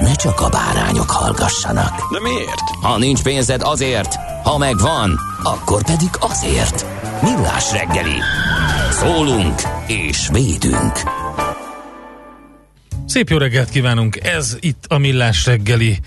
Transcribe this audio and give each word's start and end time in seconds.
ne 0.00 0.14
csak 0.14 0.40
a 0.40 0.48
bárányok 0.48 1.10
hallgassanak. 1.10 2.12
De 2.12 2.20
miért? 2.20 2.60
Ha 2.82 2.98
nincs 2.98 3.22
pénzed 3.22 3.62
azért, 3.62 4.14
ha 4.42 4.58
megvan, 4.58 5.18
akkor 5.42 5.84
pedig 5.84 6.08
azért. 6.18 6.86
Millás 7.22 7.72
reggeli. 7.72 8.16
Szólunk 8.90 9.60
és 9.86 10.28
védünk. 10.32 10.92
Szép 13.06 13.28
jó 13.28 13.36
reggelt 13.36 13.70
kívánunk! 13.70 14.16
Ez 14.16 14.56
itt 14.60 14.84
a 14.88 14.98
Millás 14.98 15.46
reggeli. 15.46 15.98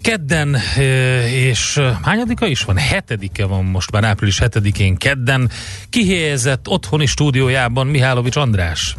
Kedden, 0.00 0.54
eh, 0.54 1.32
és 1.32 1.76
eh, 1.76 1.96
hányadika 2.02 2.46
is 2.46 2.62
van? 2.62 2.76
Hetedike 2.76 3.46
van 3.46 3.64
most 3.64 3.90
már, 3.90 4.04
április 4.04 4.38
hetedikén 4.38 4.96
kedden. 4.96 5.50
Kihelyezett 5.90 6.68
otthoni 6.68 7.06
stúdiójában 7.06 7.86
Mihálovics 7.86 8.36
András. 8.36 8.96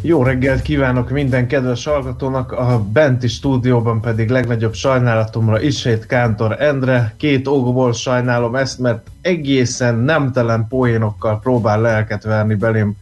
Jó 0.00 0.22
reggelt 0.22 0.62
kívánok 0.62 1.10
minden 1.10 1.46
kedves 1.46 1.84
hallgatónak, 1.84 2.52
a 2.52 2.82
benti 2.92 3.28
stúdióban 3.28 4.00
pedig 4.00 4.28
legnagyobb 4.28 4.74
sajnálatomra 4.74 5.60
Isét 5.60 6.06
Kántor 6.06 6.60
Endre. 6.60 7.14
Két 7.16 7.46
okból 7.46 7.92
sajnálom 7.92 8.54
ezt, 8.54 8.78
mert 8.78 9.10
egészen 9.20 9.94
nemtelen 9.94 10.66
poénokkal 10.68 11.40
próbál 11.40 11.80
lelket 11.80 12.22
verni 12.22 12.54
belém 12.54 12.96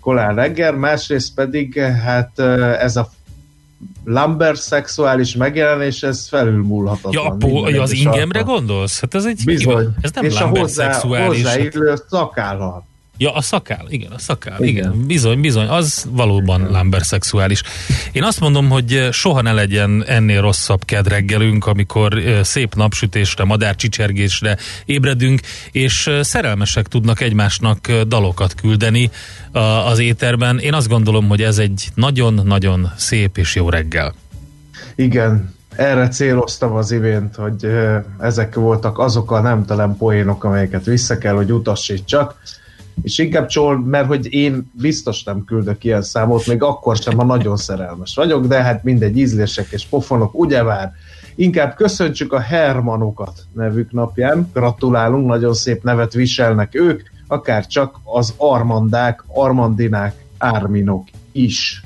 Kolán 0.00 0.34
reggel, 0.34 0.72
másrészt 0.72 1.34
pedig 1.34 1.78
hát 1.78 2.38
ez 2.78 2.96
a 2.96 3.08
Lambert 4.04 4.60
szexuális 4.60 5.36
megjelenés, 5.36 6.02
ez 6.02 6.28
felülmúlhatatlan. 6.28 7.36
Ja, 7.40 7.68
ja 7.68 7.82
az 7.82 7.92
ingemre 7.92 8.40
gondolsz? 8.40 9.00
Hát 9.00 9.14
ez 9.14 9.24
egy 9.24 9.42
Bizony. 9.44 9.94
Ez 10.00 10.10
nem 10.14 10.24
és 10.24 10.38
Lambert 10.38 10.56
a 10.56 10.60
hozzá, 10.60 10.92
szexuális. 10.92 11.42
hozzáillő 11.42 11.94
szakállal. 12.08 12.90
Ja, 13.18 13.34
a 13.34 13.40
szakál, 13.40 13.86
igen, 13.88 14.10
a 14.10 14.18
szakál, 14.18 14.62
igen. 14.62 14.84
igen. 14.90 15.06
Bizony, 15.06 15.40
bizony, 15.40 15.66
az 15.66 16.06
valóban 16.10 16.70
Lambert 16.70 17.04
szexuális. 17.04 17.62
Én 18.12 18.22
azt 18.22 18.40
mondom, 18.40 18.68
hogy 18.68 19.08
soha 19.10 19.42
ne 19.42 19.52
legyen 19.52 20.04
ennél 20.06 20.40
rosszabb 20.40 20.84
kedreggelünk, 20.84 21.66
amikor 21.66 22.18
eh, 22.18 22.44
szép 22.44 22.74
napsütésre, 22.74 23.44
madárcsicsergésre 23.44 24.56
ébredünk, 24.84 25.40
és 25.72 26.06
eh, 26.06 26.22
szerelmesek 26.22 26.86
tudnak 26.86 27.20
egymásnak 27.20 27.88
eh, 27.88 28.00
dalokat 28.00 28.54
küldeni 28.54 29.10
az 29.86 29.98
éterben. 29.98 30.58
Én 30.58 30.74
azt 30.74 30.88
gondolom, 30.88 31.28
hogy 31.28 31.42
ez 31.42 31.58
egy 31.58 31.88
nagyon-nagyon 31.94 32.92
szép 32.96 33.38
és 33.38 33.54
jó 33.54 33.68
reggel. 33.68 34.14
Igen, 34.94 35.54
erre 35.76 36.08
céloztam 36.08 36.72
az 36.72 36.90
imént, 36.90 37.34
hogy 37.34 37.66
ezek 38.18 38.54
voltak 38.54 38.98
azok 38.98 39.30
a 39.30 39.40
nemtelen 39.40 39.96
poénok, 39.96 40.44
amelyeket 40.44 40.84
vissza 40.84 41.18
kell, 41.18 41.34
hogy 41.34 41.52
utasítsak. 41.52 42.36
És 43.02 43.18
inkább 43.18 43.46
csol, 43.46 43.80
mert 43.80 44.06
hogy 44.06 44.32
én 44.32 44.70
biztos 44.72 45.22
nem 45.22 45.44
küldök 45.44 45.84
ilyen 45.84 46.02
számot, 46.02 46.46
még 46.46 46.62
akkor 46.62 46.96
sem, 46.96 47.16
ha 47.16 47.24
nagyon 47.24 47.56
szerelmes 47.56 48.14
vagyok, 48.14 48.46
de 48.46 48.62
hát 48.62 48.84
mindegy, 48.84 49.18
ízlések 49.18 49.66
és 49.70 49.86
pofonok, 49.86 50.34
ugyebár. 50.34 50.92
Inkább 51.34 51.74
köszöntsük 51.74 52.32
a 52.32 52.40
Hermanokat 52.40 53.42
nevük 53.52 53.92
napján, 53.92 54.50
gratulálunk, 54.52 55.26
nagyon 55.26 55.54
szép 55.54 55.82
nevet 55.82 56.12
viselnek 56.12 56.74
ők, 56.74 57.02
akár 57.26 57.66
csak 57.66 58.00
az 58.04 58.34
Armandák, 58.36 59.24
Armandinák, 59.26 60.14
Árminok 60.38 61.08
is. 61.32 61.82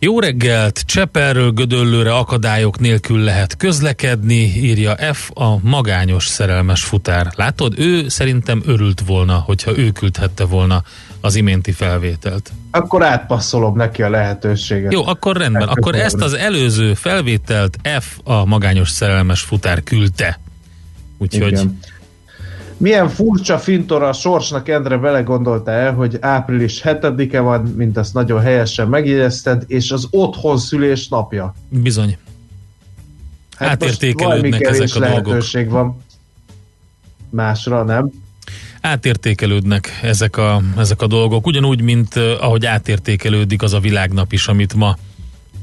Jó 0.00 0.20
reggelt! 0.20 0.82
Cseperről 0.86 1.50
Gödöllőre 1.50 2.14
akadályok 2.14 2.78
nélkül 2.78 3.18
lehet 3.18 3.56
közlekedni, 3.56 4.52
írja 4.56 4.94
F, 5.12 5.30
a 5.34 5.58
magányos 5.62 6.26
szerelmes 6.26 6.84
futár. 6.84 7.32
Látod, 7.36 7.78
ő 7.78 8.08
szerintem 8.08 8.62
örült 8.66 9.02
volna, 9.06 9.34
hogyha 9.34 9.78
ő 9.78 9.90
küldhette 9.90 10.44
volna 10.44 10.82
az 11.20 11.34
iménti 11.34 11.72
felvételt. 11.72 12.52
Akkor 12.70 13.04
átpasszolom 13.04 13.76
neki 13.76 14.02
a 14.02 14.10
lehetőséget. 14.10 14.92
Jó, 14.92 15.06
akkor 15.06 15.36
rendben. 15.36 15.68
Hát, 15.68 15.76
Akkor 15.76 15.94
ezt 15.94 16.20
az 16.20 16.34
előző 16.34 16.94
felvételt 16.94 17.78
F, 18.00 18.18
a 18.24 18.44
magányos 18.44 18.88
szerelmes 18.88 19.40
futár 19.40 19.82
küldte. 19.82 20.40
Úgyhogy 21.18 21.52
Igen. 21.52 21.78
Milyen 22.78 23.08
furcsa 23.08 23.58
fintora 23.58 24.08
a 24.08 24.12
sorsnak, 24.12 24.68
Endre, 24.68 24.96
belegondolta 24.96 25.70
el, 25.70 25.94
hogy 25.94 26.16
április 26.20 26.80
7-e 26.84 27.40
van, 27.40 27.62
mint 27.62 27.96
azt 27.96 28.14
nagyon 28.14 28.40
helyesen 28.40 28.88
megjegyezted, 28.88 29.64
és 29.66 29.90
az 29.90 30.06
otthon 30.10 30.58
szülés 30.58 31.08
napja. 31.08 31.54
bizony. 31.68 32.16
Hát 33.56 33.68
Átértékelődnek 33.68 34.60
ezek 34.60 34.94
a 34.94 34.98
dolgok. 34.98 35.26
lehetőség 35.26 35.68
van 35.70 36.02
másra, 37.30 37.82
nem? 37.82 38.10
Átértékelődnek 38.80 39.98
ezek 40.02 40.36
a, 40.36 40.62
ezek 40.76 41.02
a 41.02 41.06
dolgok, 41.06 41.46
ugyanúgy, 41.46 41.80
mint 41.80 42.16
uh, 42.16 42.22
ahogy 42.40 42.66
átértékelődik 42.66 43.62
az 43.62 43.72
a 43.72 43.80
világnap 43.80 44.32
is, 44.32 44.46
amit 44.46 44.74
ma, 44.74 44.96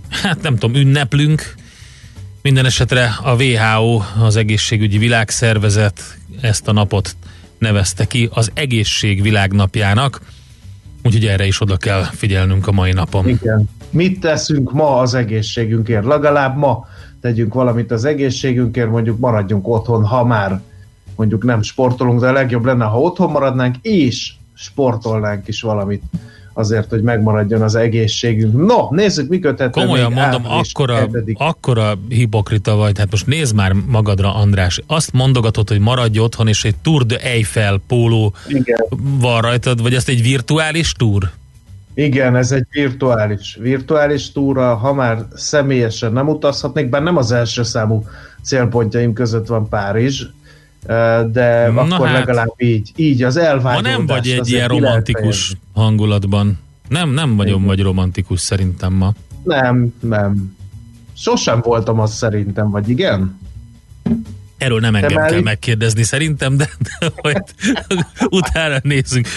hát 0.10 0.42
nem 0.42 0.58
tudom, 0.58 0.76
ünneplünk. 0.76 1.56
Minden 2.42 2.66
esetre 2.66 3.18
a 3.24 3.36
WHO, 3.36 4.02
az 4.20 4.36
Egészségügyi 4.36 4.98
Világszervezet 4.98 6.18
ezt 6.42 6.68
a 6.68 6.72
napot 6.72 7.16
nevezte 7.58 8.06
ki 8.06 8.30
az 8.34 8.52
egészség 8.54 9.22
világnapjának, 9.22 10.22
úgyhogy 11.04 11.26
erre 11.26 11.46
is 11.46 11.62
oda 11.62 11.78
kell 11.78 12.04
figyelnünk 12.04 12.68
a 12.68 12.72
mai 12.72 12.92
napon. 12.92 13.28
Igen. 13.28 13.70
Mit 13.90 14.20
teszünk 14.20 14.72
ma 14.72 15.00
az 15.00 15.14
egészségünkért? 15.14 16.06
Legalább 16.06 16.58
ma 16.58 16.88
tegyünk 17.22 17.54
valamit 17.54 17.92
az 17.92 18.06
egészségünkért, 18.06 18.90
mondjuk 18.90 19.20
maradjunk 19.20 19.68
otthon, 19.68 20.06
ha 20.06 20.26
már 20.26 20.62
mondjuk 21.16 21.44
nem 21.44 21.62
sportolunk, 21.62 22.20
de 22.20 22.28
a 22.28 22.32
legjobb 22.32 22.66
lenne, 22.66 22.86
ha 22.86 23.00
otthon 23.00 23.32
maradnánk, 23.32 23.76
és 23.82 24.34
sportolnánk 24.54 25.48
is 25.48 25.62
valamit 25.62 26.04
azért, 26.58 26.90
hogy 26.90 27.02
megmaradjon 27.02 27.62
az 27.62 27.76
egészségünk. 27.76 28.66
No, 28.66 28.88
nézzük, 28.90 29.30
mi 29.30 29.40
köthető 29.40 29.82
Komolyan 29.82 30.12
még 30.12 30.22
mondom, 30.22 30.46
akkora, 30.46 31.08
7-ig. 31.12 31.38
akkora 31.38 31.98
hipokrita 32.10 32.76
vagy, 32.76 32.98
hát 32.98 33.12
most 33.12 33.28
nézd 33.28 33.56
már 33.56 33.72
magadra, 33.88 34.36
András. 34.36 34.82
Azt 34.88 35.14
mondogatod, 35.14 35.70
hogy 35.70 35.80
maradj 35.80 36.20
otthon, 36.20 36.48
és 36.48 36.64
egy 36.64 36.76
Tour 36.76 37.06
de 37.06 37.18
Eiffel 37.18 37.82
póló 37.88 38.34
Igen. 38.48 38.86
van 39.20 39.42
rajtad, 39.42 39.82
vagy 39.82 39.94
ezt 39.94 40.10
egy 40.10 40.22
virtuális 40.22 40.92
túr? 40.92 41.30
Igen, 41.94 42.36
ez 42.36 42.52
egy 42.52 42.66
virtuális, 42.72 43.58
virtuális 43.62 44.32
túra, 44.32 44.76
ha 44.76 44.94
már 44.94 45.26
személyesen 45.34 46.14
nem 46.14 46.28
utazhatnék, 46.28 46.90
bár 46.90 47.02
nem 47.02 47.18
az 47.18 47.32
első 47.32 47.64
számú 47.64 48.06
célpontjaim 48.44 49.14
között 49.14 49.48
van 49.48 49.70
Párizs, 49.70 50.26
de 51.32 51.72
Na 51.72 51.82
akkor 51.82 52.08
hát. 52.08 52.18
legalább 52.20 52.54
így, 52.58 52.92
így 52.96 53.24
az 53.24 53.36
Ma 53.36 53.42
elvágyódás. 53.42 53.92
nem 53.96 54.06
vagy 54.06 54.28
egy 54.30 54.50
ilyen 54.50 54.68
romantikus 54.68 55.56
hangulatban. 55.74 56.60
Nem, 56.90 57.10
nem 57.10 57.36
vagyok 57.36 57.66
vagy 57.66 57.82
romantikus 57.82 58.40
szerintem 58.40 58.94
ma. 58.94 59.14
Nem, 59.44 59.94
nem. 60.00 60.56
Sosem 61.18 61.62
voltam 61.62 62.00
az 62.00 62.14
szerintem, 62.14 62.70
vagy 62.70 62.90
igen? 62.90 63.40
Erről 64.58 64.80
nem 64.80 64.96
engem 64.96 65.14
már 65.14 65.30
kell 65.30 65.42
megkérdezni 65.42 66.04
szerintem, 66.04 66.58
de, 66.58 66.70
de 66.80 67.12
majd 67.22 67.44
utána 68.40 68.78
nézzünk. 68.84 69.28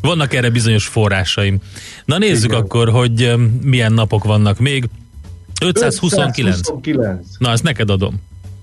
Vannak 0.00 0.34
erre 0.34 0.50
bizonyos 0.50 0.86
forrásaim. 0.86 1.58
Na 2.04 2.18
nézzük 2.18 2.50
Igen. 2.50 2.62
akkor, 2.62 2.88
hogy 2.90 3.32
milyen 3.62 3.92
napok 3.92 4.24
vannak 4.24 4.58
még. 4.58 4.88
529. 5.64 6.56
529. 6.58 7.26
Na, 7.38 7.50
ezt 7.50 7.62
neked 7.62 7.90
adom. 7.90 8.20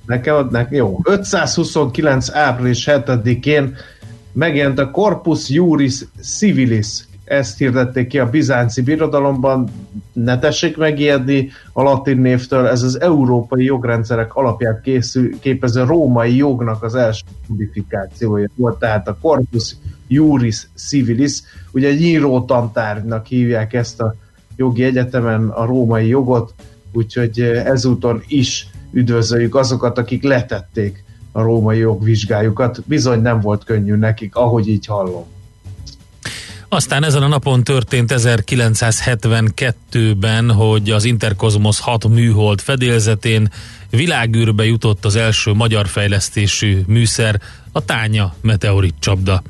Nekem 0.10 0.36
adnak, 0.36 0.72
jó. 0.72 1.00
529. 1.04 2.30
április 2.30 2.88
7-én 2.92 3.76
megjelent 4.32 4.80
a 4.80 4.92
Corpus 4.92 5.50
Juris 5.50 6.06
Civilis 6.22 7.08
ezt 7.24 7.58
hirdették 7.58 8.08
ki 8.08 8.20
a 8.20 8.30
bizánci 8.30 8.82
birodalomban, 8.82 9.70
ne 10.14 10.40
tessék 10.40 10.78
megijedni 10.78 11.50
a 11.74 11.82
latin 11.82 12.18
névtől, 12.18 12.68
ez 12.68 12.84
az 12.84 13.02
európai 13.02 13.64
jogrendszerek 13.64 14.36
alapját 14.36 14.82
készül, 14.82 15.40
képező 15.40 15.84
római 15.84 16.36
jognak 16.36 16.84
az 16.84 16.96
első 16.96 17.26
modifikációja 17.48 18.50
volt, 18.56 18.80
tehát 18.80 19.08
a 19.08 19.18
Corpus 19.22 19.76
Juris 20.08 20.68
Civilis, 20.76 21.42
ugye 21.72 21.94
nyíró 21.94 22.46
tantárgynak 22.46 23.26
hívják 23.26 23.74
ezt 23.74 24.02
a 24.02 24.16
jogi 24.56 24.84
egyetemen 24.84 25.50
a 25.50 25.66
római 25.66 26.08
jogot, 26.08 26.54
úgyhogy 26.94 27.40
ezúton 27.42 28.24
is 28.28 28.70
üdvözöljük 28.92 29.56
azokat, 29.56 29.98
akik 29.98 30.24
letették 30.24 31.04
a 31.32 31.42
római 31.42 31.78
jogvizsgájukat. 31.78 32.84
Bizony 32.86 33.22
nem 33.22 33.40
volt 33.40 33.64
könnyű 33.64 33.96
nekik, 33.96 34.36
ahogy 34.36 34.68
így 34.68 34.86
hallom. 34.86 35.26
Aztán 36.72 37.04
ezen 37.04 37.24
a 37.24 37.28
napon 37.28 37.64
történt 37.64 38.14
1972-ben, 38.16 40.52
hogy 40.52 40.90
az 40.90 41.06
Interkozmosz 41.06 41.80
6 41.80 42.08
műhold 42.08 42.62
fedélzetén 42.62 43.52
világűrbe 43.90 44.66
jutott 44.66 45.06
az 45.06 45.16
első 45.16 45.54
magyar 45.54 45.88
fejlesztésű 45.88 46.82
műszer, 46.88 47.42
a 47.72 47.86
Tánya 47.86 48.34
meteorit 48.42 48.96
csapda. 49.00 49.42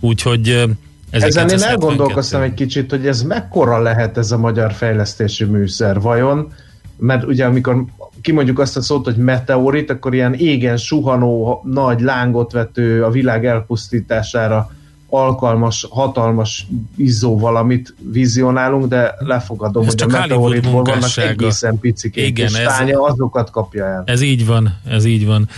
Úgyhogy 0.00 0.64
ezen 1.10 1.48
én 1.48 1.62
elgondolkoztam 1.62 2.42
egy 2.42 2.54
kicsit, 2.54 2.90
hogy 2.90 3.06
ez 3.06 3.22
mekkora 3.22 3.78
lehet 3.78 4.18
ez 4.18 4.32
a 4.32 4.38
magyar 4.38 4.72
fejlesztési 4.72 5.44
műszer, 5.44 6.00
vajon? 6.00 6.52
Mert 6.96 7.24
ugye 7.24 7.44
amikor 7.44 7.84
kimondjuk 8.22 8.58
azt 8.58 8.76
a 8.76 8.82
szót, 8.82 9.04
hogy 9.04 9.16
meteorit, 9.16 9.90
akkor 9.90 10.14
ilyen 10.14 10.34
égen 10.34 10.76
suhanó, 10.76 11.62
nagy 11.64 12.00
lángot 12.00 12.52
vető, 12.52 13.04
a 13.04 13.10
világ 13.10 13.46
elpusztítására 13.46 14.70
alkalmas, 15.08 15.86
hatalmas 15.90 16.66
izzó 16.96 17.38
valamit 17.38 17.94
vizionálunk, 18.12 18.86
de 18.86 19.14
lefogadom, 19.18 19.86
ez 19.86 19.88
hogy 19.88 20.02
a 20.02 20.18
meteoritból 20.18 20.82
vannak 20.82 21.16
egészen 21.16 21.78
picik, 21.78 22.16
Igen, 22.16 22.46
és 22.46 22.54
ez, 22.54 22.76
tánya 22.76 23.02
azokat 23.02 23.50
kapja 23.50 23.84
el. 23.84 24.02
Ez 24.06 24.20
így 24.20 24.46
van, 24.46 24.78
ez 24.88 25.04
így 25.04 25.26
van. 25.26 25.48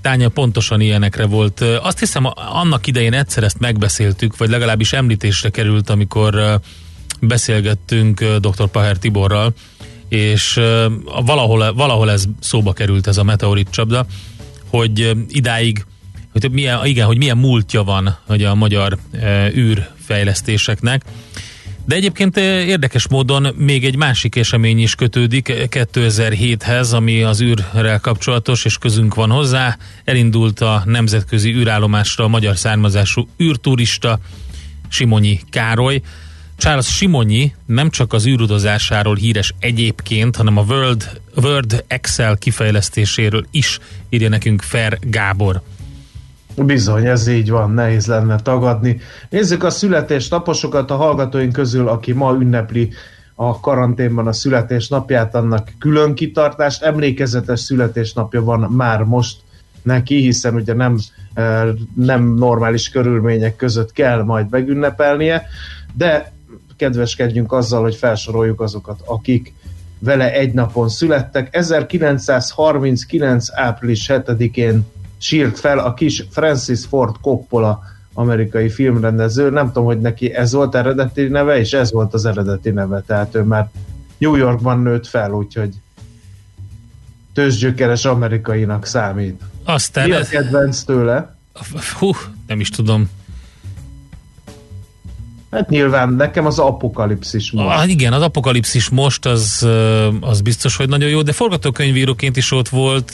Tánya 0.00 0.28
pontosan 0.28 0.80
ilyenekre 0.80 1.26
volt. 1.26 1.60
Azt 1.60 1.98
hiszem, 1.98 2.24
annak 2.52 2.86
idején 2.86 3.12
egyszer 3.12 3.42
ezt 3.42 3.58
megbeszéltük, 3.58 4.36
vagy 4.36 4.48
legalábbis 4.48 4.92
említésre 4.92 5.48
került, 5.48 5.90
amikor 5.90 6.60
beszélgettünk 7.20 8.24
dr. 8.24 8.66
Paher 8.66 8.96
Tiborral, 8.98 9.52
és 10.10 10.60
valahol, 11.24 11.72
valahol 11.72 12.10
ez 12.10 12.24
szóba 12.40 12.72
került 12.72 13.06
ez 13.06 13.16
a 13.16 13.22
meteorit 13.22 13.70
csapda, 13.70 14.06
hogy 14.68 15.16
idáig 15.28 15.84
hogy 16.32 16.50
milyen, 16.50 16.86
igen, 16.86 17.06
hogy 17.06 17.16
milyen 17.16 17.36
múltja 17.36 17.82
van 17.82 18.18
hogy 18.26 18.44
a 18.44 18.54
magyar 18.54 18.98
űrfejlesztéseknek. 19.54 21.02
De 21.84 21.94
egyébként 21.94 22.36
érdekes 22.36 23.08
módon 23.08 23.54
még 23.56 23.84
egy 23.84 23.96
másik 23.96 24.36
esemény 24.36 24.78
is 24.78 24.94
kötődik 24.94 25.52
2007-hez, 25.52 26.92
ami 26.94 27.22
az 27.22 27.40
űrrel 27.40 28.00
kapcsolatos, 28.00 28.64
és 28.64 28.78
közünk 28.78 29.14
van 29.14 29.30
hozzá. 29.30 29.76
Elindult 30.04 30.60
a 30.60 30.82
nemzetközi 30.84 31.54
űrállomásra 31.54 32.24
a 32.24 32.28
magyar 32.28 32.56
származású 32.56 33.28
űrturista 33.42 34.18
Simonyi 34.88 35.40
Károly. 35.50 36.00
Charles 36.60 36.96
Simonyi 36.96 37.54
nem 37.66 37.90
csak 37.90 38.12
az 38.12 38.26
űrudozásáról 38.26 39.14
híres 39.14 39.54
egyébként, 39.58 40.36
hanem 40.36 40.56
a 40.56 40.64
World, 40.68 41.20
Word 41.42 41.84
Excel 41.86 42.36
kifejlesztéséről 42.36 43.46
is 43.50 43.78
írja 44.08 44.28
nekünk 44.28 44.62
Fer 44.62 44.98
Gábor. 45.00 45.62
Bizony, 46.56 47.06
ez 47.06 47.26
így 47.26 47.50
van, 47.50 47.70
nehéz 47.70 48.06
lenne 48.06 48.40
tagadni. 48.40 49.00
Nézzük 49.30 49.64
a 49.64 49.70
születésnaposokat 49.70 50.90
a 50.90 50.96
hallgatóink 50.96 51.52
közül, 51.52 51.88
aki 51.88 52.12
ma 52.12 52.36
ünnepli 52.40 52.92
a 53.34 53.60
karanténban 53.60 54.26
a 54.26 54.32
születésnapját, 54.32 55.34
annak 55.34 55.72
külön 55.78 56.14
kitartást, 56.14 56.82
emlékezetes 56.82 57.60
születésnapja 57.60 58.42
van 58.42 58.60
már 58.60 59.02
most 59.02 59.36
neki, 59.82 60.16
hiszen 60.16 60.54
ugye 60.54 60.74
nem, 60.74 60.98
eh, 61.34 61.68
nem 61.94 62.34
normális 62.34 62.88
körülmények 62.88 63.56
között 63.56 63.92
kell 63.92 64.22
majd 64.22 64.50
megünnepelnie, 64.50 65.46
de 65.94 66.38
kedveskedjünk 66.80 67.52
azzal, 67.52 67.82
hogy 67.82 67.94
felsoroljuk 67.94 68.60
azokat, 68.60 69.00
akik 69.04 69.52
vele 69.98 70.32
egy 70.32 70.52
napon 70.52 70.88
születtek. 70.88 71.56
1939. 71.56 73.46
április 73.52 74.06
7-én 74.08 74.86
sírt 75.18 75.58
fel 75.58 75.78
a 75.78 75.94
kis 75.94 76.24
Francis 76.30 76.84
Ford 76.84 77.14
Coppola 77.20 77.82
amerikai 78.14 78.68
filmrendező. 78.68 79.50
Nem 79.50 79.66
tudom, 79.66 79.84
hogy 79.84 80.00
neki 80.00 80.32
ez 80.32 80.52
volt 80.52 80.74
eredeti 80.74 81.28
neve, 81.28 81.58
és 81.58 81.72
ez 81.72 81.92
volt 81.92 82.14
az 82.14 82.24
eredeti 82.24 82.70
neve, 82.70 83.02
tehát 83.06 83.34
ő 83.34 83.42
már 83.42 83.70
New 84.18 84.34
Yorkban 84.34 84.80
nőtt 84.80 85.06
fel, 85.06 85.32
úgyhogy 85.32 85.74
tőzsgyökeres 87.32 88.04
amerikainak 88.04 88.86
számít. 88.86 89.42
Aztán 89.64 90.08
Mi 90.08 90.14
a 90.14 90.24
kedvenc 90.24 90.82
tőle? 90.82 91.36
Hú, 91.98 92.10
nem 92.46 92.60
is 92.60 92.68
tudom. 92.68 93.10
Hát 95.50 95.68
nyilván 95.68 96.12
nekem 96.12 96.46
az 96.46 96.58
apokalipszis 96.58 97.52
most. 97.52 97.78
Ah, 97.78 97.90
igen, 97.90 98.12
az 98.12 98.22
apokalipszis 98.22 98.88
most 98.88 99.26
az, 99.26 99.68
az 100.20 100.40
biztos, 100.40 100.76
hogy 100.76 100.88
nagyon 100.88 101.08
jó, 101.08 101.22
de 101.22 101.32
forgatókönyvíróként 101.32 102.36
is 102.36 102.52
ott 102.52 102.68
volt. 102.68 103.12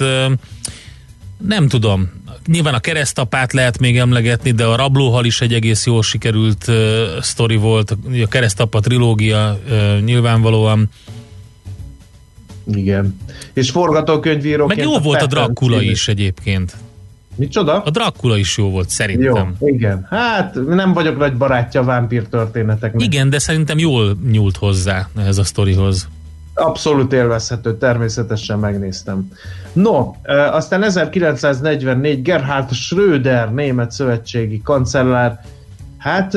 Nem 1.39 1.69
tudom. 1.69 2.11
Nyilván 2.47 2.75
a 2.75 2.79
keresztapát 2.79 3.53
lehet 3.53 3.79
még 3.79 3.99
emlegetni, 3.99 4.51
de 4.51 4.65
a 4.65 4.77
rablóhal 4.77 5.25
is 5.25 5.41
egy 5.41 5.53
egész 5.53 5.87
jól 5.87 6.03
sikerült 6.03 6.65
uh, 6.69 6.75
sztori 7.21 7.57
volt. 7.57 7.91
A 8.25 8.29
keresztapa 8.29 8.81
trilógia 8.81 9.59
uh, 9.69 10.01
nyilvánvalóan. 10.01 10.91
Igen. 12.75 13.21
És 13.53 13.71
forgatókönyvíróként... 13.71 14.77
Meg 14.77 14.87
jó 14.87 14.95
a 14.95 15.01
volt 15.01 15.23
a 15.23 15.27
Dracula 15.27 15.83
is 15.83 16.09
egyébként. 16.09 16.77
Micsoda? 17.37 17.83
A 17.83 17.91
Dracula 17.91 18.37
is 18.37 18.57
jó 18.57 18.71
volt, 18.71 18.89
szerintem. 18.89 19.55
Jó, 19.61 19.69
igen. 19.69 20.07
Hát 20.11 20.55
nem 20.67 20.93
vagyok 20.93 21.19
nagy 21.19 21.37
barátja 21.37 21.81
a 21.81 21.85
vámpír 21.85 22.29
történeteknek. 22.29 23.03
Igen, 23.03 23.31
de 23.31 23.39
szerintem 23.39 23.79
jól 23.79 24.19
nyúlt 24.31 24.57
hozzá 24.57 25.09
ehhez 25.19 25.39
a 25.39 25.45
sztorihoz. 25.45 26.09
Abszolút 26.55 27.13
élvezhető, 27.13 27.77
természetesen 27.77 28.59
megnéztem. 28.59 29.29
No, 29.73 30.13
aztán 30.51 30.83
1944 30.83 32.23
Gerhard 32.23 32.73
Schröder, 32.73 33.53
német 33.53 33.91
szövetségi 33.91 34.61
kancellár, 34.63 35.41
hát 35.99 36.35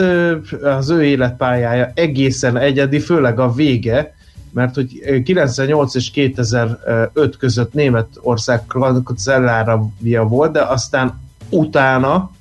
az 0.63 0.90
ő 0.90 1.04
életpályája 1.04 1.92
egészen 1.94 2.57
egyedi, 2.57 3.00
főleg 3.00 3.40
a 3.40 3.54
vége, 3.54 4.13
mert 4.51 4.75
hogy 4.75 5.22
98 5.24 5.96
és 5.96 6.12
2005 6.12 7.38
között 7.38 7.74
Németország 7.74 8.65
kancellára 8.65 9.89
volt, 10.27 10.51
de 10.51 10.62
aztán 10.62 11.20
utána 11.50 12.32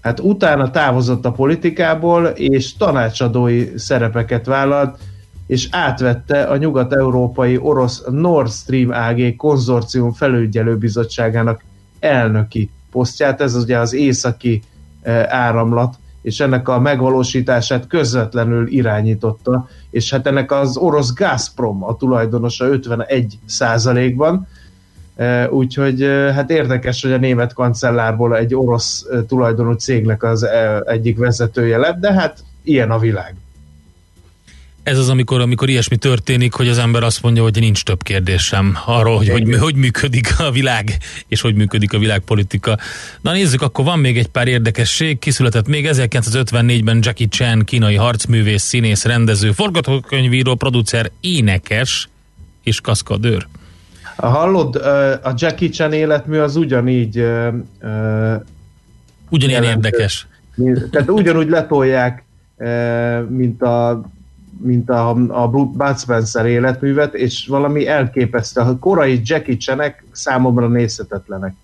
hát 0.00 0.20
utána 0.20 0.70
távozott 0.70 1.24
a 1.24 1.32
politikából, 1.32 2.26
és 2.26 2.76
tanácsadói 2.76 3.68
szerepeket 3.76 4.46
vállalt, 4.46 4.98
és 5.46 5.68
átvette 5.70 6.42
a 6.42 6.56
nyugat-európai 6.56 7.58
orosz 7.58 8.02
Nord 8.10 8.50
Stream 8.50 8.90
AG 8.90 9.36
konzorcium 9.36 10.12
felügyelőbizottságának 10.12 11.64
elnöki 12.00 12.70
posztját, 12.90 13.40
ez 13.40 13.54
ugye 13.54 13.78
az 13.78 13.92
északi 13.92 14.62
áramlat, 15.28 15.94
és 16.22 16.40
ennek 16.40 16.68
a 16.68 16.80
megvalósítását 16.80 17.86
közvetlenül 17.86 18.68
irányította, 18.68 19.68
és 19.90 20.10
hát 20.10 20.26
ennek 20.26 20.52
az 20.52 20.76
orosz 20.76 21.14
Gazprom 21.14 21.84
a 21.84 21.96
tulajdonosa 21.96 22.64
51 22.66 23.38
százalékban, 23.46 24.46
eh, 25.16 25.52
úgyhogy 25.52 26.02
eh, 26.02 26.34
hát 26.34 26.50
érdekes, 26.50 27.02
hogy 27.02 27.12
a 27.12 27.18
német 27.18 27.52
kancellárból 27.52 28.36
egy 28.36 28.54
orosz 28.54 29.06
tulajdonú 29.28 29.72
cégnek 29.72 30.22
az 30.22 30.46
egyik 30.84 31.18
vezetője 31.18 31.78
lett, 31.78 31.98
de 31.98 32.12
hát 32.12 32.44
ilyen 32.62 32.90
a 32.90 32.98
világ 32.98 33.34
ez 34.82 34.98
az, 34.98 35.08
amikor, 35.08 35.40
amikor 35.40 35.68
ilyesmi 35.68 35.96
történik, 35.96 36.52
hogy 36.52 36.68
az 36.68 36.78
ember 36.78 37.02
azt 37.02 37.22
mondja, 37.22 37.42
hogy 37.42 37.56
nincs 37.60 37.82
több 37.82 38.02
kérdésem 38.02 38.78
arról, 38.86 39.16
hogy 39.16 39.28
hogy, 39.28 39.56
hogy 39.58 39.74
működik 39.74 40.38
a 40.38 40.50
világ, 40.50 40.96
és 41.28 41.40
hogy 41.40 41.54
működik 41.54 41.92
a 41.92 41.98
világpolitika. 41.98 42.78
Na 43.20 43.32
nézzük, 43.32 43.62
akkor 43.62 43.84
van 43.84 43.98
még 43.98 44.18
egy 44.18 44.28
pár 44.28 44.48
érdekesség. 44.48 45.18
Kiszületett 45.18 45.66
még 45.66 45.88
1954-ben 45.92 46.98
Jackie 47.02 47.26
Chan, 47.26 47.64
kínai 47.64 47.94
harcművész, 47.94 48.62
színész, 48.62 49.04
rendező, 49.04 49.52
forgatókönyvíró, 49.52 50.54
producer, 50.54 51.10
énekes 51.20 52.08
és 52.62 52.80
kaszkadőr. 52.80 53.46
Hallod, 54.16 54.76
a 55.22 55.34
Jackie 55.36 55.68
Chan 55.68 55.92
életmű 55.92 56.38
az 56.38 56.56
ugyanígy... 56.56 57.24
Ugyanilyen 59.28 59.64
érdekes. 59.64 60.26
Tehát 60.90 61.10
ugyanúgy 61.10 61.48
letolják, 61.48 62.24
mint 63.28 63.62
a 63.62 64.02
mint 64.62 64.90
a, 64.90 65.08
a 65.28 65.48
Bud 65.48 65.98
Spencer 65.98 66.46
életművet, 66.46 67.14
és 67.14 67.46
valami 67.48 67.86
elképesztő. 67.86 68.60
A 68.60 68.78
korai 68.78 69.20
Jackie 69.24 69.56
Chanek 69.56 70.04
számomra 70.12 70.68
nézhetetlenek. 70.68 71.54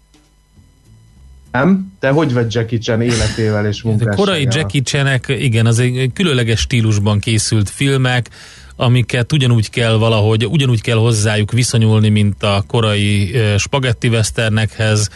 Nem? 1.52 1.93
Te 2.00 2.09
hogy 2.09 2.33
vagy 2.33 2.55
Jackie 2.55 2.78
Chan 2.78 3.00
életével 3.00 3.67
és 3.67 3.83
munkásságával? 3.83 4.25
korai 4.25 4.47
Jackie 4.50 4.83
Chanek, 4.83 5.25
igen, 5.28 5.67
az 5.67 5.78
egy 5.78 6.11
különleges 6.14 6.61
stílusban 6.61 7.19
készült 7.19 7.71
filmek, 7.71 8.31
amiket 8.76 9.33
ugyanúgy 9.33 9.71
kell 9.71 9.97
valahogy, 9.97 10.47
ugyanúgy 10.47 10.81
kell 10.81 10.97
hozzájuk 10.97 11.52
viszonyulni, 11.52 12.09
mint 12.09 12.43
a 12.43 12.64
korai 12.67 13.35
spagetti 13.57 14.09
westernekhez. 14.09 15.11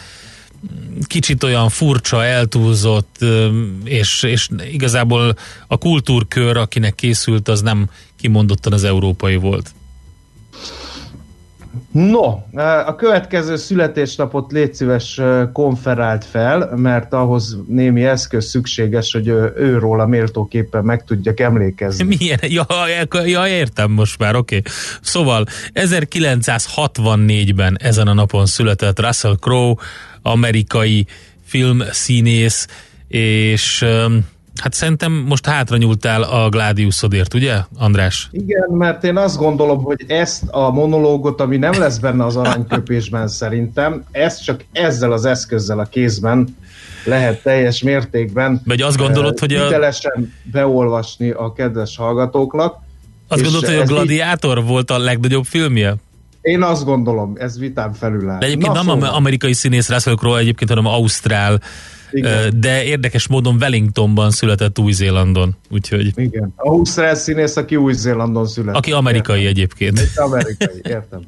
Kicsit 1.07 1.43
olyan 1.43 1.69
furcsa, 1.69 2.23
eltúlzott, 2.23 3.17
és, 3.83 4.23
és 4.23 4.49
igazából 4.71 5.35
a 5.67 5.77
kultúrkör, 5.77 6.57
akinek 6.57 6.95
készült, 6.95 7.47
az 7.47 7.61
nem 7.61 7.89
kimondottan 8.15 8.73
az 8.73 8.83
európai 8.83 9.35
volt. 9.35 9.73
No, 11.91 12.37
a 12.85 12.95
következő 12.95 13.55
születésnapot 13.55 14.51
légy 14.51 14.73
szíves 14.73 15.21
konferált 15.53 16.25
fel, 16.25 16.71
mert 16.75 17.13
ahhoz 17.13 17.57
némi 17.67 18.05
eszköz 18.05 18.45
szükséges, 18.45 19.11
hogy 19.11 19.27
ő, 19.27 19.53
őról 19.57 20.07
méltóképpen 20.07 20.83
meg 20.83 21.03
tudjak 21.03 21.39
emlékezni. 21.39 22.03
Milyen? 22.03 22.39
Ja, 22.41 22.65
ja 23.25 23.47
értem 23.47 23.91
most 23.91 24.19
már, 24.19 24.35
oké. 24.35 24.57
Okay. 24.57 24.71
Szóval 25.01 25.45
1964-ben 25.73 27.77
ezen 27.81 28.07
a 28.07 28.13
napon 28.13 28.45
született 28.45 28.99
Russell 28.99 29.35
Crowe, 29.39 29.75
amerikai 30.23 31.05
filmszínész, 31.45 32.67
és 33.07 33.85
hát 34.61 34.73
szerintem 34.73 35.11
most 35.11 35.45
hátra 35.45 35.77
nyúltál 35.77 36.21
a 36.23 36.49
Gladiusodért, 36.49 37.33
ugye, 37.33 37.55
András? 37.77 38.27
Igen, 38.31 38.69
mert 38.69 39.03
én 39.03 39.17
azt 39.17 39.37
gondolom, 39.37 39.83
hogy 39.83 40.03
ezt 40.07 40.43
a 40.47 40.71
monológot, 40.71 41.41
ami 41.41 41.57
nem 41.57 41.79
lesz 41.79 41.97
benne 41.97 42.25
az 42.25 42.35
aranyköpésben 42.35 43.27
szerintem, 43.41 44.03
ezt 44.11 44.43
csak 44.43 44.63
ezzel 44.71 45.11
az 45.11 45.25
eszközzel 45.25 45.79
a 45.79 45.85
kézben 45.85 46.55
lehet 47.05 47.41
teljes 47.43 47.81
mértékben 47.83 48.61
Vagy 48.65 48.81
azt 48.81 48.97
gondolod, 48.97 49.39
hogy 49.39 49.53
a, 49.53 49.63
hitelesen 49.63 50.33
beolvasni 50.43 51.29
a 51.29 51.53
kedves 51.53 51.97
hallgatóknak. 51.97 52.75
azt 53.27 53.41
gondolod, 53.41 53.65
hogy 53.65 53.75
a 53.75 53.81
ez 53.81 53.89
így- 53.89 53.95
Gladiátor 53.95 54.63
volt 54.63 54.91
a 54.91 54.97
legnagyobb 54.97 55.43
filmje? 55.45 55.95
Én 56.43 56.61
azt 56.61 56.85
gondolom, 56.85 57.33
ez 57.37 57.59
vitám 57.59 57.93
felül 57.93 58.29
áll. 58.29 58.39
De 58.39 58.45
egyébként 58.45 58.73
Na, 58.73 58.83
nem 58.83 58.83
szóval, 58.83 59.09
amerikai 59.09 59.53
színész 59.53 59.89
Russell 59.89 60.15
Crowe 60.15 60.39
egyébként, 60.39 60.69
hanem 60.69 60.85
ausztrál, 60.85 61.61
Igen. 62.11 62.59
de 62.59 62.83
érdekes 62.83 63.27
módon 63.27 63.55
Wellingtonban 63.59 64.31
született 64.31 64.79
Új-Zélandon, 64.79 65.55
úgyhogy 65.69 66.11
Igen. 66.15 66.53
Ausztrál 66.55 67.15
színész, 67.15 67.55
aki 67.55 67.75
Új-Zélandon 67.75 68.47
született. 68.47 68.75
aki 68.75 68.91
amerikai 68.91 69.37
Értem. 69.39 69.51
egyébként. 69.51 69.99
Egy 69.99 70.09
amerikai, 70.15 70.81
értem. 70.83 71.21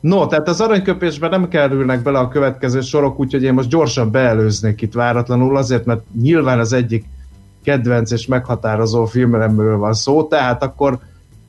No, 0.00 0.26
tehát 0.26 0.48
az 0.48 0.60
aranyköpésben 0.60 1.30
nem 1.30 1.48
kerülnek 1.48 2.02
bele 2.02 2.18
a 2.18 2.28
következő 2.28 2.80
sorok, 2.80 3.20
úgyhogy 3.20 3.42
én 3.42 3.52
most 3.52 3.68
gyorsan 3.68 4.10
beelőznék 4.10 4.82
itt 4.82 4.92
váratlanul, 4.92 5.56
azért, 5.56 5.84
mert 5.84 6.00
nyilván 6.20 6.58
az 6.58 6.72
egyik 6.72 7.04
kedvenc 7.64 8.10
és 8.10 8.26
meghatározó 8.26 9.04
filmemről 9.04 9.76
van 9.76 9.94
szó, 9.94 10.24
tehát 10.24 10.62
akkor 10.62 10.98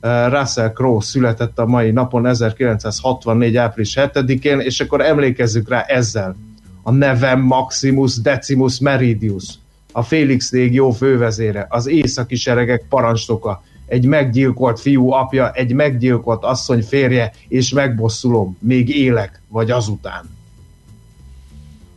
Russell 0.00 0.72
Crowe 0.72 1.02
született 1.02 1.58
a 1.58 1.66
mai 1.66 1.90
napon 1.90 2.26
1964. 2.26 3.56
április 3.56 3.94
7-én, 3.96 4.60
és 4.60 4.80
akkor 4.80 5.00
emlékezzük 5.00 5.68
rá 5.68 5.80
ezzel. 5.80 6.36
A 6.82 6.90
nevem 6.90 7.40
Maximus 7.40 8.20
Decimus 8.20 8.78
Meridius, 8.78 9.44
a 9.92 10.02
Félix 10.02 10.50
légió 10.50 10.90
fővezére, 10.90 11.66
az 11.70 11.86
északi 11.86 12.36
seregek 12.36 12.84
parancsnoka, 12.88 13.62
egy 13.86 14.04
meggyilkolt 14.04 14.80
fiú 14.80 15.10
apja, 15.10 15.50
egy 15.50 15.72
meggyilkolt 15.72 16.44
asszony 16.44 16.82
férje, 16.82 17.32
és 17.48 17.72
megbosszulom, 17.72 18.56
még 18.60 18.88
élek, 18.88 19.42
vagy 19.48 19.70
azután. 19.70 20.36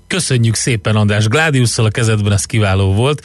Köszönjük 0.07 0.55
szépen, 0.55 0.95
András. 0.95 1.27
Gladiusszal 1.27 1.85
a 1.85 1.89
kezedben 1.89 2.31
ez 2.31 2.45
kiváló 2.45 2.93
volt. 2.93 3.21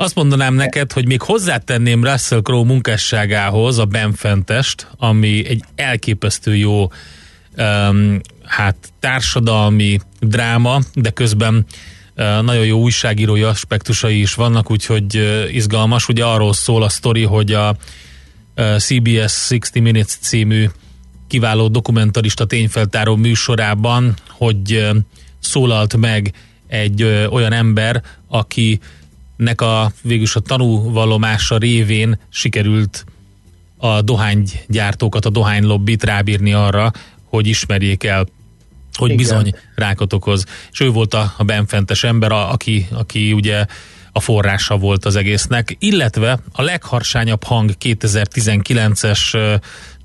Azt 0.00 0.14
mondanám 0.14 0.54
neked, 0.54 0.92
hogy 0.92 1.06
még 1.06 1.22
hozzátenném 1.22 2.04
Russell 2.04 2.40
Crowe 2.42 2.64
munkásságához 2.64 3.78
a 3.78 3.84
Benfentest, 3.84 4.86
ami 4.96 5.46
egy 5.48 5.64
elképesztő 5.74 6.56
jó 6.56 6.90
um, 7.56 8.20
hát 8.44 8.76
társadalmi 9.00 10.00
dráma, 10.20 10.80
de 10.94 11.10
közben 11.10 11.66
uh, 12.16 12.42
nagyon 12.42 12.64
jó 12.64 12.80
újságírói 12.80 13.42
aspektusai 13.42 14.20
is 14.20 14.34
vannak, 14.34 14.70
úgyhogy 14.70 15.16
uh, 15.16 15.54
izgalmas. 15.54 16.08
Ugye 16.08 16.24
arról 16.24 16.52
szól 16.52 16.82
a 16.82 16.88
sztori, 16.88 17.24
hogy 17.24 17.52
a 17.52 17.76
uh, 18.56 18.76
CBS 18.76 19.48
60 19.48 19.82
Minutes 19.82 20.16
című 20.20 20.68
kiváló 21.28 21.68
dokumentarista 21.68 22.44
tényfeltáró 22.44 23.16
műsorában, 23.16 24.14
hogy 24.28 24.88
szólalt 25.38 25.96
meg 25.96 26.32
egy 26.66 27.02
olyan 27.30 27.52
ember, 27.52 28.02
akinek 29.40 29.60
a 29.60 29.92
végülis 30.02 30.36
a 30.36 30.40
tanúvallomása 30.40 31.58
révén 31.58 32.18
sikerült 32.28 33.04
a 33.76 34.02
dohánygyártókat, 34.02 35.24
a 35.24 35.30
dohánylobbit 35.30 36.04
rábírni 36.04 36.52
arra, 36.52 36.92
hogy 37.24 37.46
ismerjék 37.46 38.04
el, 38.04 38.26
hogy 38.94 39.10
Igen. 39.10 39.16
bizony 39.16 39.54
rákot 39.74 40.12
okoz. 40.12 40.44
És 40.70 40.80
ő 40.80 40.90
volt 40.90 41.14
a, 41.14 41.34
a 41.36 41.44
benfentes 41.44 42.04
ember, 42.04 42.32
a, 42.32 42.52
aki, 42.52 42.86
aki 42.92 43.32
ugye 43.32 43.64
a 44.12 44.20
forrása 44.20 44.76
volt 44.76 45.04
az 45.04 45.16
egésznek, 45.16 45.76
illetve 45.78 46.38
a 46.52 46.62
legharsányabb 46.62 47.44
hang 47.44 47.70
2019-es 47.80 49.34
ö, 49.34 49.54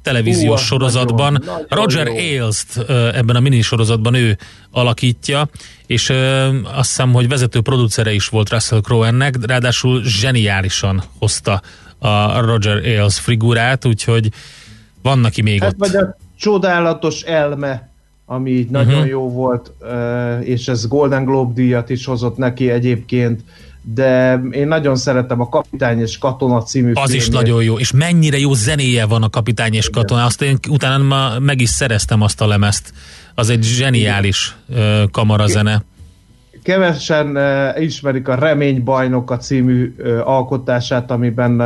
televíziós 0.06 0.60
Hú, 0.60 0.66
sorozatban 0.66 1.34
nagyon, 1.34 1.66
nagyon 1.70 1.86
Roger 1.86 2.08
jó. 2.08 2.14
Ailes-t 2.14 2.78
ebben 2.90 3.36
a 3.36 3.40
minisorozatban 3.40 4.14
ő 4.14 4.38
alakítja, 4.72 5.50
és 5.88 6.10
azt 6.64 6.90
hiszem, 6.90 7.14
hogy 7.14 7.28
vezető 7.28 7.62
producere 7.62 8.14
is 8.14 8.28
volt 8.28 8.50
Russell 8.50 8.82
Crowe 8.82 9.08
ennek, 9.08 9.46
ráadásul 9.46 10.04
zseniálisan 10.04 11.04
hozta 11.20 11.62
a 12.00 12.40
Roger 12.40 12.78
Ailes 12.78 13.20
figurát, 13.20 13.86
úgyhogy 13.86 14.30
van 15.02 15.20
neki 15.20 15.42
még 15.42 15.62
Hát 15.62 15.72
ott. 15.72 15.78
vagy 15.78 15.96
a 15.96 16.18
csodálatos 16.40 17.22
elme, 17.22 17.90
ami 18.26 18.68
nagyon 18.72 18.94
uh-huh. 18.94 19.08
jó 19.08 19.30
volt, 19.30 19.72
és 20.42 20.68
ez 20.68 20.88
Golden 20.88 21.26
Globe 21.26 21.54
díjat 21.54 21.90
is 21.90 22.06
hozott 22.06 22.38
neki 22.38 22.70
egyébként, 22.70 23.42
de 23.88 24.42
én 24.52 24.68
nagyon 24.68 24.96
szeretem 24.96 25.42
a 25.42 25.50
Kapitány 25.50 26.00
és 26.00 26.18
Katona 26.18 26.62
című 26.62 26.92
Az 26.94 27.14
is 27.14 27.24
filmjét. 27.24 27.42
nagyon 27.44 27.64
jó, 27.64 27.80
és 27.80 27.92
mennyire 27.92 28.38
jó 28.38 28.54
zenéje 28.54 29.06
van 29.06 29.24
a 29.24 29.30
kapitány 29.30 29.74
és 29.74 29.90
katona. 29.90 30.24
Azt 30.24 30.42
én 30.42 30.58
utána 30.70 31.04
ma 31.04 31.40
meg 31.40 31.62
is 31.62 31.70
szereztem 31.70 32.22
azt 32.22 32.42
a 32.42 32.48
lemezt. 32.48 32.94
Az 33.36 33.50
egy 33.50 33.64
zseniális 33.64 34.56
ö, 34.70 35.04
kamarazene. 35.12 35.84
Kevesen 36.64 37.38
ismerik 37.80 38.28
a 38.28 38.36
Remény 38.36 38.84
bajnoka 38.84 39.38
című 39.38 39.96
alkotását, 40.24 41.12
amiben 41.12 41.62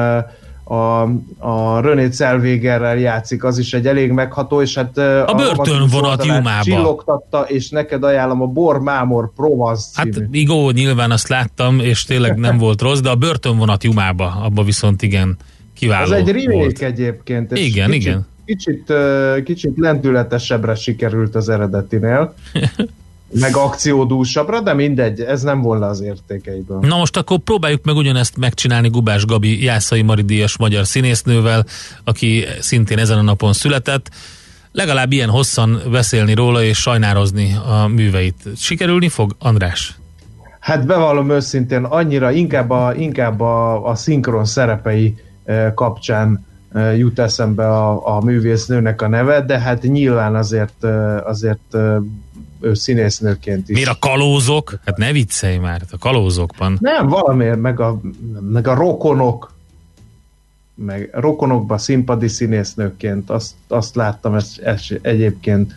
a, 0.70 1.02
a 1.38 1.80
René 1.82 2.10
Zellwegerrel 2.10 2.98
játszik, 2.98 3.44
az 3.44 3.58
is 3.58 3.74
egy 3.74 3.88
elég 3.88 4.12
megható, 4.12 4.62
és 4.62 4.76
hát 4.76 4.98
A 4.98 5.34
börtönvonat 5.38 6.26
Jumába. 6.26 6.64
csillogtatta, 6.64 7.42
és 7.48 7.70
neked 7.70 8.04
ajánlom 8.04 8.42
a 8.42 8.46
Bor 8.46 8.80
Mámor 8.80 9.34
Provence 9.36 9.88
Hát 9.94 10.08
igó, 10.32 10.70
nyilván 10.72 11.12
azt 11.12 11.28
láttam, 11.28 11.80
és 11.80 12.04
tényleg 12.04 12.38
nem 12.38 12.58
volt 12.58 12.82
rossz, 12.82 13.00
de 13.00 13.10
a 13.10 13.16
börtönvonat 13.16 13.84
Jumába, 13.84 14.38
abba 14.44 14.64
viszont 14.64 15.02
igen, 15.02 15.38
kiváló 15.76 16.04
Az 16.04 16.12
egy 16.12 16.30
remake 16.32 16.86
egyébként. 16.86 17.52
és 17.52 17.66
Igen, 17.68 17.90
kicsit, 17.90 18.02
igen. 18.08 18.28
Kicsit, 18.46 18.94
kicsit 19.44 19.74
lendületesebbre 19.78 20.76
sikerült 20.76 21.36
az 21.36 21.50
eredetinél, 21.50 22.34
meg 23.32 23.56
akciódúsabbra, 23.56 24.60
de 24.60 24.74
mindegy, 24.74 25.22
ez 25.22 25.42
nem 25.42 25.62
volna 25.62 25.88
az 25.88 26.02
értékeiből. 26.02 26.80
Na 26.80 26.98
most 26.98 27.18
akkor 27.18 27.38
próbáljuk 27.38 27.86
meg 27.86 27.96
ugyanezt 27.96 28.38
megcsinálni 28.38 28.90
Gubás 28.90 29.26
Gabi 29.26 29.64
Jászai 29.64 30.02
Mari 30.02 30.22
díjas 30.22 30.58
magyar 30.58 30.86
színésznővel, 30.86 31.66
aki 32.04 32.46
szintén 32.60 32.98
ezen 32.98 33.18
a 33.18 33.22
napon 33.22 33.54
született. 33.54 34.10
Legalább 34.72 35.12
ilyen 35.12 35.30
hosszan 35.30 35.82
beszélni 35.92 36.34
róla 36.34 36.64
és 36.64 36.78
sajnározni 36.78 37.56
a 37.68 37.88
műveit. 37.88 38.44
Sikerülni 38.56 39.10
fog, 39.10 39.36
András? 39.40 39.98
Hát 40.60 40.86
bevallom 40.86 41.30
őszintén, 41.30 41.84
annyira 41.84 42.32
inkább 42.32 42.70
a, 42.70 42.94
inkább 42.96 43.40
a, 43.40 43.88
a 43.90 43.96
szinkron 43.96 44.46
szerepei 44.46 45.16
ö, 45.46 45.68
kapcsán 45.76 46.46
ö, 46.72 46.92
jut 46.92 47.20
eszembe 47.20 47.68
a, 47.68 48.16
a 48.18 48.24
művésznőnek 48.24 49.02
a 49.02 49.08
neve, 49.08 49.42
de 49.42 49.60
hát 49.60 49.82
nyilván 49.82 50.36
azért, 50.36 50.74
ö, 50.80 51.18
azért 51.24 51.78
színésznőként 52.74 53.70
is. 53.70 53.76
Miért 53.76 53.90
a 53.90 53.98
kalózok? 54.00 54.80
Hát 54.86 54.98
ne 54.98 55.12
viccelj 55.12 55.58
már, 55.58 55.82
a 55.92 55.98
kalózokban. 55.98 56.78
Nem, 56.80 57.08
valamiért, 57.08 57.60
meg 57.62 57.80
a, 57.80 58.02
meg 58.50 58.68
a 58.68 58.74
rokonok, 58.74 59.54
meg 60.76 61.10
rokonokban 61.14 61.78
színpadi 61.78 62.28
színésznőként, 62.28 63.30
azt, 63.30 63.54
azt 63.68 63.96
láttam 63.96 64.36
ezt, 64.36 64.60
ezt 64.60 65.00
egyébként. 65.02 65.74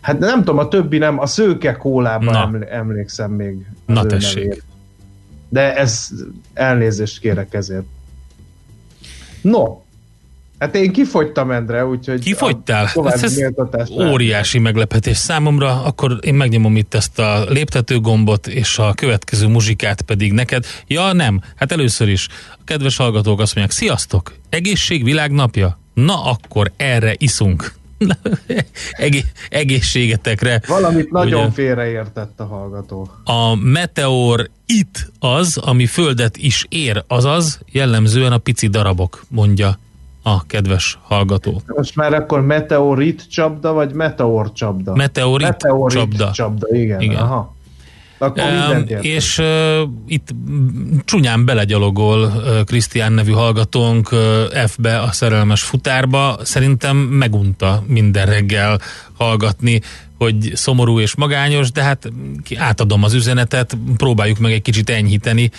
Hát 0.00 0.18
nem 0.18 0.38
tudom, 0.38 0.58
a 0.58 0.68
többi 0.68 0.98
nem, 0.98 1.18
a 1.18 1.26
szőke 1.26 1.72
kólában 1.72 2.32
Na. 2.32 2.40
eml- 2.40 2.68
emlékszem 2.68 3.30
még. 3.30 3.66
Na 3.86 4.06
tessék. 4.06 4.34
nevére. 4.44 4.60
De 5.48 5.76
ez 5.76 6.08
elnézést 6.52 7.20
kérek 7.20 7.54
ezért. 7.54 7.86
No, 9.42 9.78
Hát 10.60 10.74
én 10.74 10.92
kifogytam, 10.92 11.50
Endre, 11.50 11.86
úgyhogy... 11.86 12.20
Kifogytál? 12.20 12.90
Hát 13.04 13.22
ez 13.22 13.90
óriási 13.90 14.58
meglepetés 14.58 15.16
számomra, 15.16 15.82
akkor 15.82 16.18
én 16.20 16.34
megnyomom 16.34 16.76
itt 16.76 16.94
ezt 16.94 17.18
a 17.18 17.44
léptető 17.48 18.00
gombot, 18.00 18.46
és 18.46 18.78
a 18.78 18.92
következő 18.94 19.46
muzsikát 19.46 20.02
pedig 20.02 20.32
neked. 20.32 20.64
Ja, 20.86 21.12
nem, 21.12 21.40
hát 21.56 21.72
először 21.72 22.08
is. 22.08 22.28
A 22.52 22.60
kedves 22.64 22.96
hallgatók 22.96 23.40
azt 23.40 23.54
mondják, 23.54 23.78
sziasztok, 23.78 24.34
egészség 24.48 25.04
világnapja? 25.04 25.78
Na 25.94 26.24
akkor 26.24 26.72
erre 26.76 27.14
iszunk. 27.18 27.72
Egé- 28.90 29.32
egészségetekre. 29.48 30.62
Valamit 30.66 31.10
nagyon 31.10 31.42
ugye, 31.42 31.52
félreértett 31.52 32.40
a 32.40 32.44
hallgató. 32.44 33.10
A 33.24 33.54
meteor 33.54 34.50
itt 34.66 35.10
az, 35.18 35.56
ami 35.56 35.86
földet 35.86 36.36
is 36.36 36.66
ér, 36.68 37.04
azaz 37.06 37.60
jellemzően 37.72 38.32
a 38.32 38.38
pici 38.38 38.66
darabok, 38.66 39.24
mondja 39.28 39.78
a 40.22 40.46
kedves 40.46 40.98
hallgató. 41.02 41.62
Most 41.66 41.96
már 41.96 42.14
akkor 42.14 42.40
meteorit 42.40 43.30
csapda, 43.30 43.72
vagy 43.72 43.92
meteor 43.92 44.52
csapda? 44.52 44.94
Meteorit, 44.94 45.46
meteorit 45.46 45.98
csapda. 45.98 46.30
csapda. 46.30 46.76
igen. 46.76 47.00
igen. 47.00 47.20
Aha. 47.20 47.58
Akkor 48.18 48.42
um, 48.42 48.84
és 49.00 49.38
uh, 49.38 49.80
itt 50.06 50.28
csúnyán 51.04 51.44
belegyalogol 51.44 52.32
Krisztián 52.66 53.10
uh, 53.10 53.16
nevű 53.16 53.32
hallgatónk 53.32 54.12
uh, 54.12 54.18
F-be 54.66 55.00
a 55.00 55.12
szerelmes 55.12 55.62
futárba. 55.62 56.38
Szerintem 56.42 56.96
megunta 56.96 57.82
minden 57.86 58.26
reggel 58.26 58.80
hallgatni, 59.16 59.80
hogy 60.18 60.50
szomorú 60.54 61.00
és 61.00 61.14
magányos, 61.14 61.72
de 61.72 61.82
hát 61.82 62.12
átadom 62.56 63.02
az 63.04 63.14
üzenetet, 63.14 63.76
próbáljuk 63.96 64.38
meg 64.38 64.52
egy 64.52 64.62
kicsit 64.62 64.90
enyhíteni. 64.90 65.50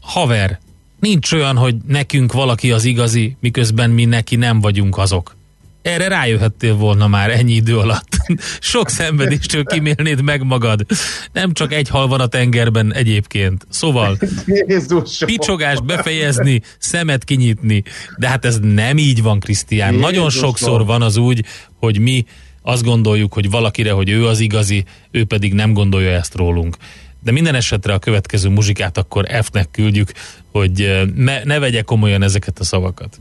Haver, 0.00 0.58
Nincs 1.00 1.32
olyan, 1.32 1.56
hogy 1.56 1.76
nekünk 1.86 2.32
valaki 2.32 2.72
az 2.72 2.84
igazi, 2.84 3.36
miközben 3.40 3.90
mi 3.90 4.04
neki 4.04 4.36
nem 4.36 4.60
vagyunk 4.60 4.98
azok. 4.98 5.36
Erre 5.82 6.08
rájöhettél 6.08 6.74
volna 6.74 7.08
már 7.08 7.30
ennyi 7.30 7.52
idő 7.52 7.78
alatt. 7.78 8.16
Sok 8.60 8.88
szenvedéstől 8.88 9.64
kimélnéd 9.64 10.22
meg 10.22 10.42
magad. 10.42 10.86
Nem 11.32 11.52
csak 11.52 11.72
egy 11.72 11.88
hal 11.88 12.08
van 12.08 12.20
a 12.20 12.26
tengerben 12.26 12.94
egyébként. 12.94 13.66
Szóval 13.68 14.18
Jézusom. 14.46 15.28
picsogást 15.28 15.84
befejezni, 15.84 16.62
szemet 16.78 17.24
kinyitni. 17.24 17.82
De 18.16 18.28
hát 18.28 18.44
ez 18.44 18.58
nem 18.62 18.98
így 18.98 19.22
van, 19.22 19.40
Krisztián. 19.40 19.94
Nagyon 19.94 20.30
sokszor 20.30 20.84
van 20.86 21.02
az 21.02 21.16
úgy, 21.16 21.44
hogy 21.78 21.98
mi 21.98 22.24
azt 22.62 22.84
gondoljuk, 22.84 23.32
hogy 23.32 23.50
valakire, 23.50 23.92
hogy 23.92 24.08
ő 24.10 24.26
az 24.26 24.40
igazi, 24.40 24.84
ő 25.10 25.24
pedig 25.24 25.54
nem 25.54 25.72
gondolja 25.72 26.10
ezt 26.10 26.34
rólunk 26.34 26.76
de 27.22 27.32
minden 27.32 27.54
esetre 27.54 27.92
a 27.92 27.98
következő 27.98 28.48
muzsikát 28.48 28.98
akkor 28.98 29.26
F-nek 29.42 29.68
küldjük, 29.70 30.12
hogy 30.52 31.06
ne, 31.14 31.44
ne 31.44 31.58
vegye 31.58 31.82
komolyan 31.82 32.22
ezeket 32.22 32.58
a 32.58 32.64
szavakat. 32.64 33.20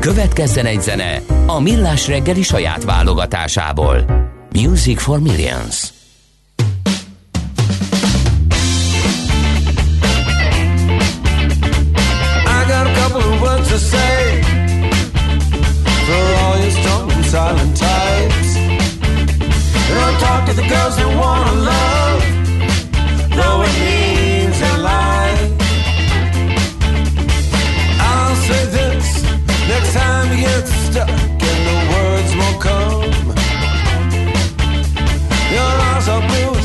Következzen 0.00 0.66
egy 0.66 0.82
zene 0.82 1.22
a 1.46 1.60
Millás 1.60 2.06
reggeli 2.06 2.42
saját 2.42 2.84
válogatásából. 2.84 4.04
Music 4.52 5.00
for 5.00 5.20
Millions. 5.20 5.94
I 12.46 12.64
got 12.68 12.86
a 12.86 12.92
couple 13.00 13.32
of 13.32 13.40
words 13.40 13.68
to 13.68 13.78
say 13.78 14.42
For 16.06 16.22
all 16.44 16.58
your 16.58 16.70
strong 16.70 17.12
and 17.12 17.24
silent 17.24 17.76
types 17.76 18.56
And 19.90 19.98
I'll 19.98 20.18
talk 20.20 20.46
to 20.46 20.52
the 20.52 20.66
girls 20.68 20.96
that 20.96 21.16
wanna 21.16 21.52
love 21.52 21.95
get 30.36 30.66
stuck 30.66 31.08
and 31.08 31.62
the 31.68 31.76
words 31.92 32.32
won't 32.36 32.60
come. 32.60 33.12
Your 35.52 35.72
eyes 35.88 36.08
are 36.08 36.22
blue 36.28 36.55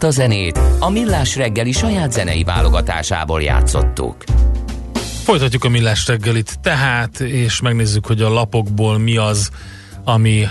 Ezt 0.00 0.18
a 0.18 0.20
zenét 0.20 0.60
a 0.78 0.90
Millás 0.90 1.36
reggeli 1.36 1.72
saját 1.72 2.12
zenei 2.12 2.44
válogatásából 2.44 3.42
játszottuk. 3.42 4.24
Folytatjuk 5.24 5.64
a 5.64 5.68
Millás 5.68 6.06
reggelit 6.06 6.58
tehát, 6.60 7.20
és 7.20 7.60
megnézzük, 7.60 8.06
hogy 8.06 8.22
a 8.22 8.28
lapokból 8.28 8.98
mi 8.98 9.16
az, 9.16 9.50
ami, 10.04 10.46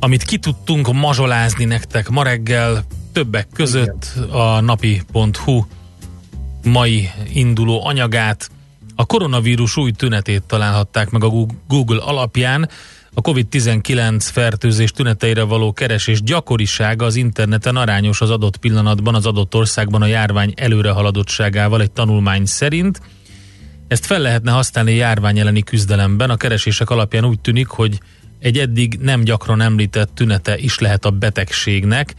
amit 0.00 0.22
ki 0.22 0.38
tudtunk 0.38 0.92
mazsolázni 0.92 1.64
nektek 1.64 2.08
ma 2.08 2.22
reggel, 2.22 2.84
többek 3.12 3.48
között 3.54 4.12
a 4.30 4.60
napi.hu 4.60 5.64
mai 6.64 7.10
induló 7.32 7.86
anyagát, 7.86 8.50
A 8.96 9.06
koronavírus 9.06 9.76
új 9.76 9.90
tünetét 9.90 10.42
találhatták 10.42 11.10
meg 11.10 11.24
a 11.24 11.30
Google 11.68 12.02
alapján. 12.02 12.68
A 13.18 13.20
COVID-19 13.20 14.28
fertőzés 14.32 14.90
tüneteire 14.90 15.42
való 15.42 15.72
keresés 15.72 16.22
gyakorisága 16.22 17.04
az 17.04 17.16
interneten 17.16 17.76
arányos 17.76 18.20
az 18.20 18.30
adott 18.30 18.56
pillanatban 18.56 19.14
az 19.14 19.26
adott 19.26 19.54
országban 19.54 20.02
a 20.02 20.06
járvány 20.06 20.52
előrehaladottságával 20.56 21.80
egy 21.80 21.90
tanulmány 21.90 22.44
szerint. 22.44 23.00
Ezt 23.88 24.06
fel 24.06 24.20
lehetne 24.20 24.50
használni 24.50 24.94
járvány 24.94 25.38
elleni 25.38 25.62
küzdelemben. 25.62 26.30
A 26.30 26.36
keresések 26.36 26.90
alapján 26.90 27.24
úgy 27.24 27.40
tűnik, 27.40 27.66
hogy 27.66 28.00
egy 28.38 28.58
eddig 28.58 28.98
nem 29.00 29.20
gyakran 29.20 29.60
említett 29.60 30.14
tünete 30.14 30.58
is 30.58 30.78
lehet 30.78 31.04
a 31.04 31.10
betegségnek, 31.10 32.14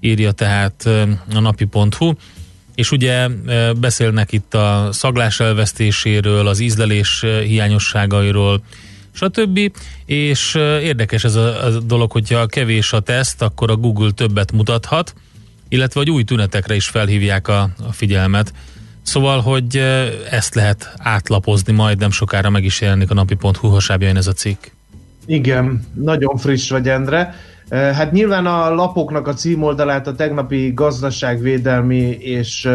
írja 0.00 0.32
tehát 0.32 0.86
a 1.34 1.40
napi.hu 1.40 2.12
és 2.74 2.90
ugye 2.90 3.28
beszélnek 3.80 4.32
itt 4.32 4.54
a 4.54 4.88
szaglás 4.92 5.40
elvesztéséről, 5.40 6.46
az 6.46 6.60
ízlelés 6.60 7.24
hiányosságairól, 7.44 8.62
stb. 9.12 9.72
És 10.04 10.54
érdekes 10.82 11.24
ez 11.24 11.34
a, 11.34 11.64
a 11.64 11.70
dolog, 11.80 12.12
hogyha 12.12 12.46
kevés 12.46 12.92
a 12.92 13.00
teszt, 13.00 13.42
akkor 13.42 13.70
a 13.70 13.76
Google 13.76 14.10
többet 14.10 14.52
mutathat, 14.52 15.14
illetve 15.68 16.00
hogy 16.00 16.10
új 16.10 16.24
tünetekre 16.24 16.74
is 16.74 16.88
felhívják 16.88 17.48
a, 17.48 17.60
a 17.62 17.92
figyelmet. 17.92 18.52
Szóval, 19.02 19.40
hogy 19.40 19.76
ezt 20.30 20.54
lehet 20.54 20.92
átlapozni, 20.98 21.72
majd 21.72 21.98
nem 21.98 22.10
sokára 22.10 22.50
meg 22.50 22.64
is 22.64 22.80
jelenik 22.80 23.10
a 23.10 23.14
napi.hu 23.14 23.68
hasábjain 23.68 24.16
ez 24.16 24.26
a 24.26 24.32
cikk. 24.32 24.64
Igen, 25.26 25.86
nagyon 25.94 26.36
friss 26.36 26.70
vagy, 26.70 26.88
Endre. 26.88 27.34
Hát 27.70 28.12
nyilván 28.12 28.46
a 28.46 28.74
lapoknak 28.74 29.28
a 29.28 29.34
címoldalát 29.34 30.06
a 30.06 30.14
tegnapi 30.14 30.72
gazdaságvédelmi 30.74 32.18
és 32.20 32.68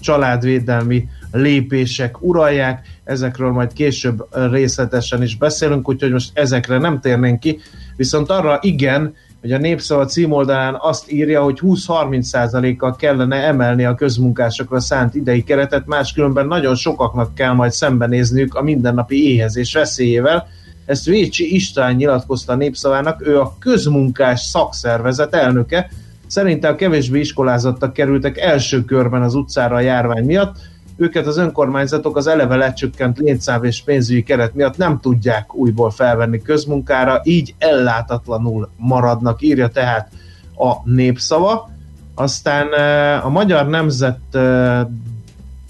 családvédelmi 0.00 1.08
lépések 1.32 2.22
uralják, 2.22 2.86
ezekről 3.04 3.50
majd 3.50 3.72
később 3.72 4.26
részletesen 4.50 5.22
is 5.22 5.36
beszélünk, 5.36 5.88
úgyhogy 5.88 6.12
most 6.12 6.30
ezekre 6.38 6.78
nem 6.78 7.00
térnénk 7.00 7.40
ki, 7.40 7.58
viszont 7.96 8.30
arra 8.30 8.58
igen, 8.62 9.14
hogy 9.40 9.52
a 9.52 9.58
Népszava 9.58 10.04
címoldalán 10.04 10.76
azt 10.80 11.12
írja, 11.12 11.42
hogy 11.42 11.58
20-30%-kal 11.62 12.96
kellene 12.96 13.36
emelni 13.36 13.84
a 13.84 13.94
közmunkásokra 13.94 14.80
szánt 14.80 15.14
idei 15.14 15.44
keretet, 15.44 15.86
máskülönben 15.86 16.46
nagyon 16.46 16.74
sokaknak 16.74 17.34
kell 17.34 17.52
majd 17.52 17.72
szembenézniük 17.72 18.54
a 18.54 18.62
mindennapi 18.62 19.32
éhezés 19.32 19.72
veszélyével, 19.72 20.46
ezt 20.86 21.04
Vécsi 21.04 21.54
István 21.54 21.94
nyilatkozta 21.94 22.52
a 22.52 22.56
népszavának, 22.56 23.26
ő 23.26 23.40
a 23.40 23.56
közmunkás 23.58 24.40
szakszervezet 24.40 25.34
elnöke. 25.34 25.90
Szerinte 26.26 26.68
a 26.68 26.74
kevésbé 26.74 27.20
iskolázottak 27.20 27.92
kerültek 27.92 28.38
első 28.38 28.84
körben 28.84 29.22
az 29.22 29.34
utcára 29.34 29.76
a 29.76 29.80
járvány 29.80 30.24
miatt, 30.24 30.56
őket 30.96 31.26
az 31.26 31.36
önkormányzatok 31.36 32.16
az 32.16 32.26
eleve 32.26 32.56
lecsökkent 32.56 33.18
létszám 33.18 33.64
és 33.64 33.82
pénzügyi 33.82 34.22
keret 34.22 34.54
miatt 34.54 34.76
nem 34.76 35.00
tudják 35.00 35.54
újból 35.54 35.90
felvenni 35.90 36.42
közmunkára, 36.42 37.20
így 37.24 37.54
ellátatlanul 37.58 38.68
maradnak, 38.76 39.42
írja 39.42 39.68
tehát 39.68 40.10
a 40.56 40.90
népszava. 40.90 41.70
Aztán 42.14 42.74
eh, 42.74 43.26
a 43.26 43.28
Magyar 43.28 43.68
Nemzet 43.68 44.18
eh, 44.32 44.86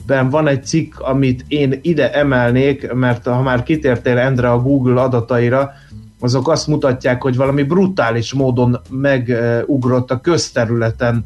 ben 0.07 0.31
van 0.31 0.49
egy 0.49 0.65
cikk, 0.65 1.01
amit 1.01 1.45
én 1.49 1.79
ide 1.83 2.12
emelnék, 2.12 2.93
mert 2.93 3.25
ha 3.25 3.43
már 3.43 3.62
kitértél 3.62 4.19
Endre 4.19 4.51
a 4.51 4.62
Google 4.62 5.01
adataira, 5.01 5.73
azok 6.21 6.49
azt 6.49 6.67
mutatják, 6.67 7.23
hogy 7.23 7.37
valami 7.37 7.62
brutális 7.62 8.33
módon 8.33 8.81
megugrott 8.91 10.11
a 10.11 10.21
közterületen 10.21 11.25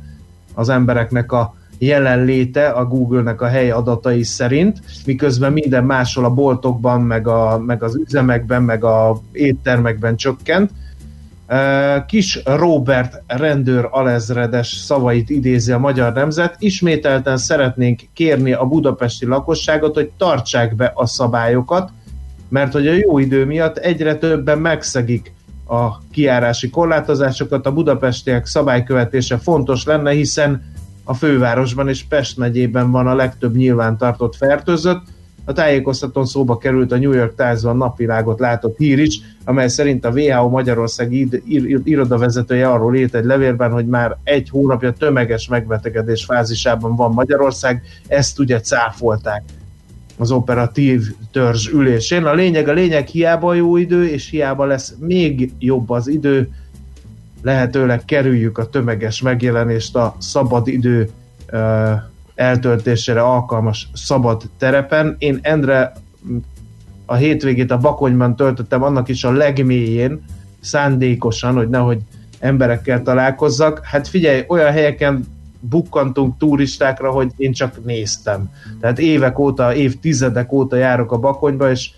az 0.54 0.68
embereknek 0.68 1.32
a 1.32 1.54
jelenléte 1.80 2.68
a 2.68 2.84
Google-nek 2.84 3.40
a 3.40 3.46
hely 3.46 3.70
adatai 3.70 4.22
szerint, 4.22 4.80
miközben 5.06 5.52
minden 5.52 5.84
máshol 5.84 6.24
a 6.24 6.30
boltokban, 6.30 7.00
meg, 7.00 7.28
a, 7.28 7.58
meg 7.58 7.82
az 7.82 7.96
üzemekben, 7.96 8.62
meg 8.62 8.84
a 8.84 9.20
éttermekben 9.32 10.16
csökkent. 10.16 10.70
Kis 12.06 12.40
Robert 12.44 13.22
rendőr 13.26 13.88
alezredes 13.90 14.68
szavait 14.68 15.30
idézi 15.30 15.72
a 15.72 15.78
Magyar 15.78 16.12
Nemzet. 16.12 16.56
Ismételten 16.58 17.36
szeretnénk 17.36 18.00
kérni 18.12 18.52
a 18.52 18.64
budapesti 18.64 19.26
lakosságot, 19.26 19.94
hogy 19.94 20.10
tartsák 20.18 20.76
be 20.76 20.92
a 20.94 21.06
szabályokat, 21.06 21.90
mert 22.48 22.72
hogy 22.72 22.86
a 22.86 22.92
jó 22.92 23.18
idő 23.18 23.44
miatt 23.44 23.76
egyre 23.76 24.14
többen 24.14 24.58
megszegik 24.58 25.32
a 25.66 25.98
kiárási 26.12 26.70
korlátozásokat, 26.70 27.66
a 27.66 27.72
budapestiek 27.72 28.46
szabálykövetése 28.46 29.38
fontos 29.38 29.84
lenne, 29.84 30.10
hiszen 30.10 30.62
a 31.10 31.14
fővárosban 31.14 31.88
és 31.88 32.04
Pest 32.04 32.36
megyében 32.36 32.90
van 32.90 33.06
a 33.06 33.14
legtöbb 33.14 33.56
nyilvántartott 33.56 34.36
fertőzött, 34.36 35.02
a 35.44 35.52
tájékoztatón 35.52 36.26
szóba 36.26 36.58
került 36.58 36.92
a 36.92 36.98
New 36.98 37.12
York 37.12 37.34
Times-ban 37.34 37.76
napvilágot 37.76 38.40
látott 38.40 38.76
hír 38.78 38.98
is, 38.98 39.20
amely 39.44 39.68
szerint 39.68 40.04
a 40.04 40.10
WHO 40.10 40.48
Magyarország 40.48 41.12
irodavezetője 41.84 42.68
arról 42.68 42.96
írt 42.96 43.14
egy 43.14 43.24
levélben, 43.24 43.70
hogy 43.70 43.86
már 43.86 44.16
egy 44.24 44.48
hónapja 44.48 44.92
tömeges 44.92 45.48
megbetegedés 45.48 46.24
fázisában 46.24 46.96
van 46.96 47.12
Magyarország, 47.12 47.82
ezt 48.06 48.38
ugye 48.38 48.60
cáfolták 48.60 49.42
az 50.18 50.30
operatív 50.30 51.14
törzs 51.32 51.68
ülésén. 51.68 52.24
A 52.24 52.34
lényeg, 52.34 52.68
a 52.68 52.72
lényeg 52.72 53.06
hiába 53.06 53.54
jó 53.54 53.76
idő, 53.76 54.06
és 54.06 54.30
hiába 54.30 54.64
lesz 54.64 54.94
még 54.98 55.52
jobb 55.58 55.90
az 55.90 56.08
idő, 56.08 56.48
lehetőleg 57.42 58.04
kerüljük 58.04 58.58
a 58.58 58.68
tömeges 58.68 59.22
megjelenést 59.22 59.96
a 59.96 60.16
szabad 60.18 60.68
idő 60.68 61.10
eltöltésére 62.34 63.20
alkalmas 63.20 63.88
szabad 63.94 64.42
terepen. 64.58 65.16
Én 65.18 65.38
Endre 65.42 65.92
a 67.06 67.14
hétvégét 67.14 67.70
a 67.70 67.78
Bakonyban 67.78 68.36
töltöttem 68.36 68.82
annak 68.82 69.08
is 69.08 69.24
a 69.24 69.32
legmélyén, 69.32 70.24
szándékosan, 70.60 71.54
hogy 71.54 71.68
nehogy 71.68 71.98
emberekkel 72.38 73.02
találkozzak. 73.02 73.80
Hát 73.84 74.08
figyelj, 74.08 74.44
olyan 74.48 74.72
helyeken 74.72 75.24
bukkantunk 75.60 76.38
turistákra, 76.38 77.10
hogy 77.10 77.32
én 77.36 77.52
csak 77.52 77.84
néztem. 77.84 78.50
Tehát 78.80 78.98
évek 78.98 79.38
óta, 79.38 79.74
évtizedek 79.74 80.52
óta 80.52 80.76
járok 80.76 81.12
a 81.12 81.18
Bakonyba, 81.18 81.70
és 81.70 81.90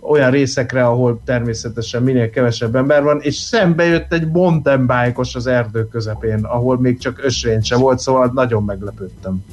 olyan 0.00 0.30
részekre, 0.30 0.86
ahol 0.86 1.20
természetesen 1.24 2.02
minél 2.02 2.30
kevesebb 2.30 2.76
ember 2.76 3.02
van, 3.02 3.20
és 3.20 3.34
szembe 3.34 3.84
jött 3.84 4.12
egy 4.12 4.26
mountain 4.26 4.80
bike 4.80 5.20
az 5.32 5.46
erdő 5.46 5.88
közepén, 5.88 6.44
ahol 6.44 6.80
még 6.80 6.98
csak 6.98 7.20
ösvény 7.24 7.62
se 7.62 7.76
volt, 7.76 7.98
szóval 7.98 8.30
nagyon 8.34 8.64
meglepődtem. 8.64 9.44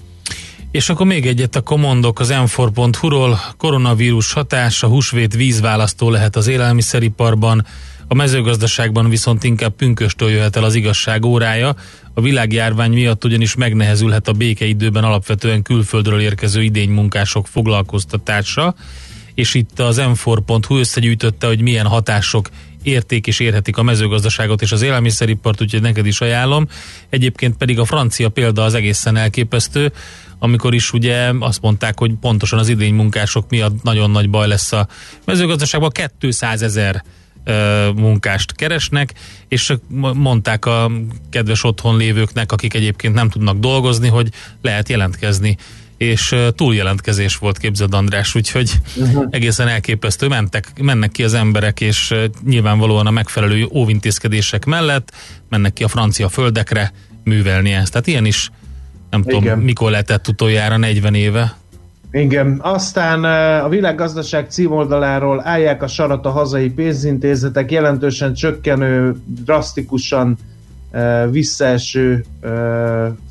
És 0.72 0.90
akkor 0.90 1.06
még 1.06 1.26
egyet 1.26 1.56
a 1.56 1.76
mondok 1.76 2.20
az 2.20 2.34
m4.hu-ról. 2.34 3.40
Koronavírus 3.58 4.34
hatása, 4.34 4.88
húsvét 4.88 5.36
vízválasztó 5.36 6.10
lehet 6.10 6.36
az 6.36 6.48
élelmiszeriparban, 6.48 7.66
a 8.08 8.14
mezőgazdaságban 8.14 9.10
viszont 9.10 9.44
inkább 9.44 9.74
pünköstől 9.74 10.30
jöhet 10.30 10.56
el 10.56 10.64
az 10.64 10.76
igazság 10.76 11.26
órája. 11.26 11.76
A 12.14 12.22
világjárvány 12.22 12.92
miatt 12.92 13.26
ugyanis 13.26 13.56
megnehezülhet 13.56 14.28
a 14.28 14.34
békeidőben 14.34 15.04
alapvetően 15.04 15.62
külföldről 15.62 16.20
érkező 16.20 16.62
idénymunkások 16.62 17.48
foglalkoztatása, 17.48 18.76
és 19.38 19.54
itt 19.54 19.80
az 19.80 20.02
m4.hu 20.02 20.78
összegyűjtötte, 20.80 21.48
hogy 21.48 21.62
milyen 21.62 21.86
hatások 21.86 22.50
érték 22.84 23.28
és 23.28 23.40
érhetik 23.40 23.78
a 23.78 23.84
mezőgazdaságot 23.84 24.62
és 24.62 24.72
az 24.72 24.82
élelmiszeripart, 24.82 25.62
úgyhogy 25.62 25.82
neked 25.82 26.06
is 26.06 26.22
ajánlom. 26.22 26.68
Egyébként 27.10 27.58
pedig 27.58 27.80
a 27.80 27.86
francia 27.86 28.30
példa 28.30 28.64
az 28.64 28.74
egészen 28.74 29.16
elképesztő 29.16 29.92
amikor 30.40 30.74
is 30.74 30.94
ugye 30.94 31.32
azt 31.40 31.62
mondták, 31.62 32.00
hogy 32.00 32.14
pontosan 32.22 32.60
az 32.60 32.70
idény 32.70 32.94
munkások 32.94 33.50
miatt 33.50 33.84
nagyon 33.84 34.12
nagy 34.12 34.30
baj 34.30 34.48
lesz 34.48 34.72
a 34.72 34.88
mezőgazdaságban, 35.26 35.92
200 36.20 36.62
ezer 36.62 37.04
munkást 37.96 38.56
keresnek, 38.56 39.14
és 39.48 39.74
mondták 40.14 40.66
a 40.66 40.92
kedves 41.30 41.64
otthon 41.64 41.98
lévőknek, 41.98 42.52
akik 42.52 42.74
egyébként 42.74 43.14
nem 43.14 43.30
tudnak 43.30 43.58
dolgozni, 43.58 44.08
hogy 44.08 44.30
lehet 44.62 44.90
jelentkezni 44.90 45.58
és 45.98 46.36
túljelentkezés 46.56 47.36
volt 47.36 47.58
képzeld 47.58 47.94
András, 47.94 48.36
úgyhogy 48.36 48.72
uh-huh. 48.96 49.26
egészen 49.30 49.68
elképesztő, 49.68 50.28
mentek, 50.28 50.72
mennek 50.82 51.12
ki 51.12 51.24
az 51.24 51.34
emberek, 51.34 51.82
és 51.82 52.16
nyilvánvalóan 52.46 53.08
a 53.08 53.12
megfelelő 53.12 53.68
óvintézkedések 53.74 54.66
mellett 54.66 55.12
mennek 55.50 55.74
ki 55.74 55.84
a 55.84 55.88
francia 55.88 56.30
földekre 56.30 56.92
művelni 57.24 57.72
ezt. 57.72 57.92
Tehát 57.92 58.08
ilyen 58.08 58.26
is 58.26 58.50
nem 59.10 59.24
Igen. 59.26 59.40
tudom, 59.40 59.60
mikor 59.60 59.92
lehetett 59.92 60.28
utoljára, 60.28 60.78
40 60.78 61.14
éve. 61.14 61.56
Igen, 62.12 62.60
aztán 62.62 63.24
a 63.64 63.70
világgazdaság 63.70 64.50
címoldaláról 64.50 65.42
állják 65.44 65.84
a 65.84 65.88
sarat 65.88 66.26
a 66.26 66.30
hazai 66.30 66.70
pénzintézetek, 66.70 67.72
jelentősen 67.72 68.34
csökkenő, 68.34 69.16
drasztikusan 69.26 70.38
visszaeső 71.30 72.26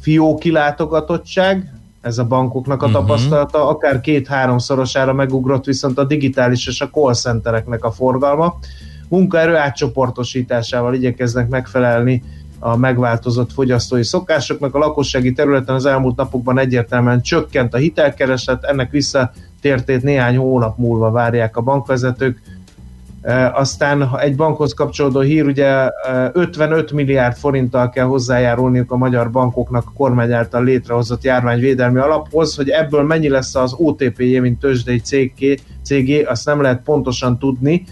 fiókilátogatottság, 0.00 1.72
ez 2.06 2.18
a 2.18 2.24
bankoknak 2.24 2.82
a 2.82 2.86
uh-huh. 2.86 3.00
tapasztalata, 3.00 3.68
akár 3.68 4.00
két-háromszorosára 4.00 5.12
megugrott 5.12 5.64
viszont 5.64 5.98
a 5.98 6.04
digitális 6.04 6.66
és 6.66 6.80
a 6.80 6.90
call 6.90 7.14
centereknek 7.14 7.84
a 7.84 7.90
forgalma. 7.90 8.58
Munkaerő 9.08 9.56
átcsoportosításával 9.56 10.94
igyekeznek 10.94 11.48
megfelelni 11.48 12.22
a 12.58 12.76
megváltozott 12.76 13.52
fogyasztói 13.52 14.04
szokásoknak. 14.04 14.74
A 14.74 14.78
lakossági 14.78 15.32
területen 15.32 15.74
az 15.74 15.86
elmúlt 15.86 16.16
napokban 16.16 16.58
egyértelműen 16.58 17.22
csökkent 17.22 17.74
a 17.74 17.76
hitelkereset, 17.76 18.64
ennek 18.64 18.90
vissza 18.90 19.32
tértét 19.60 20.02
néhány 20.02 20.36
hónap 20.36 20.78
múlva 20.78 21.10
várják 21.10 21.56
a 21.56 21.60
bankvezetők. 21.60 22.40
Aztán 23.52 24.10
egy 24.18 24.36
bankhoz 24.36 24.72
kapcsolódó 24.72 25.20
hír, 25.20 25.46
ugye 25.46 25.90
55 26.32 26.92
milliárd 26.92 27.36
forinttal 27.36 27.90
kell 27.90 28.04
hozzájárulniuk 28.04 28.92
a 28.92 28.96
magyar 28.96 29.30
bankoknak 29.30 29.84
a 29.86 29.92
kormány 29.96 30.32
által 30.32 30.64
létrehozott 30.64 31.22
járványvédelmi 31.22 31.98
alaphoz, 31.98 32.56
hogy 32.56 32.68
ebből 32.68 33.02
mennyi 33.02 33.28
lesz 33.28 33.54
az 33.54 33.74
OTP-je, 33.76 34.40
mint 34.40 34.58
tőzsdei 34.58 35.00
cégé, 35.00 35.58
cégé, 35.82 36.22
azt 36.22 36.46
nem 36.46 36.60
lehet 36.60 36.82
pontosan 36.82 37.38
tudni, 37.38 37.84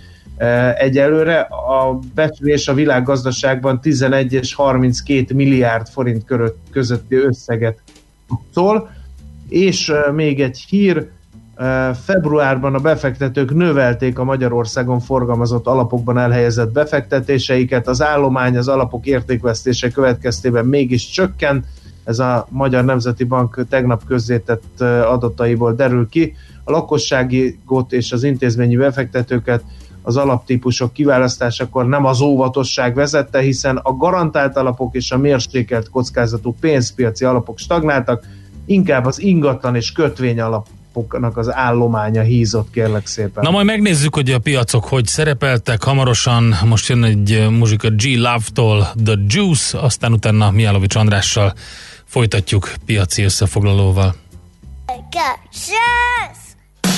egyelőre. 0.77 1.41
A 1.41 1.99
becslés 2.15 2.69
a 2.69 2.75
világgazdaságban 2.75 3.81
11 3.81 4.33
és 4.33 4.55
32 4.55 5.35
milliárd 5.35 5.89
forint 5.89 6.25
közötti 6.71 7.15
összeget 7.17 7.79
szól. 8.53 8.91
És 9.49 9.93
még 10.15 10.41
egy 10.41 10.65
hír, 10.69 11.09
februárban 12.05 12.75
a 12.75 12.79
befektetők 12.79 13.55
növelték 13.55 14.19
a 14.19 14.25
Magyarországon 14.25 15.01
forgalmazott 15.01 15.67
alapokban 15.67 16.19
elhelyezett 16.19 16.73
befektetéseiket, 16.73 17.89
az 17.89 18.03
állomány 18.03 18.57
az 18.57 18.69
alapok 18.69 19.07
értékvesztése 19.07 19.91
következtében 19.91 20.67
mégis 20.67 21.09
csökkent, 21.09 21.67
ez 22.05 22.19
a 22.19 22.47
Magyar 22.51 22.85
Nemzeti 22.85 23.25
Bank 23.25 23.67
tegnap 23.69 24.05
közzétett 24.05 24.81
adataiból 24.81 25.75
derül 25.75 26.09
ki. 26.09 26.35
A 26.65 26.71
lakosságot 26.71 27.93
és 27.93 28.13
az 28.13 28.23
intézményi 28.23 28.77
befektetőket 28.77 29.63
az 30.03 30.17
alaptípusok 30.17 30.93
kiválasztásakor 30.93 31.87
nem 31.87 32.05
az 32.05 32.21
óvatosság 32.21 32.95
vezette, 32.95 33.41
hiszen 33.41 33.77
a 33.77 33.97
garantált 33.97 34.57
alapok 34.57 34.95
és 34.95 35.11
a 35.11 35.19
mérsékelt 35.19 35.91
kockázatú 35.91 36.55
pénzpiaci 36.61 37.25
alapok 37.25 37.59
stagnáltak, 37.59 38.27
inkább 38.67 39.07
az 39.07 39.21
ingatlan 39.23 39.75
és 39.75 39.93
kötvény 39.93 40.41
alapoknak 40.95 41.37
az 41.37 41.53
állománya 41.55 42.23
hízott, 42.23 42.71
kérlek 42.71 43.07
szépen. 43.07 43.43
Na 43.43 43.51
majd 43.51 43.67
megnézzük, 43.67 44.15
hogy 44.15 44.31
a 44.31 44.39
piacok 44.39 44.85
hogy 44.85 45.07
szerepeltek. 45.07 45.83
Hamarosan 45.83 46.55
most 46.65 46.89
jön 46.89 47.05
egy 47.05 47.47
muzsika 47.51 47.89
G 47.89 48.03
Love-tól 48.03 48.93
The 49.05 49.15
Juice, 49.27 49.79
aztán 49.79 50.13
utána 50.13 50.51
Miálovics 50.51 50.95
Andrással 50.95 51.55
folytatjuk 52.05 52.73
piaci 52.87 53.23
összefoglalóval. 53.23 54.15
Yes! 55.53 56.44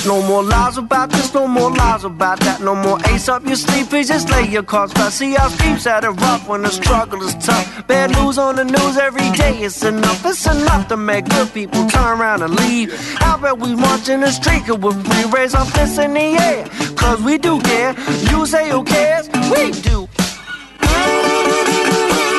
No 0.07 0.21
more 0.25 0.41
lies 0.41 0.77
about 0.77 1.09
this, 1.09 1.33
no 1.33 1.49
more 1.49 1.69
lies 1.69 2.05
about 2.05 2.39
that. 2.39 2.61
No 2.61 2.73
more 2.73 2.97
ace 3.07 3.27
up 3.27 3.45
your 3.45 3.57
sleeve, 3.57 3.89
please 3.89 4.07
just 4.07 4.29
lay 4.29 4.47
your 4.47 4.63
cards 4.63 4.93
flat. 4.93 5.11
See 5.11 5.33
how 5.33 5.49
streets 5.49 5.83
had 5.83 6.05
it 6.05 6.11
rough 6.11 6.47
when 6.47 6.61
the 6.61 6.69
struggle 6.69 7.21
is 7.23 7.35
tough. 7.45 7.85
Bad 7.87 8.11
news 8.11 8.37
on 8.37 8.55
the 8.55 8.63
news 8.63 8.95
every 8.95 9.29
day, 9.31 9.57
it's 9.57 9.83
enough. 9.83 10.25
It's 10.25 10.45
enough 10.45 10.87
to 10.87 10.95
make 10.95 11.27
good 11.27 11.53
people 11.53 11.89
turn 11.89 12.21
around 12.21 12.41
and 12.41 12.55
leave. 12.55 12.93
How 13.19 13.35
about 13.37 13.59
we 13.59 13.75
march 13.75 14.07
in 14.07 14.21
the 14.21 14.31
street 14.31 14.69
with 14.69 14.95
free 15.07 15.25
raise 15.29 15.53
our 15.53 15.65
fists 15.65 15.97
in 15.97 16.13
the 16.13 16.37
air? 16.39 16.65
Cause 16.95 17.21
we 17.21 17.37
do 17.37 17.59
care. 17.59 17.93
You 18.31 18.45
say 18.45 18.69
who 18.69 18.85
cares? 18.85 19.27
We 19.27 19.71
do. 19.71 20.07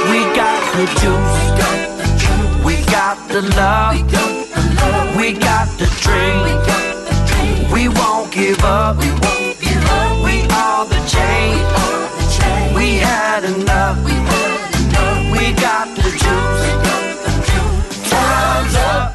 We 0.09 0.20
got 0.40 0.61
the 0.74 0.87
juice. 1.00 2.64
We 2.64 2.76
got 2.87 3.16
the 3.28 3.42
love. 3.61 5.16
We 5.18 5.35
got 5.35 5.68
the 5.78 5.87
dream. 6.00 6.88
We 7.72 7.88
won't 7.88 8.33
give 8.33 8.62
up. 8.64 8.96
We 8.98 9.11
won't 9.11 9.61
give 9.61 9.85
up. 9.85 10.24
We 10.24 10.42
are 10.50 10.85
the 10.87 11.00
change. 11.14 11.61
We 12.74 12.98
had 12.98 13.44
enough. 13.44 13.96
We 14.04 14.12
had 14.12 14.70
enough. 14.81 15.33
We 15.33 15.52
got 15.61 15.87
the 15.96 16.11
juice. 16.22 18.11
Time's 18.11 18.74
up. 18.74 19.14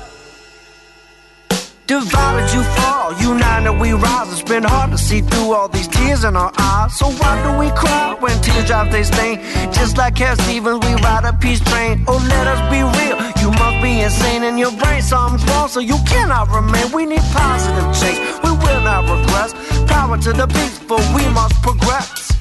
Divided 1.87 2.53
you 2.53 2.63
fall, 2.63 3.13
united 3.19 3.73
we 3.79 3.91
rise. 3.93 4.31
It's 4.31 4.41
been 4.41 4.63
hard 4.63 4.91
to 4.91 4.97
see 4.97 5.21
through 5.21 5.53
all 5.53 5.67
these 5.67 5.87
tears 5.87 6.23
in 6.23 6.35
our 6.35 6.51
eyes. 6.57 6.97
So 6.97 7.07
why 7.07 7.41
do 7.43 7.57
we 7.57 7.69
cry 7.71 8.15
when 8.19 8.39
teardrops 8.63 8.91
they 8.91 9.03
stain? 9.03 9.39
Just 9.71 9.97
like 9.97 10.15
Cat 10.15 10.39
Stevens, 10.41 10.79
we 10.85 10.93
ride 10.95 11.25
a 11.25 11.33
peace 11.33 11.59
train. 11.59 12.03
Oh, 12.07 12.17
let 12.29 12.47
us 12.47 12.61
be 12.71 12.81
real. 12.81 13.17
You 13.41 13.51
must 13.59 13.81
be 13.83 14.01
insane 14.01 14.43
in 14.43 14.57
your 14.57 14.71
brain. 14.71 15.01
Something's 15.01 15.43
wrong, 15.49 15.67
so 15.67 15.79
you 15.79 15.97
cannot 16.07 16.49
remain. 16.49 16.91
We 16.91 17.05
need 17.05 17.21
positive 17.31 17.87
change. 17.99 18.19
We 18.43 18.51
will 18.51 18.81
not 18.81 19.03
regress. 19.03 19.53
Power 19.87 20.17
to 20.17 20.33
the 20.33 20.47
peaceful, 20.47 21.01
we 21.15 21.27
must 21.29 21.55
progress. 21.61 22.31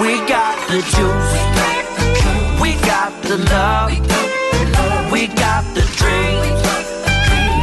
We 0.00 0.18
got 0.26 0.56
the 0.68 0.80
juice. 0.94 1.32
We 2.60 2.72
got 2.86 3.12
the 3.22 3.38
love. 3.52 3.90
We 5.12 5.26
got 5.28 5.64
the 5.74 5.84
dreams. 6.00 6.62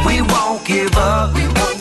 We 0.06 0.22
won't 0.22 0.64
give 0.66 0.96
up. 0.96 1.73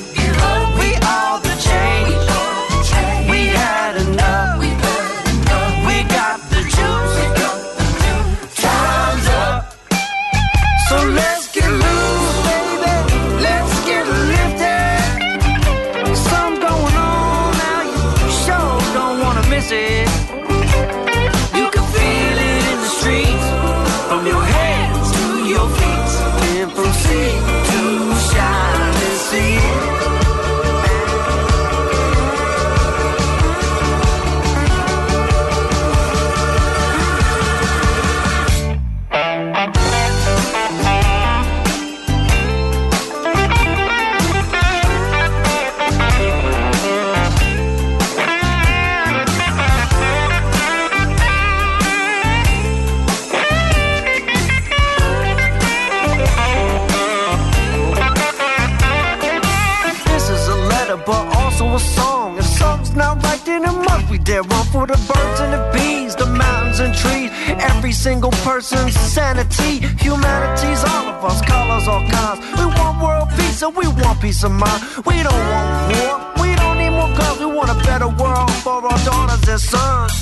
Single 68.04 68.32
person's 68.44 68.94
sanity. 68.96 69.80
Humanity's 70.04 70.84
all 70.84 71.08
of 71.14 71.24
us, 71.24 71.42
colors, 71.42 71.88
all 71.88 72.06
kinds. 72.10 72.40
We 72.60 72.66
want 72.66 73.02
world 73.02 73.30
peace 73.38 73.62
and 73.62 73.74
we 73.78 73.88
want 73.88 74.20
peace 74.20 74.44
of 74.44 74.52
mind. 74.52 74.82
We 75.06 75.24
don't 75.24 75.46
want 75.54 75.72
war, 75.96 76.16
we 76.44 76.50
don't 76.56 76.78
need 76.80 76.90
more 76.90 77.14
guns. 77.16 77.40
We 77.40 77.46
want 77.46 77.70
a 77.70 77.80
better 77.88 78.10
world 78.10 78.52
for 78.66 78.84
our 78.90 79.00
daughters 79.08 79.48
and 79.48 79.62
sons. 79.72 80.14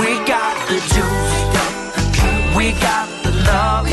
We 0.00 0.10
got 0.26 0.54
the 0.70 0.78
juice, 0.92 1.34
we 2.56 2.72
got 2.88 3.06
the 3.22 3.32
love, 3.46 3.84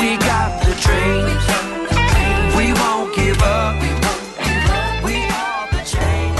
we 0.00 0.16
got 0.30 0.50
the 0.64 0.72
dreams. 0.84 1.46
The. 1.46 1.68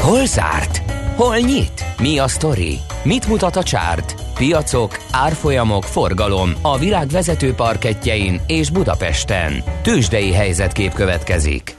Hol 0.09 0.27
zárt? 0.27 0.88
Hol 1.19 1.37
nyit? 1.37 1.85
Mi 2.01 2.19
a 2.19 2.29
sztori? 2.29 2.79
Mit 3.05 3.29
mutat 3.29 3.57
a 3.57 3.63
csárt? 3.63 4.15
Piacok, 4.35 4.99
árfolyamok, 5.11 5.83
forgalom 5.83 6.53
a 6.63 6.79
világ 6.79 7.09
vezető 7.09 7.55
parketjein 7.55 8.41
és 8.47 8.71
Budapesten. 8.71 9.53
Tősdei 9.83 10.33
helyzetkép 10.33 10.93
következik. 10.93 11.75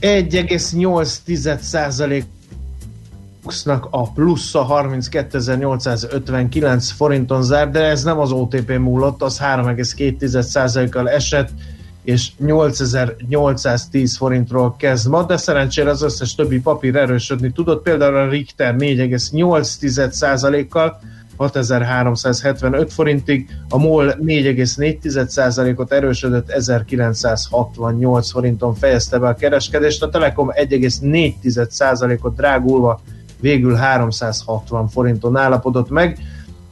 1,8% 0.00 2.24
nak 3.64 3.86
a 3.90 4.12
plusza 4.12 4.66
32.859 4.70 6.90
forinton 6.96 7.42
zár, 7.42 7.70
de 7.70 7.80
ez 7.80 8.02
nem 8.02 8.18
az 8.18 8.32
OTP 8.32 8.78
múlott, 8.78 9.22
az 9.22 9.40
3,2%-kal 9.40 11.08
esett, 11.08 11.50
és 12.04 12.30
8810 12.38 14.16
forintról 14.16 14.74
kezd 14.78 15.08
ma, 15.08 15.22
de 15.22 15.36
szerencsére 15.36 15.90
az 15.90 16.02
összes 16.02 16.34
többi 16.34 16.60
papír 16.60 16.96
erősödni 16.96 17.52
tudott, 17.52 17.82
például 17.82 18.16
a 18.16 18.28
Richter 18.28 18.74
4,8%-kal, 18.78 21.00
6375 21.36 22.92
forintig, 22.92 23.48
a 23.68 23.76
MOL 23.76 24.14
4,4%-ot 24.20 25.92
erősödött, 25.92 26.50
1968 26.50 28.30
forinton 28.30 28.74
fejezte 28.74 29.18
be 29.18 29.28
a 29.28 29.34
kereskedést, 29.34 30.02
a 30.02 30.08
Telekom 30.08 30.50
1,4%-ot 30.52 32.36
drágulva 32.36 33.00
végül 33.40 33.74
360 33.74 34.88
forinton 34.88 35.36
állapodott 35.36 35.90
meg, 35.90 36.18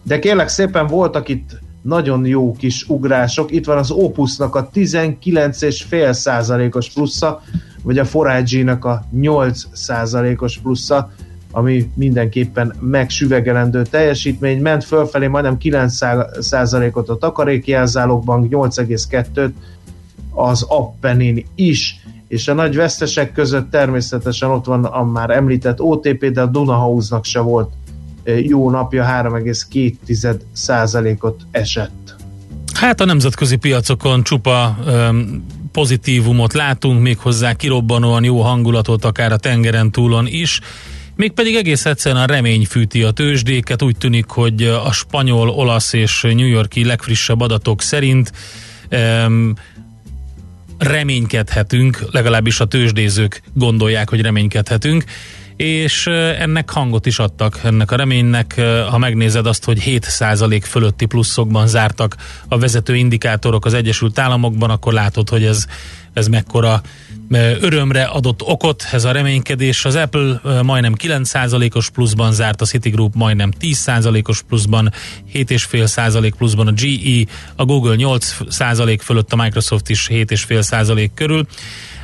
de 0.03 0.19
kérlek 0.19 0.49
szépen 0.49 0.87
voltak 0.87 1.29
itt 1.29 1.62
nagyon 1.83 2.27
jó 2.27 2.53
kis 2.53 2.89
ugrások. 2.89 3.53
Itt 3.53 3.67
van 3.67 3.79
az 3.79 3.91
Opusnak 3.91 4.55
a 4.55 4.71
19,5 4.75 6.13
százalékos 6.13 6.91
plusza, 6.91 7.43
vagy 7.83 7.99
a 7.99 8.05
Forage-nak 8.05 8.85
a 8.85 9.05
8 9.11 9.63
százalékos 9.73 10.59
plusza, 10.59 11.11
ami 11.51 11.91
mindenképpen 11.95 12.75
megsüvegelendő 12.81 13.83
teljesítmény. 13.83 14.61
Ment 14.61 14.85
fölfelé 14.85 15.27
majdnem 15.27 15.59
9 15.59 15.99
százalékot 16.39 17.09
a 17.09 17.17
takarékjelzálogbank, 17.17 18.53
8,2-t 18.53 19.51
az 20.35 20.63
Appenin 20.63 21.47
is 21.55 22.03
és 22.33 22.49
a 22.49 22.55
nagy 22.55 22.77
vesztesek 22.77 23.33
között 23.33 23.71
természetesen 23.71 24.51
ott 24.51 24.65
van 24.65 24.85
a 24.85 25.05
már 25.05 25.31
említett 25.31 25.81
OTP, 25.81 26.27
de 26.27 26.41
a 26.41 26.47
Dunahausnak 26.47 27.25
se 27.25 27.41
volt 27.41 27.73
jó 28.25 28.71
napja, 28.71 29.05
3,2%-ot 29.05 31.43
esett. 31.51 32.15
Hát 32.75 33.01
a 33.01 33.05
nemzetközi 33.05 33.57
piacokon 33.57 34.23
csupa 34.23 34.79
um, 34.87 35.45
pozitívumot 35.73 36.53
látunk, 36.53 37.03
méghozzá 37.03 37.53
kirobbanóan 37.53 38.25
jó 38.25 38.41
hangulatot 38.41 39.05
akár 39.05 39.33
a 39.33 39.37
tengeren 39.37 39.91
túlon 39.91 40.27
is, 40.27 40.61
mégpedig 41.17 41.55
egész 41.55 41.87
egyszerűen 41.87 42.23
a 42.23 42.27
remény 42.27 42.67
fűti 42.67 43.03
a 43.03 43.11
tőzsdéket, 43.11 43.83
úgy 43.83 43.97
tűnik, 43.97 44.29
hogy 44.29 44.63
a 44.63 44.93
spanyol, 44.93 45.49
olasz 45.49 45.93
és 45.93 46.23
New 46.23 46.47
Yorki 46.47 46.85
legfrissebb 46.85 47.41
adatok 47.41 47.83
szerint 47.83 48.33
um, 48.91 49.55
reménykedhetünk, 50.79 52.05
legalábbis 52.11 52.61
a 52.61 52.65
tőzsdézők 52.65 53.43
gondolják, 53.55 54.09
hogy 54.09 54.21
reménykedhetünk, 54.21 55.05
és 55.63 56.07
ennek 56.39 56.71
hangot 56.71 57.07
is 57.07 57.19
adtak, 57.19 57.61
ennek 57.63 57.91
a 57.91 57.97
reménynek, 57.97 58.61
ha 58.91 58.99
megnézed 58.99 59.47
azt, 59.47 59.65
hogy 59.65 59.83
7% 59.87 60.63
fölötti 60.65 61.07
pluszokban 61.07 61.67
zártak 61.67 62.17
a 62.49 62.59
vezető 62.59 62.97
indikátorok 62.97 63.65
az 63.65 63.75
Egyesült 63.75 64.19
Államokban, 64.19 64.71
akkor 64.71 64.93
látod, 64.93 65.29
hogy 65.29 65.45
ez, 65.45 65.67
ez 66.13 66.29
mekkora 66.29 66.83
örömre 67.61 68.03
adott 68.03 68.43
okot 68.43 68.87
ez 68.93 69.05
a 69.05 69.13
reménykedés. 69.13 69.85
Az 69.85 69.95
Apple 69.95 70.41
majdnem 70.63 70.95
9%-os 70.99 71.91
pluszban 71.91 72.33
zárt, 72.33 72.61
a 72.61 72.65
Citigroup 72.65 73.15
majdnem 73.15 73.51
10%-os 73.61 74.43
pluszban, 74.43 74.93
7,5% 75.33 76.33
pluszban 76.37 76.67
a 76.67 76.73
GE, 76.73 77.31
a 77.57 77.65
Google 77.65 77.95
8% 77.99 78.99
fölött, 79.03 79.33
a 79.33 79.37
Microsoft 79.37 79.89
is 79.89 80.09
7,5% 80.11 81.11
körül. 81.15 81.47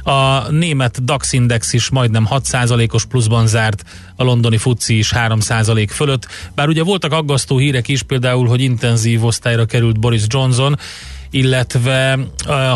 A 0.08 0.50
német 0.50 1.04
DAX 1.04 1.32
index 1.32 1.72
is 1.72 1.88
majdnem 1.90 2.28
6%-os 2.30 3.04
pluszban 3.04 3.46
zárt, 3.46 3.84
a 4.16 4.24
londoni 4.24 4.56
FUCI 4.56 4.98
is 4.98 5.12
3% 5.14 5.88
fölött, 5.90 6.26
bár 6.54 6.68
ugye 6.68 6.82
voltak 6.82 7.12
aggasztó 7.12 7.58
hírek 7.58 7.88
is, 7.88 8.02
például, 8.02 8.46
hogy 8.46 8.60
intenzív 8.60 9.24
osztályra 9.24 9.64
került 9.64 10.00
Boris 10.00 10.22
Johnson, 10.26 10.78
illetve 11.30 12.18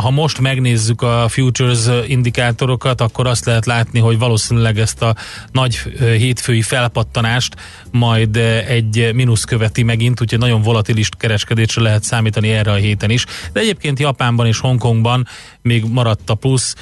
ha 0.03 0.11
most 0.11 0.41
megnézzük 0.41 1.03
a 1.03 1.29
futures 1.29 1.88
indikátorokat, 2.07 3.01
akkor 3.01 3.27
azt 3.27 3.45
lehet 3.45 3.67
látni, 3.67 3.99
hogy 3.99 4.19
valószínűleg 4.19 4.79
ezt 4.79 5.03
a 5.03 5.15
nagy 5.53 5.77
hétfői 5.99 6.62
felpattanást 6.62 7.57
majd 7.91 8.37
egy 8.69 9.11
mínusz 9.15 9.45
követi 9.45 9.83
megint, 9.83 10.21
úgyhogy 10.21 10.38
nagyon 10.38 10.62
volatilis 10.62 11.09
kereskedésre 11.19 11.83
lehet 11.83 12.03
számítani 12.03 12.51
erre 12.51 12.71
a 12.73 12.75
héten 12.75 13.11
is. 13.11 13.25
De 13.53 13.61
egyébként 13.61 13.99
Japánban 13.99 14.47
és 14.47 14.59
Hongkongban 14.59 15.27
még 15.62 15.85
maradt 15.85 16.31
a 16.31 16.35
plusz, 16.35 16.75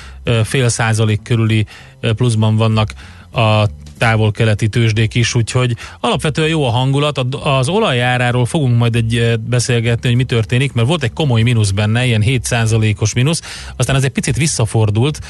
fél 0.44 0.68
százalék 0.68 1.22
körüli 1.22 1.66
pluszban 2.00 2.56
vannak 2.56 2.92
a 3.32 3.66
távol-keleti 4.00 4.68
tőzsdék 4.68 5.14
is, 5.14 5.34
úgyhogy 5.34 5.76
alapvetően 6.00 6.48
jó 6.48 6.64
a 6.64 6.70
hangulat. 6.70 7.18
Az 7.42 7.68
olajáráról 7.68 8.46
fogunk 8.46 8.78
majd 8.78 8.94
egy 8.94 9.38
beszélgetni, 9.40 10.08
hogy 10.08 10.16
mi 10.16 10.24
történik, 10.24 10.72
mert 10.72 10.88
volt 10.88 11.02
egy 11.02 11.12
komoly 11.12 11.42
mínusz 11.42 11.70
benne, 11.70 12.06
ilyen 12.06 12.22
7%-os 12.26 13.12
mínusz, 13.12 13.42
aztán 13.76 13.96
ez 13.96 14.04
egy 14.04 14.10
picit 14.10 14.36
visszafordult, 14.36 15.20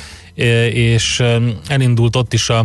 és 0.72 1.22
elindult 1.68 2.16
ott 2.16 2.32
is 2.32 2.50
a, 2.50 2.64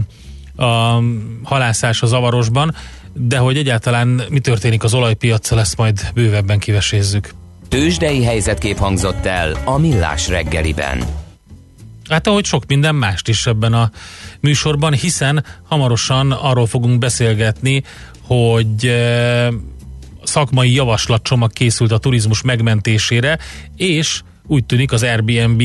a 0.64 1.02
halászás 1.44 2.02
a 2.02 2.06
zavarosban, 2.06 2.76
de 3.14 3.38
hogy 3.38 3.58
egyáltalán 3.58 4.22
mi 4.30 4.40
történik 4.40 4.84
az 4.84 4.94
olajpiacsal, 4.94 5.60
ezt 5.60 5.78
majd 5.78 6.12
bővebben 6.14 6.60
kivesézzük. 6.60 7.34
Tőzsdei 7.70 8.24
helyzetkép 8.24 8.78
hangzott 8.78 9.26
el 9.26 9.62
a 9.64 9.78
Millás 9.78 10.28
reggeliben. 10.28 11.25
Hát 12.10 12.28
ahogy 12.28 12.46
sok 12.46 12.66
minden 12.68 12.96
mást 12.96 13.28
is 13.28 13.46
ebben 13.46 13.74
a 13.74 13.92
műsorban, 14.40 14.94
hiszen 14.94 15.46
hamarosan 15.64 16.32
arról 16.32 16.66
fogunk 16.66 17.00
beszélgetni, 17.00 17.84
hogy 18.22 18.86
e, 18.86 19.52
szakmai 20.24 20.74
javaslatcsomag 20.74 21.54
készült 21.54 21.92
a 21.92 21.98
turizmus 21.98 22.42
megmentésére, 22.42 23.40
és 23.76 24.22
úgy 24.48 24.66
tűnik 24.66 24.92
az 24.92 25.04
Airbnb 25.04 25.64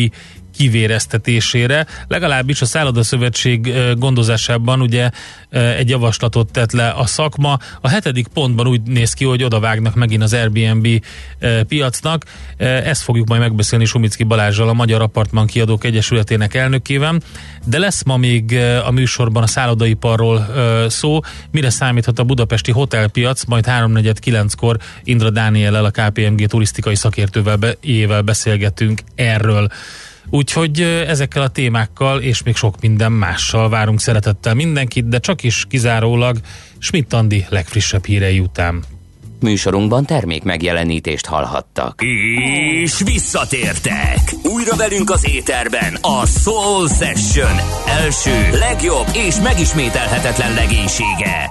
kivéreztetésére. 0.56 1.86
Legalábbis 2.08 2.60
a 2.60 2.66
Szállodaszövetség 2.66 3.72
gondozásában 3.98 4.80
ugye 4.80 5.10
egy 5.50 5.88
javaslatot 5.88 6.52
tett 6.52 6.72
le 6.72 6.88
a 6.88 7.06
szakma. 7.06 7.58
A 7.80 7.88
hetedik 7.88 8.26
pontban 8.26 8.66
úgy 8.66 8.82
néz 8.82 9.12
ki, 9.12 9.24
hogy 9.24 9.42
odavágnak 9.42 9.94
megint 9.94 10.22
az 10.22 10.32
Airbnb 10.32 11.04
piacnak. 11.68 12.24
Ezt 12.56 13.02
fogjuk 13.02 13.28
majd 13.28 13.40
megbeszélni 13.40 13.84
Sumicki 13.84 14.24
Balázsral, 14.24 14.68
a 14.68 14.72
Magyar 14.72 15.02
Apartman 15.02 15.46
Kiadók 15.46 15.84
Egyesületének 15.84 16.54
elnökével. 16.54 17.20
De 17.64 17.78
lesz 17.78 18.02
ma 18.02 18.16
még 18.16 18.58
a 18.84 18.90
műsorban 18.90 19.42
a 19.42 19.46
szállodaiparról 19.46 20.46
szó, 20.88 21.20
mire 21.50 21.70
számíthat 21.70 22.18
a 22.18 22.24
budapesti 22.24 22.70
hotelpiac, 22.70 23.44
majd 23.44 23.64
3.49-kor 23.68 24.78
Indra 25.04 25.30
Dániellel, 25.30 25.84
a 25.84 25.90
KPMG 25.90 26.46
turisztikai 26.46 26.96
szakértővel 26.96 27.56
be, 27.56 27.76
beszélgetünk 28.24 29.00
erről. 29.14 29.68
Úgyhogy 30.28 30.80
ezekkel 30.80 31.42
a 31.42 31.48
témákkal 31.48 32.20
és 32.20 32.42
még 32.42 32.56
sok 32.56 32.80
minden 32.80 33.12
mással 33.12 33.68
várunk 33.68 34.00
szeretettel 34.00 34.54
mindenkit, 34.54 35.08
de 35.08 35.18
csak 35.18 35.42
is 35.42 35.64
kizárólag 35.68 36.36
Schmidt 36.78 37.12
Andi 37.12 37.44
legfrissebb 37.48 38.04
hírei 38.04 38.38
után. 38.38 38.84
Műsorunkban 39.40 40.04
termék 40.04 40.42
megjelenítést 40.42 41.26
hallhattak. 41.26 42.02
És 42.82 42.98
visszatértek! 43.04 44.18
Újra 44.42 44.76
velünk 44.76 45.10
az 45.10 45.28
éterben 45.28 45.94
a 46.00 46.26
Soul 46.26 46.88
Session 46.88 47.56
első, 47.86 48.58
legjobb 48.58 49.06
és 49.12 49.36
megismételhetetlen 49.42 50.54
legénysége. 50.54 51.50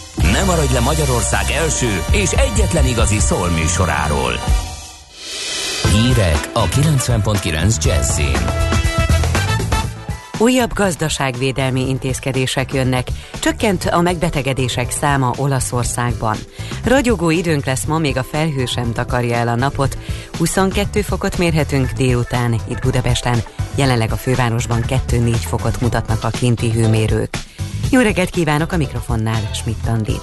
Nem 0.31 0.45
maradj 0.45 0.73
le 0.73 0.79
Magyarország 0.79 1.45
első 1.49 2.03
és 2.11 2.31
egyetlen 2.31 2.85
igazi 2.85 3.19
szól 3.19 3.49
műsoráról. 3.49 4.33
Hírek 5.93 6.49
a 6.53 6.67
90.9 6.67 7.83
Jazzin. 7.83 8.71
Újabb 10.37 10.73
gazdaságvédelmi 10.73 11.89
intézkedések 11.89 12.73
jönnek. 12.73 13.07
Csökkent 13.39 13.85
a 13.85 14.01
megbetegedések 14.01 14.91
száma 14.91 15.33
Olaszországban. 15.37 16.37
Ragyogó 16.83 17.29
időnk 17.29 17.65
lesz 17.65 17.85
ma, 17.85 17.97
még 17.97 18.17
a 18.17 18.23
felhő 18.23 18.65
sem 18.65 18.93
takarja 18.93 19.35
el 19.35 19.47
a 19.47 19.55
napot. 19.55 19.97
22 20.37 21.01
fokot 21.01 21.37
mérhetünk 21.37 21.91
délután 21.91 22.53
itt 22.69 22.81
Budapesten. 22.81 23.43
Jelenleg 23.75 24.11
a 24.11 24.17
fővárosban 24.17 24.83
2-4 24.87 25.35
fokot 25.47 25.81
mutatnak 25.81 26.23
a 26.23 26.29
kinti 26.29 26.71
hőmérők. 26.71 27.37
Jó 27.91 27.99
reggelt 27.99 28.29
kívánok 28.29 28.71
a 28.71 28.77
mikrofonnál, 28.77 29.49
Schmidt 29.53 29.87
Andi. 29.87 30.15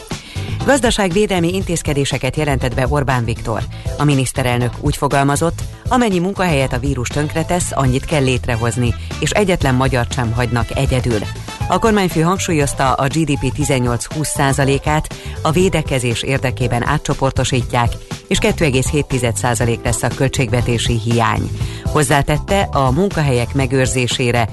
Gazdaságvédelmi 0.64 1.54
intézkedéseket 1.54 2.36
jelentett 2.36 2.74
be 2.74 2.86
Orbán 2.88 3.24
Viktor. 3.24 3.62
A 3.98 4.04
miniszterelnök 4.04 4.72
úgy 4.80 4.96
fogalmazott, 4.96 5.62
amennyi 5.88 6.18
munkahelyet 6.18 6.72
a 6.72 6.78
vírus 6.78 7.08
tönkretesz, 7.08 7.72
annyit 7.72 8.04
kell 8.04 8.22
létrehozni, 8.22 8.94
és 9.20 9.30
egyetlen 9.30 9.74
magyar 9.74 10.06
sem 10.10 10.32
hagynak 10.32 10.76
egyedül. 10.76 11.20
A 11.68 11.78
kormányfő 11.78 12.20
hangsúlyozta, 12.20 12.92
a 12.92 13.06
GDP 13.06 13.52
18-20%-át 13.56 15.14
a 15.42 15.50
védekezés 15.50 16.22
érdekében 16.22 16.86
átcsoportosítják, 16.86 17.90
és 18.28 18.38
2,7% 18.40 19.78
lesz 19.84 20.02
a 20.02 20.08
költségvetési 20.08 20.98
hiány. 20.98 21.50
Hozzátette, 21.84 22.60
a 22.60 22.90
munkahelyek 22.90 23.54
megőrzésére 23.54 24.48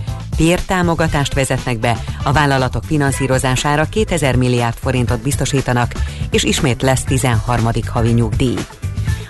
támogatást 0.66 1.34
vezetnek 1.34 1.80
be, 1.80 1.98
a 2.24 2.32
vállalatok 2.32 2.84
finanszírozására 2.84 3.84
2000 3.84 4.36
milliárd 4.36 4.76
forintot 4.78 5.22
biztosítanak, 5.22 5.92
és 6.32 6.44
ismét 6.44 6.82
lesz 6.82 7.04
13. 7.04 7.70
havi 7.88 8.12
nyugdíj. 8.12 8.58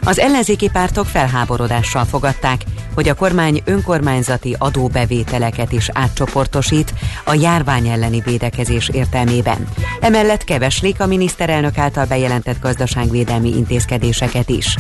Az 0.02 0.20
ellenzéki 0.20 0.70
pártok 0.70 1.06
felháborodással 1.06 2.06
fogadták, 2.06 2.64
hogy 2.96 3.10
a 3.10 3.14
kormány 3.14 3.62
önkormányzati 3.66 4.56
adóbevételeket 4.60 5.72
is 5.72 5.90
átcsoportosít 5.94 6.94
a 7.26 7.34
járvány 7.34 7.88
elleni 7.88 8.22
védekezés 8.26 8.90
értelmében. 8.90 9.68
Emellett 10.00 10.44
keveslik 10.44 11.02
a 11.02 11.06
miniszterelnök 11.06 11.78
által 11.78 12.06
bejelentett 12.06 12.60
gazdaságvédelmi 12.60 13.50
intézkedéseket 13.50 14.50
is. 14.50 14.76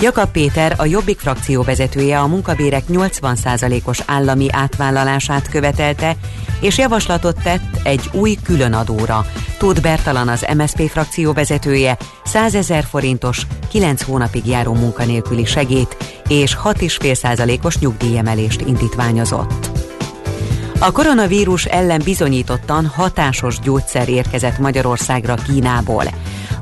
Jakab 0.00 0.30
Péter, 0.30 0.74
a 0.76 0.84
Jobbik 0.84 1.18
frakció 1.18 1.62
vezetője 1.62 2.18
a 2.18 2.26
munkabérek 2.26 2.82
80%-os 2.88 4.02
állami 4.06 4.46
átvállalását 4.50 5.48
követelte, 5.48 6.16
és 6.60 6.78
javaslatot 6.78 7.42
tett 7.42 7.80
egy 7.82 8.10
új 8.12 8.36
különadóra. 8.42 9.26
Tóth 9.58 9.80
Bertalan 9.80 10.28
az 10.28 10.46
MSZP 10.56 10.88
frakció 10.88 11.32
vezetője 11.32 11.96
100 12.24 12.54
ezer 12.54 12.84
forintos, 12.84 13.46
9 13.70 14.02
hónapig 14.02 14.46
járó 14.46 14.74
munkanélküli 14.74 15.44
segét 15.44 15.96
és 16.28 16.56
6,5%-os 16.64 17.78
nyugdíjemelést 17.78 18.60
indítványozott. 18.60 19.85
A 20.78 20.92
koronavírus 20.92 21.64
ellen 21.64 22.00
bizonyítottan 22.04 22.86
hatásos 22.86 23.58
gyógyszer 23.58 24.08
érkezett 24.08 24.58
Magyarországra 24.58 25.34
Kínából. 25.34 26.04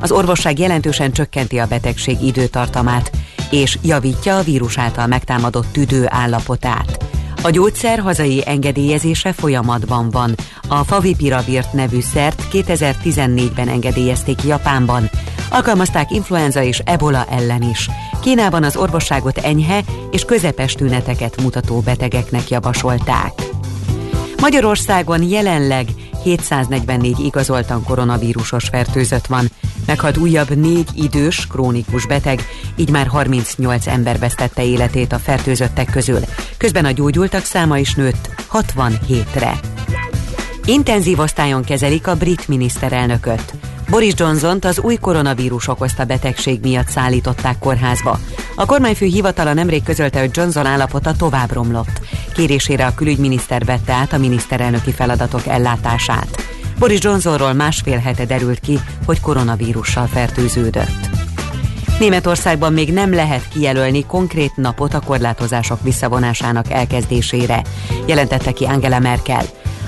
Az 0.01 0.13
orvosság 0.13 0.59
jelentősen 0.59 1.13
csökkenti 1.13 1.59
a 1.59 1.67
betegség 1.67 2.23
időtartamát, 2.23 3.11
és 3.51 3.79
javítja 3.83 4.37
a 4.37 4.43
vírus 4.43 4.79
által 4.79 5.07
megtámadott 5.07 5.73
tüdő 5.73 6.07
állapotát. 6.09 7.05
A 7.43 7.51
gyógyszer 7.51 7.99
hazai 7.99 8.43
engedélyezése 8.47 9.33
folyamatban 9.33 10.11
van. 10.11 10.35
A 10.69 10.85
Favipiravirt 10.85 11.73
nevű 11.73 12.01
szert 12.01 12.43
2014-ben 12.53 13.69
engedélyezték 13.69 14.43
Japánban. 14.43 15.11
Alkalmazták 15.51 16.11
influenza 16.11 16.63
és 16.63 16.79
ebola 16.79 17.27
ellen 17.31 17.63
is. 17.63 17.89
Kínában 18.21 18.63
az 18.63 18.77
orvosságot 18.77 19.39
enyhe 19.39 19.81
és 20.11 20.25
közepes 20.25 20.73
tüneteket 20.73 21.43
mutató 21.43 21.81
betegeknek 21.81 22.49
javasolták. 22.49 23.54
Magyarországon 24.45 25.23
jelenleg 25.23 25.87
744 26.23 27.19
igazoltan 27.19 27.85
koronavírusos 27.85 28.65
fertőzött 28.65 29.27
van. 29.27 29.51
Meghalt 29.87 30.17
újabb 30.17 30.51
négy 30.51 30.89
idős, 30.95 31.47
krónikus 31.47 32.07
beteg, 32.07 32.41
így 32.77 32.91
már 32.91 33.07
38 33.07 33.87
ember 33.87 34.19
vesztette 34.19 34.65
életét 34.65 35.13
a 35.13 35.19
fertőzöttek 35.19 35.91
közül. 35.91 36.21
Közben 36.57 36.85
a 36.85 36.91
gyógyultak 36.91 37.45
száma 37.45 37.79
is 37.79 37.95
nőtt 37.95 38.29
67-re. 38.53 39.61
Intenzív 40.65 41.19
osztályon 41.19 41.65
kezelik 41.65 42.07
a 42.07 42.17
brit 42.17 42.49
miniszterelnököt. 42.49 43.64
Boris 43.91 44.13
johnson 44.17 44.59
az 44.63 44.81
új 44.81 44.97
koronavírus 44.97 45.69
okozta 45.69 46.05
betegség 46.05 46.61
miatt 46.63 46.89
szállították 46.89 47.59
kórházba. 47.59 48.19
A 48.55 48.67
kormányfő 48.67 49.07
hivatala 49.07 49.53
nemrég 49.53 49.83
közölte, 49.83 50.21
hogy 50.21 50.31
Johnson 50.33 50.67
állapota 50.67 51.13
tovább 51.13 51.53
romlott. 51.53 52.01
Kérésére 52.35 52.87
a 52.87 52.95
külügyminiszter 52.95 53.65
vette 53.65 53.93
át 53.93 54.13
a 54.13 54.19
miniszterelnöki 54.19 54.93
feladatok 54.93 55.47
ellátását. 55.47 56.43
Boris 56.79 57.03
Johnsonról 57.03 57.53
másfél 57.53 57.99
hete 57.99 58.25
derült 58.25 58.61
ki, 58.61 58.79
hogy 59.07 59.21
koronavírussal 59.21 60.07
fertőződött. 60.07 61.09
Németországban 61.99 62.73
még 62.73 62.93
nem 62.93 63.15
lehet 63.15 63.49
kijelölni 63.49 64.05
konkrét 64.07 64.57
napot 64.57 64.95
a 64.95 65.01
korlátozások 65.01 65.83
visszavonásának 65.83 66.71
elkezdésére, 66.71 67.63
jelentette 68.07 68.53
ki 68.53 68.65
Angela 68.65 68.99
Merkel. 68.99 69.45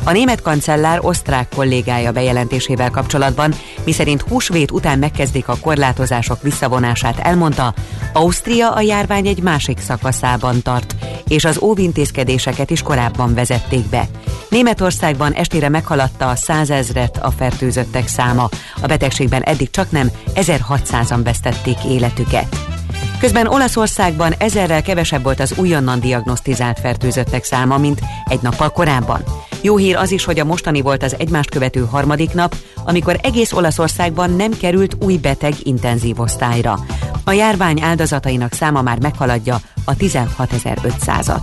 A 0.07 0.13
német 0.13 0.43
kancellár 0.43 0.99
osztrák 1.03 1.49
kollégája 1.55 2.13
bejelentésével 2.13 2.91
kapcsolatban, 2.91 3.55
miszerint 3.85 4.21
húsvét 4.21 4.71
után 4.71 4.99
megkezdik 4.99 5.49
a 5.49 5.57
korlátozások 5.61 6.43
visszavonását, 6.43 7.19
elmondta, 7.19 7.75
Ausztria 8.13 8.71
a 8.71 8.81
járvány 8.81 9.27
egy 9.27 9.43
másik 9.43 9.79
szakaszában 9.79 10.63
tart, 10.63 10.95
és 11.29 11.45
az 11.45 11.61
óvintézkedéseket 11.61 12.71
is 12.71 12.83
korábban 12.83 13.35
vezették 13.35 13.89
be. 13.89 14.09
Németországban 14.49 15.33
estére 15.33 15.69
meghaladta 15.69 16.29
a 16.29 16.37
százezret 16.37 17.19
a 17.23 17.31
fertőzöttek 17.31 18.09
száma. 18.09 18.49
A 18.83 18.87
betegségben 18.87 19.43
eddig 19.43 19.71
csak 19.71 19.91
nem 19.91 20.11
1600-an 20.35 21.21
vesztették 21.25 21.85
életüket. 21.85 22.76
Közben 23.19 23.47
Olaszországban 23.47 24.33
ezerrel 24.39 24.83
kevesebb 24.83 25.23
volt 25.23 25.41
az 25.41 25.55
újonnan 25.59 26.01
diagnosztizált 26.01 26.81
fertőzöttek 26.81 27.45
száma, 27.45 27.79
mint 27.79 28.01
egy 28.25 28.43
nappal 28.43 28.71
korábban. 28.71 29.25
Jó 29.62 29.77
hír 29.77 29.97
az 29.97 30.11
is, 30.11 30.25
hogy 30.25 30.39
a 30.39 30.45
mostani 30.45 30.81
volt 30.81 31.03
az 31.03 31.17
egymást 31.19 31.51
követő 31.51 31.87
harmadik 31.91 32.33
nap, 32.33 32.57
amikor 32.85 33.19
egész 33.23 33.53
Olaszországban 33.53 34.31
nem 34.31 34.51
került 34.61 34.97
új 35.05 35.17
beteg 35.17 35.55
intenzív 35.62 36.21
osztályra. 36.21 36.79
A 37.25 37.33
járvány 37.33 37.81
áldozatainak 37.81 38.53
száma 38.53 38.83
már 38.83 38.99
meghaladja 38.99 39.57
a 39.85 39.95
16.500-at. 39.95 41.41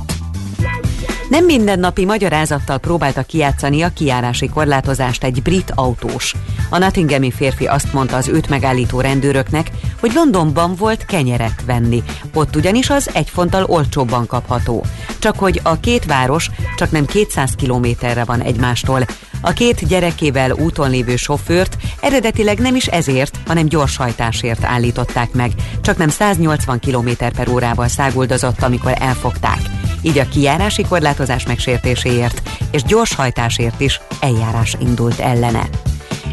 Nem 1.29 1.45
mindennapi 1.45 2.05
magyarázattal 2.05 2.77
próbálta 2.77 3.21
kijátszani 3.21 3.81
a 3.81 3.93
kiárási 3.93 4.49
korlátozást 4.49 5.23
egy 5.23 5.41
brit 5.41 5.71
autós. 5.75 6.35
A 6.69 6.77
Nottinghami 6.77 7.31
férfi 7.31 7.65
azt 7.65 7.93
mondta 7.93 8.15
az 8.15 8.27
őt 8.27 8.49
megállító 8.49 9.01
rendőröknek, 9.01 9.71
hogy 9.99 10.11
Londonban 10.13 10.75
volt 10.75 11.05
kenyeret 11.05 11.63
venni, 11.65 12.03
ott 12.33 12.55
ugyanis 12.55 12.89
az 12.89 13.09
egy 13.13 13.29
fonttal 13.29 13.63
olcsóbban 13.63 14.27
kapható. 14.27 14.85
Csak 15.19 15.39
hogy 15.39 15.59
a 15.63 15.79
két 15.79 16.05
város 16.05 16.49
csak 16.75 16.91
nem 16.91 17.05
200 17.05 17.51
kilométerre 17.51 18.23
van 18.23 18.41
egymástól. 18.41 19.05
A 19.41 19.51
két 19.51 19.87
gyerekével 19.87 20.51
úton 20.51 20.89
lévő 20.89 21.15
sofőrt 21.15 21.77
eredetileg 22.01 22.59
nem 22.59 22.75
is 22.75 22.87
ezért, 22.87 23.39
hanem 23.47 23.65
gyorshajtásért 23.65 24.63
állították 24.63 25.31
meg. 25.31 25.51
Csak 25.81 25.97
nem 25.97 26.09
180 26.09 26.79
km 26.79 27.09
per 27.35 27.49
órával 27.49 27.87
száguldozott, 27.87 28.61
amikor 28.61 28.93
elfogták 28.99 29.59
így 30.03 30.17
a 30.17 30.27
kijárási 30.27 30.83
korlátozás 30.83 31.45
megsértéséért 31.45 32.41
és 32.71 32.83
gyorshajtásért 32.83 33.79
is 33.79 34.01
eljárás 34.19 34.75
indult 34.79 35.19
ellene. 35.19 35.69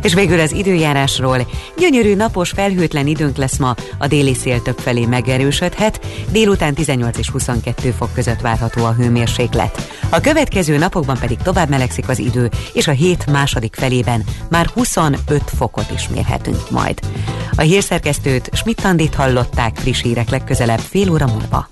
És 0.03 0.15
végül 0.15 0.41
az 0.41 0.53
időjárásról. 0.53 1.47
Gyönyörű 1.79 2.15
napos, 2.15 2.51
felhőtlen 2.51 3.07
időnk 3.07 3.37
lesz 3.37 3.59
ma, 3.59 3.75
a 3.99 4.07
déli 4.07 4.35
szél 4.35 4.63
többfelé 4.63 5.07
megerősödhet, 5.07 6.01
délután 6.31 6.75
18 6.75 7.19
és 7.19 7.31
22 7.31 7.91
fok 7.91 8.13
között 8.15 8.41
várható 8.41 8.85
a 8.85 8.93
hőmérséklet. 8.93 9.89
A 10.09 10.21
következő 10.21 10.79
napokban 10.79 11.19
pedig 11.19 11.39
tovább 11.39 11.69
melegszik 11.69 12.09
az 12.09 12.19
idő, 12.19 12.51
és 12.73 12.89
a 12.89 12.93
hét 12.93 13.31
második 13.31 13.75
felében 13.75 14.25
már 14.49 14.67
25 14.67 15.43
fokot 15.57 15.91
is 15.95 16.09
mérhetünk 16.09 16.71
majd. 16.71 16.99
A 17.57 17.61
hírszerkesztőt 17.61 18.51
Schmidt-Tandit 18.53 19.15
hallották 19.15 19.77
friss 19.77 20.03
hírek 20.03 20.31
legközelebb 20.31 20.79
fél 20.79 21.11
óra 21.11 21.27
múlva. 21.27 21.69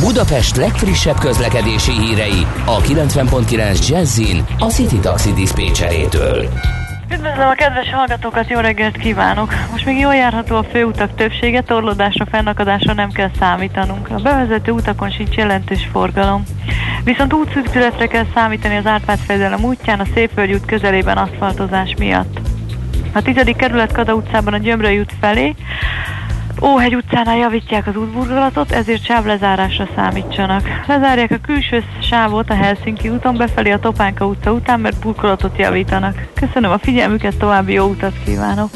Budapest 0.00 0.56
legfrissebb 0.56 1.18
közlekedési 1.18 1.92
hírei 1.92 2.46
a 2.64 2.80
90.9 2.80 3.88
Jazzin 3.88 4.44
a 4.58 4.64
City 4.64 4.98
Taxi 4.98 5.32
Dispécsejétől. 5.32 6.48
Üdvözlöm 7.12 7.48
a 7.48 7.52
kedves 7.52 7.90
hallgatókat, 7.90 8.50
jó 8.50 8.60
reggelt 8.60 8.96
kívánok! 8.96 9.52
Most 9.70 9.84
még 9.84 9.98
jól 9.98 10.14
járható 10.14 10.56
a 10.56 10.62
főutak 10.62 11.14
többsége, 11.14 11.60
torlódásra, 11.60 12.26
fennakadásra 12.26 12.92
nem 12.92 13.10
kell 13.10 13.30
számítanunk. 13.38 14.10
A 14.10 14.14
bevezető 14.14 14.72
utakon 14.72 15.10
sincs 15.10 15.36
jelentős 15.36 15.88
forgalom. 15.92 16.42
Viszont 17.04 17.32
útszűkületre 17.32 18.06
kell 18.06 18.26
számítani 18.34 18.76
az 18.76 18.86
Árpád-fejedelem 18.86 19.64
útján 19.64 20.00
a 20.00 20.06
Szépvölgy 20.14 20.52
út 20.52 20.64
közelében 20.64 21.16
aszfaltozás 21.16 21.94
miatt. 21.98 22.40
A 23.12 23.22
10. 23.22 23.34
kerület 23.56 23.92
Kada 23.92 24.14
utcában 24.14 24.54
a 24.54 24.58
Gyömrői 24.58 24.98
út 24.98 25.12
felé 25.20 25.54
Óhegy 26.62 26.94
utcánál 26.94 27.36
javítják 27.36 27.86
az 27.86 27.96
útburgolatot, 27.96 28.72
ezért 28.72 29.04
sávlezárásra 29.04 29.88
számítsanak. 29.96 30.62
Lezárják 30.86 31.30
a 31.30 31.38
külső 31.46 31.84
sávot 32.02 32.50
a 32.50 32.54
Helsinki 32.54 33.08
úton 33.08 33.36
befelé 33.36 33.70
a 33.70 33.78
Topánka 33.78 34.26
utca 34.26 34.52
után, 34.52 34.80
mert 34.80 34.98
burkolatot 35.00 35.58
javítanak. 35.58 36.26
Köszönöm 36.34 36.70
a 36.70 36.78
figyelmüket, 36.78 37.36
további 37.36 37.72
jó 37.72 37.84
utat 37.84 38.12
kívánok! 38.24 38.70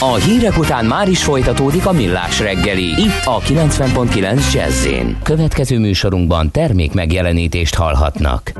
A 0.00 0.14
hírek 0.14 0.58
után 0.58 0.84
már 0.84 1.08
is 1.08 1.24
folytatódik 1.24 1.86
a 1.86 1.92
millás 1.92 2.40
reggeli, 2.40 2.84
itt 2.84 3.24
a 3.24 3.38
90.9 3.38 4.52
jazz 4.52 4.88
Következő 5.22 5.78
műsorunkban 5.78 6.50
termék 6.50 6.94
megjelenítést 6.94 7.74
hallhatnak. 7.74 8.52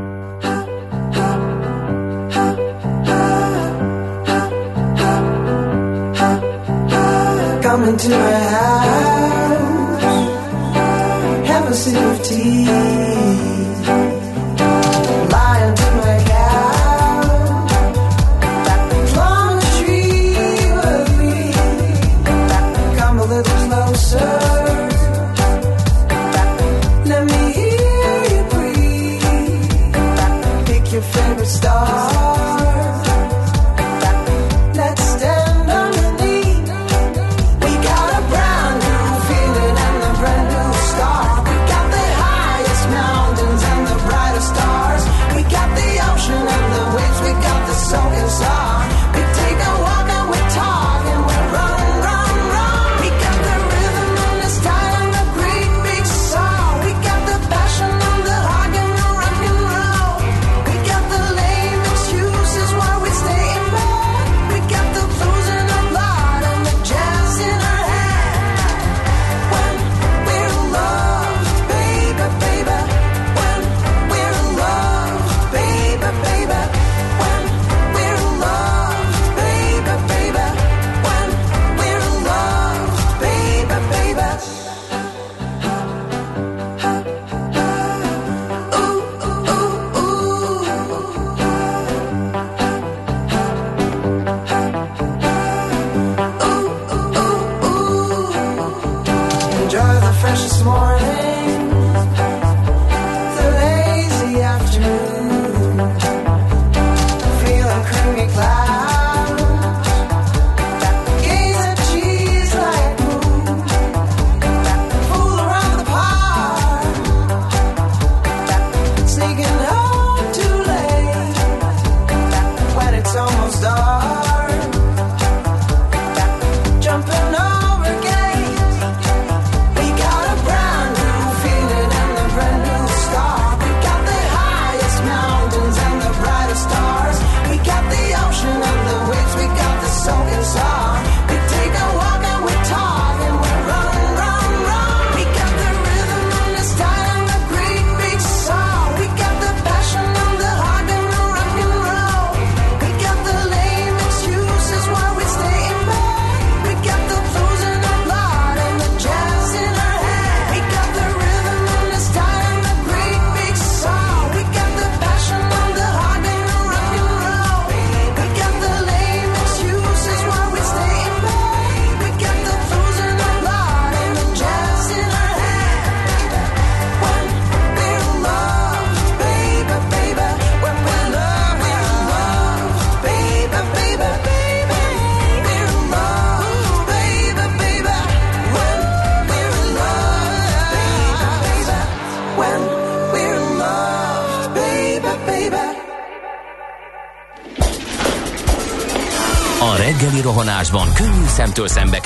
Come 7.79 7.89
into 7.91 8.09
my 8.09 8.41
house, 8.41 10.03
have 11.47 11.71
a 11.71 11.75
sip 11.75 12.03
of 12.03 12.23
tea. 12.25 13.18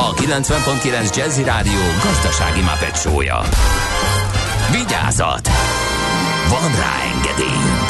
a 0.00 0.14
90.9 0.14 1.16
Jazzy 1.16 1.44
Rádió 1.44 1.80
gazdasági 2.02 2.60
mapetsója. 2.60 3.40
Vigyázat! 4.72 5.48
Van 6.48 6.70
rá 6.80 6.94
engedélyünk! 7.14 7.88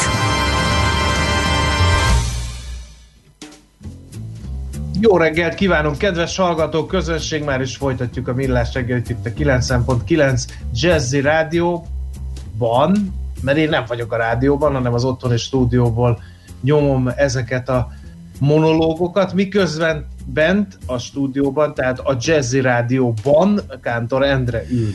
Jó 4.99 5.17
reggelt 5.17 5.55
kívánunk, 5.55 5.97
kedves 5.97 6.37
hallgatók, 6.37 6.87
közönség, 6.87 7.43
már 7.43 7.61
is 7.61 7.75
folytatjuk 7.75 8.27
a 8.27 8.33
Millás 8.33 8.73
reggelit 8.73 9.09
itt 9.09 9.25
a 9.25 9.29
9.9 9.29 10.43
Jazzy 10.73 11.21
Rádióban, 11.21 13.13
mert 13.41 13.57
én 13.57 13.69
nem 13.69 13.83
vagyok 13.87 14.13
a 14.13 14.17
rádióban, 14.17 14.73
hanem 14.73 14.93
az 14.93 15.03
otthoni 15.03 15.37
stúdióból 15.37 16.21
nyomom 16.61 17.07
ezeket 17.15 17.69
a 17.69 17.91
monológokat, 18.39 19.33
miközben 19.33 20.07
bent 20.33 20.77
a 20.85 20.97
stúdióban, 20.97 21.73
tehát 21.73 21.99
a 21.99 22.17
Jazzy 22.21 22.61
Rádióban 22.61 23.61
Kántor 23.81 24.23
Endre 24.23 24.63
ül 24.69 24.93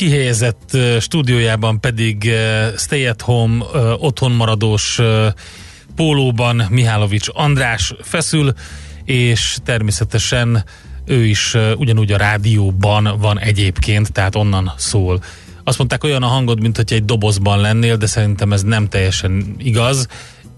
kihelyezett 0.00 0.76
stúdiójában 1.00 1.80
pedig 1.80 2.30
stay 2.76 3.06
at 3.06 3.22
home, 3.22 3.64
otthonmaradós 3.98 5.00
pólóban 5.96 6.66
Mihálovics 6.70 7.26
András 7.32 7.94
feszül, 8.02 8.52
és 9.04 9.56
természetesen 9.64 10.64
ő 11.04 11.24
is 11.24 11.56
ugyanúgy 11.76 12.12
a 12.12 12.16
rádióban 12.16 13.16
van 13.18 13.38
egyébként, 13.38 14.12
tehát 14.12 14.34
onnan 14.34 14.72
szól. 14.76 15.22
Azt 15.64 15.78
mondták, 15.78 16.04
olyan 16.04 16.22
a 16.22 16.26
hangod, 16.26 16.60
mint 16.60 16.76
hogy 16.76 16.92
egy 16.92 17.04
dobozban 17.04 17.60
lennél, 17.60 17.96
de 17.96 18.06
szerintem 18.06 18.52
ez 18.52 18.62
nem 18.62 18.88
teljesen 18.88 19.54
igaz. 19.58 20.06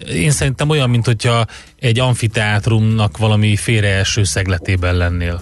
Én 0.08 0.30
szerintem 0.30 0.68
olyan, 0.68 0.90
mint 0.90 1.06
hogyha 1.06 1.46
egy 1.80 1.98
amfiteátrumnak 2.00 3.18
valami 3.18 3.56
félreeső 3.56 4.24
szegletében 4.24 4.96
lennél 4.96 5.40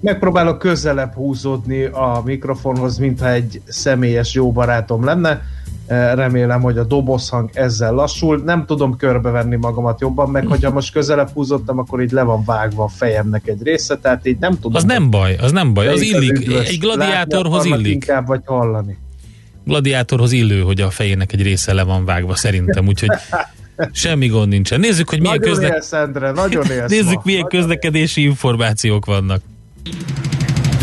megpróbálok 0.00 0.58
közelebb 0.58 1.14
húzódni 1.14 1.84
a 1.84 2.22
mikrofonhoz, 2.24 2.98
mintha 2.98 3.30
egy 3.30 3.60
személyes 3.66 4.34
jó 4.34 4.52
barátom 4.52 5.04
lenne. 5.04 5.42
E, 5.86 6.14
remélem, 6.14 6.60
hogy 6.60 6.78
a 6.78 6.84
dobozhang 6.84 7.50
ezzel 7.52 7.92
lassul. 7.92 8.42
Nem 8.44 8.66
tudom 8.66 8.96
körbevenni 8.96 9.56
magamat 9.56 10.00
jobban, 10.00 10.30
meg 10.30 10.46
hogyha 10.46 10.70
most 10.70 10.92
közelebb 10.92 11.28
húzottam, 11.28 11.78
akkor 11.78 12.02
így 12.02 12.10
le 12.10 12.22
van 12.22 12.44
vágva 12.44 12.84
a 12.84 12.88
fejemnek 12.88 13.46
egy 13.46 13.62
része, 13.62 13.96
tehát 13.96 14.26
így 14.26 14.38
nem 14.38 14.54
tudom. 14.54 14.74
Az 14.74 14.84
nem 14.84 15.10
baj, 15.10 15.36
az 15.36 15.52
nem 15.52 15.74
baj, 15.74 15.86
az 15.86 16.00
illik. 16.00 16.52
Egy 16.68 16.78
gladiátorhoz 16.78 17.64
illik. 17.64 17.92
Inkább 17.92 18.26
vagy 18.26 18.42
hallani. 18.44 18.98
Gladiátorhoz 19.64 20.32
illő, 20.32 20.60
hogy 20.60 20.80
a 20.80 20.90
fejének 20.90 21.32
egy 21.32 21.42
része 21.42 21.72
le 21.72 21.82
van 21.82 22.04
vágva, 22.04 22.34
szerintem, 22.34 22.86
úgyhogy 22.86 23.10
Semmi 23.92 24.26
gond 24.26 24.48
nincsen. 24.48 24.80
Nézzük, 24.80 25.08
hogy 25.08 25.20
milyen, 25.20 25.38
nagyon 25.38 25.52
közle... 25.54 25.74
élsz, 25.74 25.92
Endre, 25.92 26.30
nagyon 26.30 26.70
élsz 26.70 26.90
Nézzük, 26.96 27.14
ma. 27.14 27.22
milyen 27.24 27.42
nagyon 27.42 27.60
közlekedési 27.60 28.20
élsz. 28.20 28.30
információk 28.30 29.04
vannak. 29.04 29.42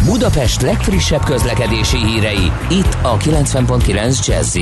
Budapest 0.05 0.61
legfrissebb 0.61 1.23
közlekedési 1.23 1.97
hírei, 1.97 2.51
itt 2.69 2.97
a 3.01 3.17
90.9 3.17 4.27
jazz 4.27 4.57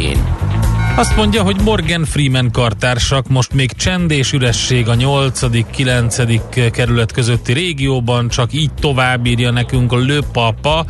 azt 0.97 1.15
mondja, 1.15 1.43
hogy 1.43 1.55
Morgan 1.61 2.05
Freeman 2.05 2.51
kartársak 2.51 3.28
most 3.28 3.53
még 3.53 3.71
csend 3.71 4.11
és 4.11 4.34
üresség 4.34 4.88
a 4.88 4.95
8.-9. 4.95 6.69
kerület 6.71 7.11
közötti 7.11 7.53
régióban, 7.53 8.30
csak 8.30 8.53
így 8.53 8.73
tovább 8.80 9.26
írja 9.26 9.51
nekünk 9.51 9.91
a 9.91 9.97
Lőpapa. 9.97 10.86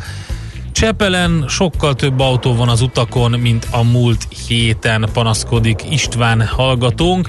Csepelen 0.76 1.44
sokkal 1.48 1.94
több 1.94 2.20
autó 2.20 2.54
van 2.54 2.68
az 2.68 2.80
utakon, 2.80 3.30
mint 3.30 3.68
a 3.70 3.82
múlt 3.82 4.28
héten 4.48 5.08
panaszkodik 5.12 5.82
István 5.90 6.46
hallgatónk. 6.46 7.28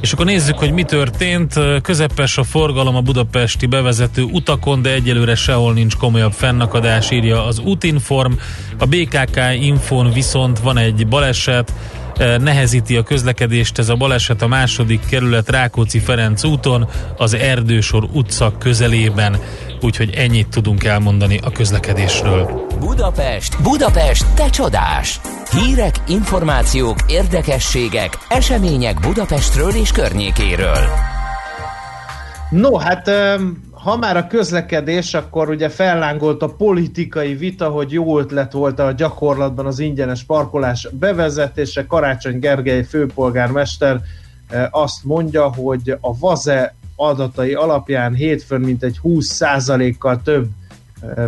És 0.00 0.12
akkor 0.12 0.24
nézzük, 0.24 0.58
hogy 0.58 0.72
mi 0.72 0.82
történt. 0.82 1.54
Közepes 1.82 2.38
a 2.38 2.42
forgalom 2.42 2.96
a 2.96 3.00
budapesti 3.00 3.66
bevezető 3.66 4.22
utakon, 4.22 4.82
de 4.82 4.92
egyelőre 4.92 5.34
sehol 5.34 5.72
nincs 5.72 5.96
komolyabb 5.96 6.32
fennakadás, 6.32 7.10
írja 7.10 7.44
az 7.44 7.58
útinform. 7.58 8.32
A 8.78 8.86
BKK 8.86 9.40
infon 9.60 10.12
viszont 10.12 10.58
van 10.58 10.78
egy 10.78 11.06
baleset, 11.06 11.72
nehezíti 12.18 12.96
a 12.96 13.02
közlekedést 13.02 13.78
ez 13.78 13.88
a 13.88 13.94
baleset 13.94 14.42
a 14.42 14.46
második 14.46 15.00
kerület 15.06 15.50
Rákóczi-Ferenc 15.50 16.44
úton, 16.44 16.88
az 17.16 17.34
Erdősor 17.34 18.08
utca 18.12 18.52
közelében, 18.58 19.36
úgyhogy 19.84 20.14
ennyit 20.14 20.48
tudunk 20.48 20.84
elmondani 20.84 21.38
a 21.44 21.50
közlekedésről. 21.50 22.66
Budapest, 22.78 23.62
Budapest, 23.62 24.34
te 24.34 24.50
csodás! 24.50 25.20
Hírek, 25.50 25.94
információk, 26.06 26.96
érdekességek, 27.06 28.18
események 28.28 29.00
Budapestről 29.00 29.70
és 29.70 29.92
környékéről. 29.92 30.78
No, 32.50 32.76
hát 32.76 33.10
ha 33.72 33.96
már 33.96 34.16
a 34.16 34.26
közlekedés, 34.26 35.14
akkor 35.14 35.48
ugye 35.48 35.68
fellángolt 35.68 36.42
a 36.42 36.54
politikai 36.54 37.34
vita, 37.34 37.68
hogy 37.68 37.92
jó 37.92 38.18
ötlet 38.18 38.52
volt 38.52 38.78
a 38.78 38.92
gyakorlatban 38.92 39.66
az 39.66 39.78
ingyenes 39.78 40.24
parkolás 40.24 40.88
bevezetése. 40.92 41.86
Karácsony 41.86 42.38
Gergely 42.38 42.84
főpolgármester 42.84 44.00
azt 44.70 45.04
mondja, 45.04 45.52
hogy 45.54 45.96
a 46.00 46.18
VAZE 46.18 46.74
adatai 47.00 47.54
alapján 47.54 48.14
hétfőn 48.14 48.60
mintegy 48.60 49.00
20%-kal 49.04 50.22
több 50.22 50.48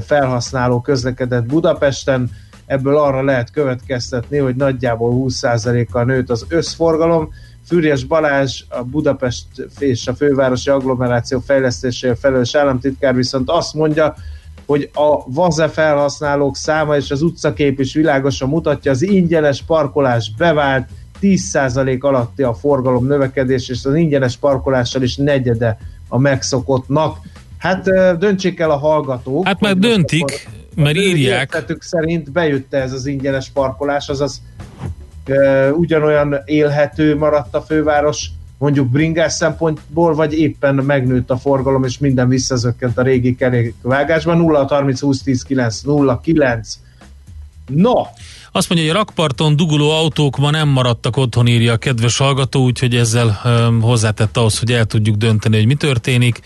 felhasználó 0.07 0.81
közlekedett 0.81 1.45
Budapesten, 1.45 2.31
ebből 2.67 2.97
arra 2.97 3.23
lehet 3.23 3.51
következtetni, 3.51 4.39
hogy 4.39 4.57
nagyjából 4.57 5.25
20%-kal 5.29 6.05
nőtt 6.05 6.31
az 6.31 6.47
összforgalom. 6.49 7.33
Fűrjes 7.67 8.05
Balázs, 8.05 8.65
a 8.69 8.83
Budapest 8.83 9.47
és 9.79 10.07
a 10.07 10.15
fővárosi 10.15 10.71
agglomeráció 10.71 11.41
fejlesztéséért 11.41 12.19
felelős 12.19 12.55
államtitkár 12.55 13.15
viszont 13.15 13.51
azt 13.51 13.75
mondja, 13.75 14.15
hogy 14.67 14.91
a 14.95 15.31
VAZE 15.33 15.69
felhasználók 15.69 16.57
száma 16.57 16.97
és 16.97 17.11
az 17.11 17.23
utcakép 17.23 17.81
is 17.81 17.95
világosan 17.95 18.49
mutatja, 18.49 18.91
az 18.91 19.03
ingyenes 19.03 19.63
parkolás 19.63 20.33
bevált, 20.37 20.89
10% 21.21 22.01
alatti 22.01 22.43
a 22.43 22.55
forgalom 22.55 23.07
növekedés, 23.07 23.69
és 23.69 23.85
az 23.85 23.95
ingyenes 23.95 24.37
parkolással 24.37 25.03
is 25.03 25.17
negyede 25.17 25.79
a 26.09 26.19
megszokottnak. 26.19 27.19
Hát 27.59 27.85
döntsék 28.19 28.61
el 28.61 28.71
a 28.71 28.77
hallgatók. 28.77 29.47
Hát 29.47 29.61
már 29.61 29.77
döntik, 29.77 30.49
mert 30.75 30.97
írják. 30.97 31.65
szerint 31.79 32.33
bejött 32.33 32.75
ez 32.75 32.93
az 32.93 33.07
ingyenes 33.07 33.51
parkolás, 33.51 34.09
azaz 34.09 34.43
e, 35.25 35.73
ugyanolyan 35.73 36.37
élhető 36.45 37.17
maradt 37.17 37.55
a 37.55 37.61
főváros 37.61 38.31
mondjuk 38.59 38.89
bringás 38.89 39.33
szempontból, 39.33 40.15
vagy 40.15 40.39
éppen 40.39 40.75
megnőtt 40.75 41.31
a 41.31 41.37
forgalom, 41.37 41.85
és 41.85 41.99
minden 41.99 42.29
visszazökkent 42.29 42.99
a 42.99 43.03
régi 43.03 43.37
kerékvágásban. 43.37 44.37
0 44.37 44.67
30 44.69 45.01
20 45.01 45.23
10 45.23 45.43
9 45.43 45.81
0 45.81 46.21
9 46.21 46.79
No, 47.67 47.93
azt 48.53 48.69
mondja, 48.69 48.87
hogy 48.87 48.97
a 48.97 48.99
rakparton 48.99 49.57
duguló 49.57 49.91
autók 49.91 50.37
ma 50.37 50.51
nem 50.51 50.69
maradtak 50.69 51.17
otthon, 51.17 51.47
írja 51.47 51.73
a 51.73 51.77
kedves 51.77 52.17
hallgató, 52.17 52.65
úgyhogy 52.65 52.97
ezzel 52.97 53.41
um, 53.45 53.81
hozzátett 53.81 54.37
ahhoz, 54.37 54.59
hogy 54.59 54.73
el 54.73 54.85
tudjuk 54.85 55.17
dönteni, 55.17 55.57
hogy 55.57 55.67
mi 55.67 55.75
történik. 55.75 56.41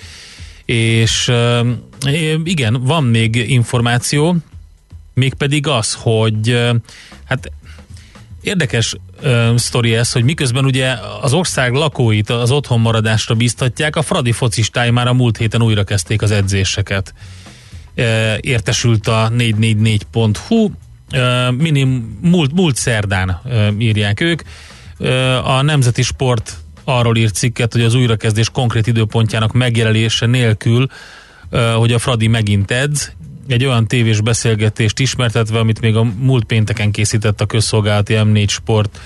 És 0.64 1.28
um, 1.28 1.90
igen, 2.44 2.82
van 2.82 3.04
még 3.04 3.36
információ, 3.36 4.36
mégpedig 5.14 5.66
az, 5.66 5.94
hogy 5.94 6.50
uh, 6.50 6.74
hát 7.24 7.52
Érdekes 8.44 8.94
uh, 9.22 9.56
sztori 9.56 9.94
ez, 9.94 10.12
hogy 10.12 10.24
miközben 10.24 10.64
ugye 10.64 10.94
az 11.20 11.32
ország 11.32 11.72
lakóit 11.72 12.30
az 12.30 12.50
otthonmaradásra 12.50 13.34
biztatják, 13.34 13.96
a 13.96 14.02
Fradi 14.02 14.32
focistái 14.32 14.90
már 14.90 15.06
a 15.06 15.12
múlt 15.12 15.36
héten 15.36 15.62
újra 15.62 15.84
kezdték 15.84 16.22
az 16.22 16.30
edzéseket. 16.30 17.14
Uh, 17.96 18.04
értesült 18.40 19.08
a 19.08 19.30
444.hu, 19.36 20.70
minim, 21.58 22.18
múlt, 22.22 22.52
múlt 22.52 22.76
szerdán 22.76 23.40
írják 23.78 24.20
ők. 24.20 24.42
A 25.44 25.62
Nemzeti 25.62 26.02
Sport 26.02 26.56
arról 26.84 27.16
írt 27.16 27.34
cikket, 27.34 27.72
hogy 27.72 27.82
az 27.82 27.94
újrakezdés 27.94 28.50
konkrét 28.50 28.86
időpontjának 28.86 29.52
megjelenése 29.52 30.26
nélkül, 30.26 30.86
hogy 31.76 31.92
a 31.92 31.98
Fradi 31.98 32.26
megint 32.26 32.70
edz, 32.70 33.12
egy 33.48 33.64
olyan 33.64 33.86
tévés 33.86 34.20
beszélgetést 34.20 34.98
ismertetve, 34.98 35.58
amit 35.58 35.80
még 35.80 35.96
a 35.96 36.06
múlt 36.18 36.44
pénteken 36.44 36.90
készített 36.90 37.40
a 37.40 37.46
közszolgálati 37.46 38.14
M4 38.16 38.48
Sport 38.48 39.00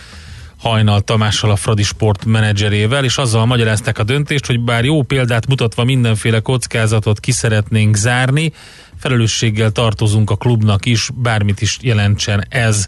Hajnal 0.58 1.00
Tamással, 1.00 1.50
a 1.50 1.56
Fradi 1.56 1.82
Sport 1.82 2.24
menedzserével, 2.24 3.04
és 3.04 3.16
azzal 3.16 3.46
magyarázták 3.46 3.98
a 3.98 4.02
döntést, 4.02 4.46
hogy 4.46 4.60
bár 4.60 4.84
jó 4.84 5.02
példát 5.02 5.46
mutatva 5.46 5.84
mindenféle 5.84 6.40
kockázatot 6.40 7.20
ki 7.20 7.32
szeretnénk 7.32 7.96
zárni, 7.96 8.52
felelősséggel 8.98 9.70
tartozunk 9.70 10.30
a 10.30 10.36
klubnak 10.36 10.86
is, 10.86 11.10
bármit 11.14 11.60
is 11.60 11.78
jelentsen 11.82 12.44
ez. 12.48 12.86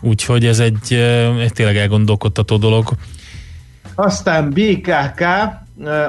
Úgyhogy 0.00 0.46
ez 0.46 0.58
egy, 0.58 0.94
egy 1.40 1.52
tényleg 1.52 1.76
elgondolkodtató 1.76 2.56
dolog. 2.56 2.88
Aztán 3.94 4.50
BKK, 4.50 5.20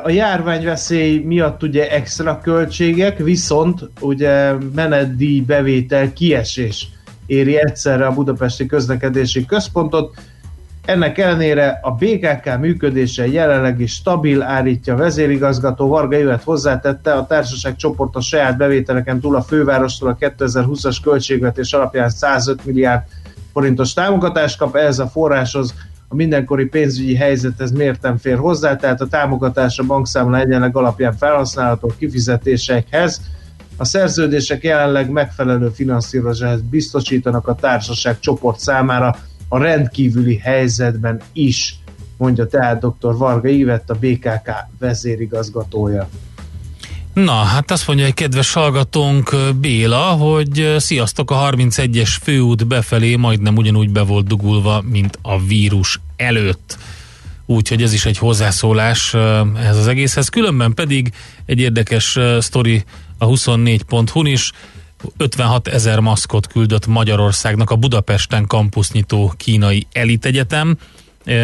a 0.04 0.10
járványveszély 0.10 1.20
miatt 1.20 1.64
ugye 1.64 1.92
extra 1.92 2.40
költségek, 2.40 3.18
viszont 3.18 3.90
ugye 4.00 4.54
menetdíj 4.76 5.40
bevétel 5.40 6.14
kiesés 6.14 6.88
éri 7.26 7.58
egyszerre 7.58 8.06
a 8.06 8.14
Budapesti 8.14 8.66
Közlekedési 8.66 9.46
Központot. 9.46 10.16
Ennek 10.86 11.18
ellenére 11.18 11.80
a 11.82 11.92
BKK 11.92 12.60
működése 12.60 13.28
jelenleg 13.28 13.80
is 13.80 13.94
stabil, 13.94 14.42
állítja 14.42 14.96
vezérigazgató. 14.96 15.88
Varga 15.88 16.18
Jövet 16.18 16.44
hozzátette, 16.44 17.14
a 17.14 17.26
társaság 17.26 17.76
csoport 17.76 18.16
a 18.16 18.22
saját 18.22 18.58
bevételeken 18.58 19.20
túl 19.20 19.36
a 19.36 19.42
fővárostól 19.42 20.10
a 20.10 20.16
2020-as 20.16 20.98
költségvetés 21.04 21.74
alapján 21.74 22.10
105 22.10 22.66
milliárd 22.66 23.04
forintos 23.54 23.94
támogatást 23.94 24.58
kap, 24.58 24.76
ehhez 24.76 25.00
a 25.00 25.08
forráshoz 25.08 25.74
a 26.08 26.16
mindenkori 26.16 26.66
pénzügyi 26.66 27.16
helyzethez 27.16 27.72
mérten 27.72 28.18
fér 28.18 28.38
hozzá, 28.38 28.76
tehát 28.76 29.02
a 29.02 29.08
támogatás 29.08 29.80
a 29.80 29.84
bankszámla 29.84 30.40
egyenleg 30.40 30.76
alapján 30.76 31.14
felhasználható 31.14 31.92
kifizetésekhez. 31.98 33.22
A 33.78 33.86
szerződések 33.86 34.64
jelenleg 34.64 35.10
megfelelő 35.10 35.70
finanszírozást 35.70 36.64
biztosítanak 36.64 37.48
a 37.48 37.56
társaság 37.56 38.20
csoport 38.20 38.60
számára 38.60 39.16
a 39.54 39.58
rendkívüli 39.58 40.38
helyzetben 40.38 41.22
is, 41.34 41.76
mondja 42.18 42.48
tehát 42.48 42.80
dr. 42.80 43.18
Varga 43.18 43.48
Ivett, 43.48 43.90
a 43.90 43.96
BKK 43.96 44.50
vezérigazgatója. 44.80 46.10
Na, 47.14 47.32
hát 47.32 47.72
azt 47.72 47.88
mondja 47.88 48.06
egy 48.06 48.14
kedves 48.14 48.54
hallgatónk 48.54 49.36
Béla, 49.56 50.04
hogy 50.04 50.76
sziasztok, 50.78 51.32
a 51.32 51.50
31-es 51.52 52.16
főút 52.22 52.68
befelé 52.68 53.16
majdnem 53.16 53.56
ugyanúgy 53.56 53.90
be 53.90 54.02
volt 54.02 54.28
dugulva, 54.28 54.84
mint 54.90 55.20
a 55.22 55.40
vírus 55.40 56.00
előtt. 56.16 56.78
Úgyhogy 57.46 57.82
ez 57.82 57.94
is 57.94 58.06
egy 58.06 58.18
hozzászólás 58.18 59.14
ehhez 59.56 59.78
az 59.78 59.88
egészhez. 59.88 60.30
Különben 60.30 60.74
pedig 60.74 61.14
egy 61.46 61.60
érdekes 61.60 62.20
sztori 62.40 62.84
a 63.18 63.26
24.hu-n 63.26 64.26
is, 64.26 64.52
56 65.18 65.68
ezer 65.68 66.00
maszkot 66.00 66.48
küldött 66.48 66.88
Magyarországnak 66.88 67.70
a 67.70 67.76
Budapesten 67.76 68.48
kampusznyitó 68.48 69.34
kínai 69.38 69.88
elitegyetem. 69.92 70.78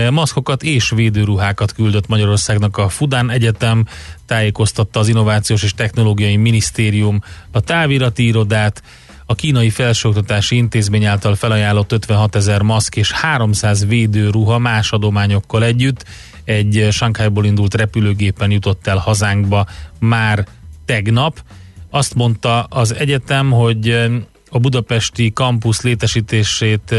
Maszkokat 0.09 0.63
és 0.63 0.89
védőruhákat 0.89 1.73
küldött 1.73 2.07
Magyarországnak 2.07 2.77
a 2.77 2.89
Fudán 2.89 3.29
Egyetem, 3.29 3.85
tájékoztatta 4.25 4.99
az 4.99 5.07
Innovációs 5.07 5.63
és 5.63 5.73
Technológiai 5.73 6.35
Minisztérium 6.35 7.21
a 7.51 7.59
távirati 7.59 8.25
irodát, 8.25 8.83
a 9.25 9.35
kínai 9.35 9.69
felsőoktatási 9.69 10.55
intézmény 10.55 11.05
által 11.05 11.35
felajánlott 11.35 11.91
56 11.91 12.35
ezer 12.35 12.61
maszk 12.61 12.95
és 12.95 13.11
300 13.11 13.85
védőruha 13.85 14.57
más 14.57 14.91
adományokkal 14.91 15.63
együtt 15.63 16.05
egy 16.43 16.87
Sankhájból 16.91 17.45
indult 17.45 17.73
repülőgépen 17.73 18.51
jutott 18.51 18.87
el 18.87 18.97
hazánkba 18.97 19.67
már 19.99 20.47
tegnap. 20.85 21.43
Azt 21.89 22.15
mondta 22.15 22.63
az 22.63 22.95
egyetem, 22.95 23.51
hogy 23.51 24.09
a 24.49 24.59
budapesti 24.59 25.31
kampusz 25.33 25.81
létesítését 25.81 26.95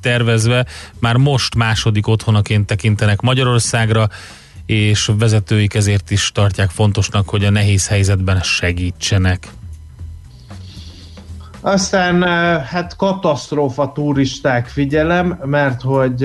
tervezve 0.00 0.66
már 0.98 1.16
most 1.16 1.54
második 1.54 2.06
otthonaként 2.06 2.66
tekintenek 2.66 3.20
Magyarországra, 3.20 4.08
és 4.66 5.10
vezetőik 5.18 5.74
ezért 5.74 6.10
is 6.10 6.30
tartják 6.32 6.70
fontosnak, 6.70 7.28
hogy 7.28 7.44
a 7.44 7.50
nehéz 7.50 7.88
helyzetben 7.88 8.40
segítsenek. 8.40 9.48
Aztán 11.60 12.22
hát 12.62 12.96
katasztrófa 12.96 13.92
turisták 13.92 14.66
figyelem, 14.66 15.38
mert 15.44 15.82
hogy 15.82 16.24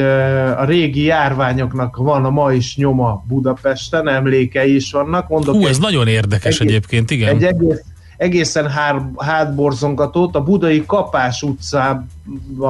a 0.57 0.63
régi 0.65 1.03
járványoknak 1.03 1.95
van 1.97 2.25
a 2.25 2.29
ma 2.29 2.51
is 2.51 2.75
nyoma 2.75 3.23
Budapesten, 3.27 4.09
emlékei 4.09 4.75
is 4.75 4.91
vannak. 4.91 5.27
Mondok 5.27 5.55
Hú, 5.55 5.65
ez 5.65 5.75
egy, 5.75 5.81
nagyon 5.81 6.07
érdekes 6.07 6.59
egész, 6.59 6.69
egyébként, 6.73 7.11
igen. 7.11 7.35
Egy 7.35 7.43
egész 7.43 7.83
egészen 8.19 8.69
hár, 8.69 9.01
hátborzongatót 9.17 10.35
a 10.35 10.43
budai 10.43 10.85
Kapás 10.85 11.41
utca, 11.41 12.05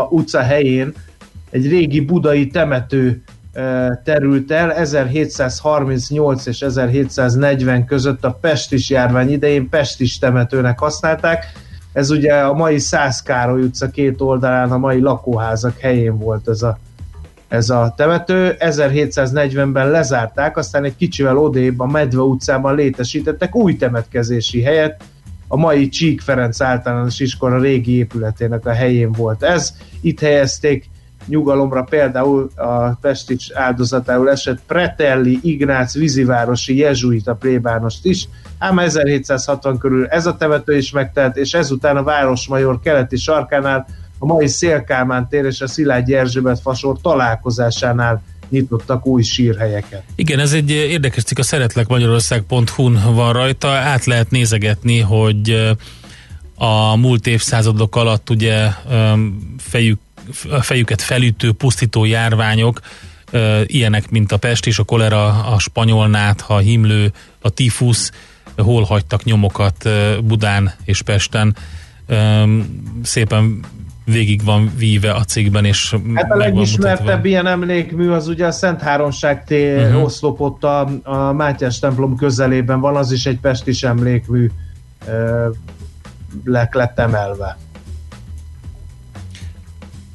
utca 0.10 0.41
helyén 0.41 0.93
egy 1.50 1.70
régi 1.70 2.00
budai 2.00 2.47
temető 2.47 3.24
terült 4.04 4.52
el 4.52 4.72
1738 4.74 6.45
és 6.45 6.62
1740 6.62 7.86
között 7.86 8.26
a 8.26 8.38
Pestis 8.41 8.89
járvány 8.89 9.32
idején 9.32 9.70
Pestis 9.70 10.18
temetőnek 10.18 10.80
használták. 10.80 11.45
Ez 11.93 12.10
ugye 12.10 12.34
a 12.34 12.54
mai 12.54 12.80
Szász 12.80 13.22
Károly 13.22 13.62
utca 13.62 13.89
két 13.89 14.22
oldalán 14.22 14.72
a 14.72 14.78
mai 14.78 15.00
lakóházak 15.00 15.80
helyén 15.80 16.18
volt 16.18 16.47
ez 16.47 16.62
a, 16.62 16.78
ez 17.47 17.70
a 17.70 17.93
temető. 17.97 18.56
1740-ben 18.60 19.89
lezárták, 19.89 20.58
aztán 20.58 20.84
egy 20.84 20.95
kicsivel 20.95 21.38
odébb 21.38 21.80
a 21.80 21.86
Medve 21.86 22.22
utcában 22.22 22.76
létesítettek 22.76 23.56
új 23.56 23.76
temetkezési 23.76 24.62
helyet, 24.62 25.04
a 25.52 25.58
mai 25.58 25.89
Csík 25.89 26.22
Ferenc 26.22 26.62
általános 26.62 27.20
iskola 27.20 27.60
régi 27.60 27.97
épületének 27.97 28.66
a 28.66 28.72
helyén 28.72 29.12
volt 29.12 29.43
ez. 29.43 29.74
Itt 30.02 30.20
helyezték 30.20 30.89
nyugalomra 31.26 31.84
például 31.84 32.50
a 32.56 32.89
Pestics 33.02 33.54
áldozatául 33.54 34.30
esett 34.30 34.60
Pretelli 34.68 35.39
Ignác 35.41 35.93
vízivárosi 35.93 36.78
jezsuita 36.78 37.34
plébánost 37.34 38.06
is, 38.06 38.28
ám 38.58 38.80
1760 38.80 39.78
körül 39.78 40.06
ez 40.06 40.26
a 40.26 40.38
temető 40.38 40.78
is 40.78 40.91
megtelt, 40.91 41.38
és 41.38 41.54
ezután 41.54 41.97
a 41.97 42.04
Városmajor 42.04 42.80
keleti 42.80 43.18
sarkánál 43.18 43.88
a 44.20 44.26
mai 44.26 44.47
Szélkálmán 44.47 45.28
tér 45.28 45.45
és 45.45 45.62
a 45.62 45.68
Szilágy 45.68 46.14
Erzsébet 46.14 46.60
fasor 46.60 46.97
találkozásánál 47.02 48.22
nyitottak 48.50 49.06
új 49.06 49.24
sírhelyeket. 49.24 50.04
Igen, 50.16 50.39
ez 50.39 50.54
egy 50.54 50.70
érdekes 50.70 51.24
cikk, 51.24 51.38
a 51.38 51.43
szeretlekmagyarország.hu-n 51.43 53.14
van 53.14 53.34
rajta, 53.34 53.68
át 53.68 54.06
lehet 54.06 54.32
nézegetni, 54.32 55.00
hogy 55.00 55.76
a 56.56 56.95
múlt 56.95 57.28
évszázadok 57.28 57.95
alatt 57.95 58.30
ugye 58.30 58.68
fejük, 59.58 60.00
fejüket 60.62 61.02
felütő, 61.02 61.52
pusztító 61.52 62.06
járványok, 62.06 62.80
ilyenek, 63.66 64.10
mint 64.10 64.32
a 64.32 64.38
pest 64.38 64.68
és 64.68 64.80
a 64.80 64.84
kolera, 64.84 65.43
a 65.43 65.60
spanyolnát, 65.60 66.43
a 66.47 66.58
himlő, 66.58 67.12
a 67.41 67.50
tifusz, 67.50 68.12
hol 68.58 68.84
hagytak 68.84 69.24
nyomokat 69.24 69.89
Budán 70.24 70.74
és 70.84 71.02
Pesten. 71.02 71.56
Szépen 73.04 73.60
végig 74.12 74.43
van 74.43 74.72
víve 74.78 75.12
a 75.12 75.24
cikkben, 75.24 75.66
és 75.66 75.95
Hát 76.14 76.32
a 76.32 76.36
legismertebb 76.36 77.26
ilyen 77.26 77.47
emlékmű 77.47 78.10
az 78.10 78.28
ugye 78.28 78.45
a 78.45 78.51
Szent 78.51 78.82
Háromság 78.82 79.43
T 79.43 79.51
uh-huh. 79.51 80.03
oszlopott 80.03 80.64
a, 80.64 80.88
a 81.03 81.34
Mátyás 81.34 81.80
templom 81.80 82.16
közelében 82.16 82.80
van, 82.80 82.95
az 82.95 83.12
is 83.12 83.26
egy 83.26 83.39
pestis 83.39 83.84
emlékmű 83.84 84.49
le, 86.43 86.70
lett 86.72 86.99
emelve. 86.99 87.57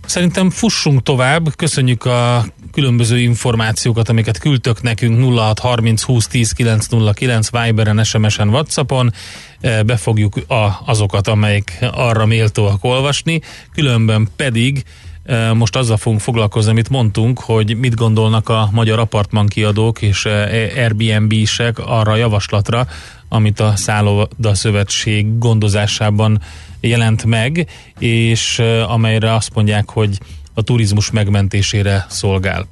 Szerintem 0.07 0.51
fussunk 0.51 1.03
tovább, 1.03 1.57
köszönjük 1.57 2.05
a 2.05 2.45
különböző 2.73 3.19
információkat, 3.19 4.09
amiket 4.09 4.39
küldtök 4.39 4.83
nekünk. 4.83 5.37
0630 5.37 6.03
20 6.03 6.27
10 6.27 6.53
909 6.53 7.49
Viberen, 7.51 8.05
SMS-en, 8.05 8.49
Whatsappon. 8.49 9.13
E, 9.61 9.83
befogjuk 9.83 10.37
a, 10.49 10.83
azokat, 10.87 11.29
amelyek 11.29 11.79
arra 11.93 12.27
méltóak 12.27 12.85
olvasni, 12.85 13.41
különben 13.73 14.29
pedig 14.37 14.83
e, 15.25 15.53
most 15.53 15.77
azzal 15.77 15.97
fogunk 15.97 16.21
foglalkozni, 16.21 16.71
amit 16.71 16.89
mondtunk, 16.89 17.41
hogy 17.41 17.77
mit 17.77 17.95
gondolnak 17.95 18.49
a 18.49 18.69
magyar 18.73 18.99
apartman 18.99 19.47
kiadók 19.47 20.03
és 20.03 20.25
e, 20.25 20.31
Airbnb-sek 20.77 21.79
arra 21.79 22.13
a 22.13 22.17
javaslatra, 22.17 22.87
amit 23.29 23.61
a 23.61 23.77
Szálloda 23.77 24.55
Szövetség 24.55 25.39
gondozásában 25.39 26.41
jelent 26.87 27.25
meg, 27.25 27.67
és 27.99 28.63
amelyre 28.87 29.35
azt 29.35 29.55
mondják, 29.55 29.91
hogy 29.91 30.19
a 30.55 30.63
turizmus 30.63 31.11
megmentésére 31.11 32.07
szolgál. 32.09 32.67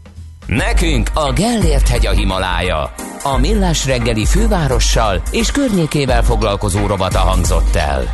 Nekünk 0.46 1.10
a 1.14 1.32
Gellért 1.32 1.88
hegy 1.88 2.06
a 2.06 2.10
Himalája. 2.10 2.94
A 3.22 3.38
Millás 3.38 3.86
reggeli 3.86 4.24
fővárossal 4.24 5.22
és 5.30 5.50
környékével 5.50 6.22
foglalkozó 6.22 6.86
robata 6.86 7.18
hangzott 7.18 7.74
el. 7.74 8.10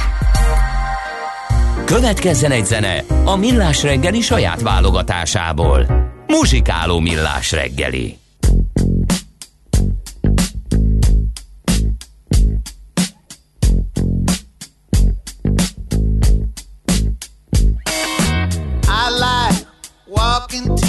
Következzen 1.85 2.51
egy 2.51 2.67
zene 2.67 3.05
a 3.25 3.37
Millás 3.37 3.83
reggeli 3.83 4.21
saját 4.21 4.63
válogatásából. 4.63 5.87
Muzsikáló 6.27 6.99
Millás 6.99 7.53
reggeli. 7.53 8.19
I 20.51 20.61
like 20.61 20.69
walking 20.69 20.77
to 20.79 20.88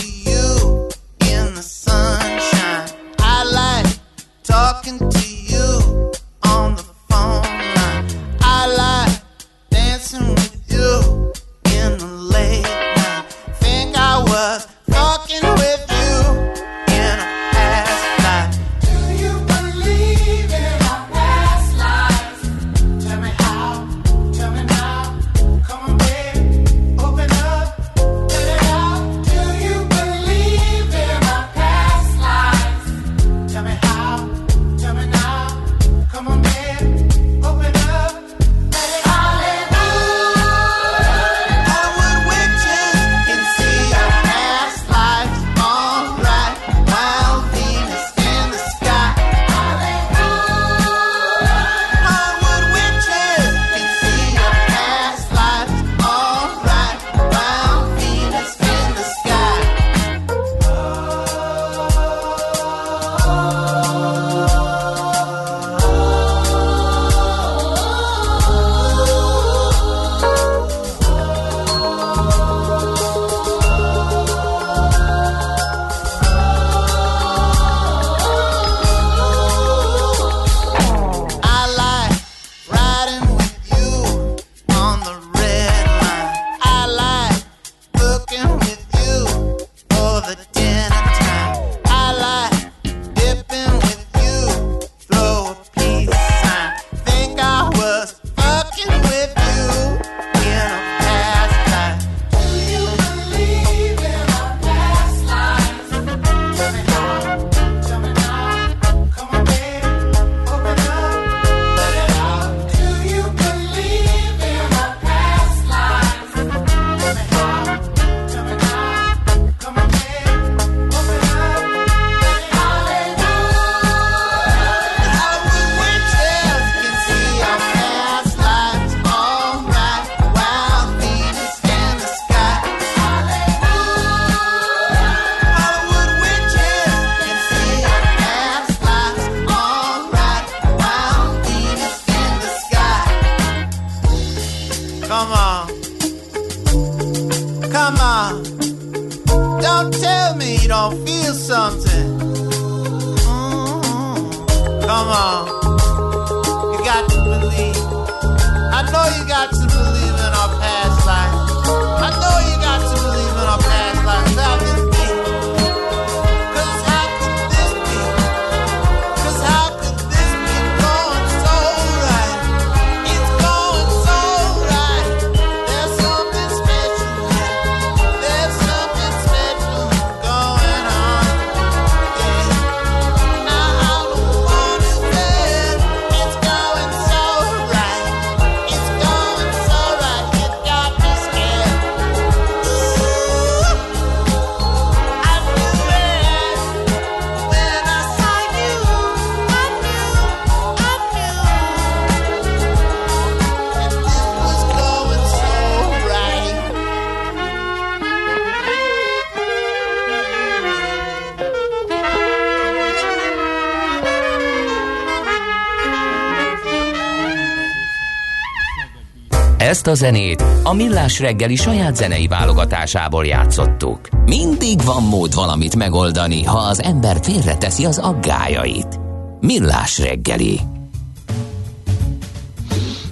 a 219.89 219.93
zenét 219.93 220.43
a 220.63 220.73
Millás 220.73 221.19
reggeli 221.19 221.55
saját 221.55 221.95
zenei 221.95 222.27
válogatásából 222.27 223.25
játszottuk. 223.25 223.99
Mindig 224.25 224.83
van 224.83 225.03
mód 225.03 225.33
valamit 225.33 225.75
megoldani, 225.75 226.43
ha 226.43 226.57
az 226.57 226.81
ember 226.81 227.17
félreteszi 227.21 227.85
az 227.85 227.97
aggájait. 227.97 228.99
Millás 229.39 229.99
reggeli. 229.99 230.59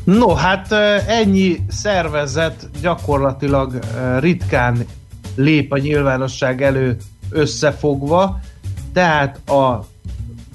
No, 0.03 0.33
hát 0.33 0.71
ennyi 1.07 1.65
szervezet 1.67 2.69
gyakorlatilag 2.81 3.79
ritkán 4.19 4.85
lép 5.35 5.71
a 5.71 5.77
nyilvánosság 5.77 6.61
elő 6.61 6.97
összefogva, 7.29 8.39
tehát 8.93 9.49
a 9.49 9.85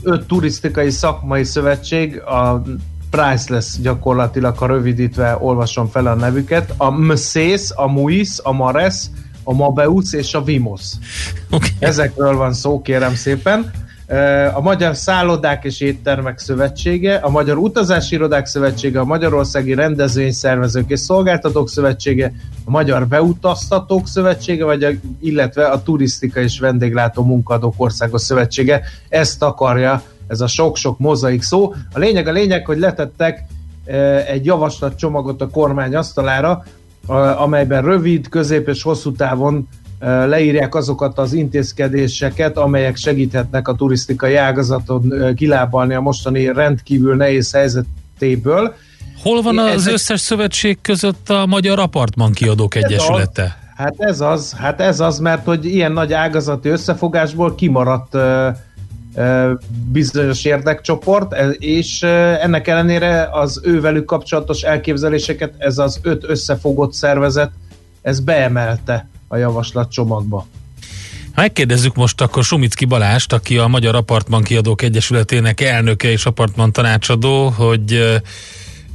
öt 0.02 0.26
turisztikai 0.26 0.90
szakmai 0.90 1.44
szövetség, 1.44 2.20
a 2.20 2.62
Priceless 3.12 3.78
gyakorlatilag, 3.80 4.56
ha 4.56 4.66
rövidítve 4.66 5.36
olvasom 5.40 5.88
fel 5.88 6.06
a 6.06 6.14
nevüket, 6.14 6.74
a 6.76 6.90
MSZÉSZ, 6.90 7.72
a 7.74 7.86
MUIS, 7.86 8.38
a 8.42 8.52
MARES, 8.52 8.94
a 9.44 9.54
MABEUS 9.54 10.12
és 10.12 10.34
a 10.34 10.42
VIMOS. 10.42 10.82
Okay. 11.50 11.68
Ezekről 11.78 12.36
van 12.36 12.52
szó, 12.52 12.82
kérem 12.82 13.14
szépen. 13.14 13.70
A 14.54 14.60
Magyar 14.60 14.96
Szállodák 14.96 15.64
és 15.64 15.80
Éttermek 15.80 16.38
Szövetsége, 16.38 17.14
a 17.14 17.28
Magyar 17.28 17.56
Utazási 17.56 18.14
Irodák 18.14 18.46
Szövetsége, 18.46 19.00
a 19.00 19.04
Magyarországi 19.04 19.74
Rendezvényszervezők 19.74 20.90
és 20.90 21.00
Szolgáltatók 21.00 21.68
Szövetsége, 21.68 22.32
a 22.64 22.70
Magyar 22.70 23.06
Beutaztatók 23.06 24.08
Szövetsége, 24.08 24.64
vagy 24.64 24.84
a, 24.84 24.90
illetve 25.20 25.66
a 25.66 25.82
Turisztika 25.82 26.40
és 26.40 26.58
Vendéglátó 26.58 27.24
Munkadók 27.24 27.74
Országos 27.76 28.22
Szövetsége. 28.22 28.82
Ezt 29.08 29.42
akarja 29.42 30.02
ez 30.32 30.40
a 30.40 30.46
sok-sok 30.46 30.98
mozaik 30.98 31.42
szó. 31.42 31.74
A 31.92 31.98
lényeg 31.98 32.26
a 32.26 32.32
lényeg, 32.32 32.66
hogy 32.66 32.78
letettek 32.78 33.44
egy 34.26 34.44
javaslatcsomagot 34.44 35.40
a 35.40 35.48
kormány 35.48 35.94
asztalára, 35.94 36.64
amelyben 37.36 37.82
rövid, 37.82 38.28
közép 38.28 38.68
és 38.68 38.82
hosszú 38.82 39.12
távon 39.12 39.68
leírják 40.26 40.74
azokat 40.74 41.18
az 41.18 41.32
intézkedéseket, 41.32 42.56
amelyek 42.56 42.96
segíthetnek 42.96 43.68
a 43.68 43.74
turisztikai 43.74 44.34
ágazaton 44.34 45.34
kilábalni 45.34 45.94
a 45.94 46.00
mostani 46.00 46.52
rendkívül 46.52 47.16
nehéz 47.16 47.52
helyzetéből. 47.52 48.74
Hol 49.22 49.42
van 49.42 49.58
az 49.58 49.70
Ezek... 49.70 49.92
összes 49.92 50.20
szövetség 50.20 50.78
között 50.80 51.30
a 51.30 51.46
Magyar 51.46 51.78
Apartman 51.78 52.32
Kiadók 52.32 52.74
Egyesülete? 52.74 53.42
Az, 53.42 53.50
hát 53.76 53.94
ez 53.98 54.20
az, 54.20 54.52
hát 54.52 54.80
ez 54.80 55.00
az, 55.00 55.18
mert 55.18 55.44
hogy 55.44 55.64
ilyen 55.64 55.92
nagy 55.92 56.12
ágazati 56.12 56.68
összefogásból 56.68 57.54
kimaradt 57.54 58.16
bizonyos 59.90 60.44
érdekcsoport, 60.44 61.34
és 61.58 62.02
ennek 62.02 62.68
ellenére 62.68 63.28
az 63.32 63.60
ővelük 63.64 64.04
kapcsolatos 64.04 64.62
elképzeléseket 64.62 65.54
ez 65.58 65.78
az 65.78 66.00
öt 66.02 66.24
összefogott 66.24 66.92
szervezet, 66.92 67.50
ez 68.02 68.20
beemelte 68.20 69.08
a 69.28 69.36
javaslatcsomagba. 69.36 70.46
Megkérdezzük 71.34 71.94
most 71.94 72.20
akkor 72.20 72.44
Sumicki 72.44 72.84
Balást, 72.84 73.32
aki 73.32 73.58
a 73.58 73.66
Magyar 73.66 73.94
Apartman 73.94 74.42
Kiadók 74.42 74.82
Egyesületének 74.82 75.60
elnöke 75.60 76.10
és 76.10 76.26
apartman 76.26 76.72
tanácsadó, 76.72 77.48
hogy 77.48 78.20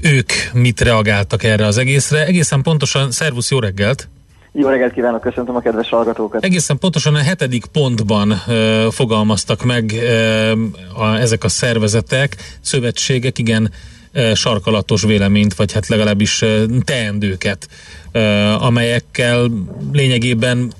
ők 0.02 0.32
mit 0.54 0.82
reagáltak 0.82 1.44
erre 1.44 1.66
az 1.66 1.78
egészre. 1.78 2.26
Egészen 2.26 2.62
pontosan, 2.62 3.12
szervusz, 3.12 3.52
jó 3.52 3.60
reggelt! 3.60 4.10
Jó 4.52 4.68
reggelt 4.68 4.94
kívánok, 4.94 5.22
köszöntöm 5.22 5.56
a 5.56 5.60
kedves 5.60 5.90
hallgatókat. 5.90 6.44
Egészen 6.44 6.78
pontosan 6.78 7.16
a 7.16 7.18
hetedik 7.18 7.66
pontban 7.66 8.32
uh, 8.32 8.92
fogalmaztak 8.92 9.64
meg 9.64 9.94
uh, 9.94 11.02
a, 11.02 11.18
ezek 11.18 11.44
a 11.44 11.50
szervezetek, 11.50 12.36
szövetségek, 12.62 13.38
igen, 13.38 13.72
uh, 14.14 14.34
sarkalatos 14.34 15.04
véleményt, 15.04 15.54
vagy 15.54 15.74
hát 15.74 15.88
legalábbis 15.88 16.42
uh, 16.42 16.64
teendőket, 16.84 17.68
uh, 18.14 18.66
amelyekkel 18.66 19.50
lényegében, 19.92 20.72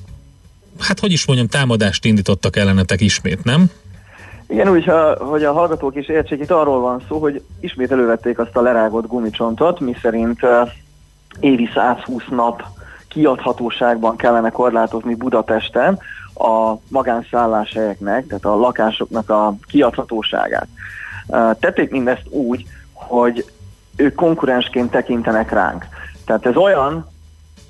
hát 0.80 1.00
hogy 1.00 1.12
is 1.12 1.26
mondjam, 1.26 1.48
támadást 1.48 2.06
indítottak 2.06 2.56
ellenetek 2.56 3.02
ismét, 3.02 3.44
nem? 3.44 3.72
Igen, 4.48 4.70
úgy, 4.70 4.92
hogy 5.18 5.44
a 5.44 5.54
hallgatók 5.54 5.96
is 5.96 6.08
értsék, 6.08 6.40
itt 6.40 6.52
arról 6.52 6.80
van 6.80 7.04
szó, 7.08 7.20
hogy 7.20 7.42
ismét 7.60 7.92
elővették 7.92 8.40
azt 8.40 8.56
a 8.56 8.62
lerágott 8.62 9.08
gumicsontot, 9.08 9.80
miszerint 9.80 10.40
évi 11.40 11.70
120 11.74 12.24
nap 12.30 12.64
kiadhatóságban 13.18 14.16
kellene 14.16 14.50
korlátozni 14.50 15.16
Budapesten 15.16 16.00
a 16.34 16.74
magánszálláshelyeknek, 16.88 18.28
tehát 18.28 18.46
a 18.46 18.56
lakásoknak 18.56 19.30
a 19.30 19.56
kiadhatóságát. 19.68 20.68
Tették 21.60 21.92
mindezt 21.92 22.28
úgy, 22.30 22.66
hogy 22.94 23.46
ők 23.96 24.16
konkurensként 24.16 24.92
tekintenek 24.92 25.52
ránk. 25.52 25.86
Tehát 26.26 26.46
ez 26.46 26.56
olyan, 26.56 27.08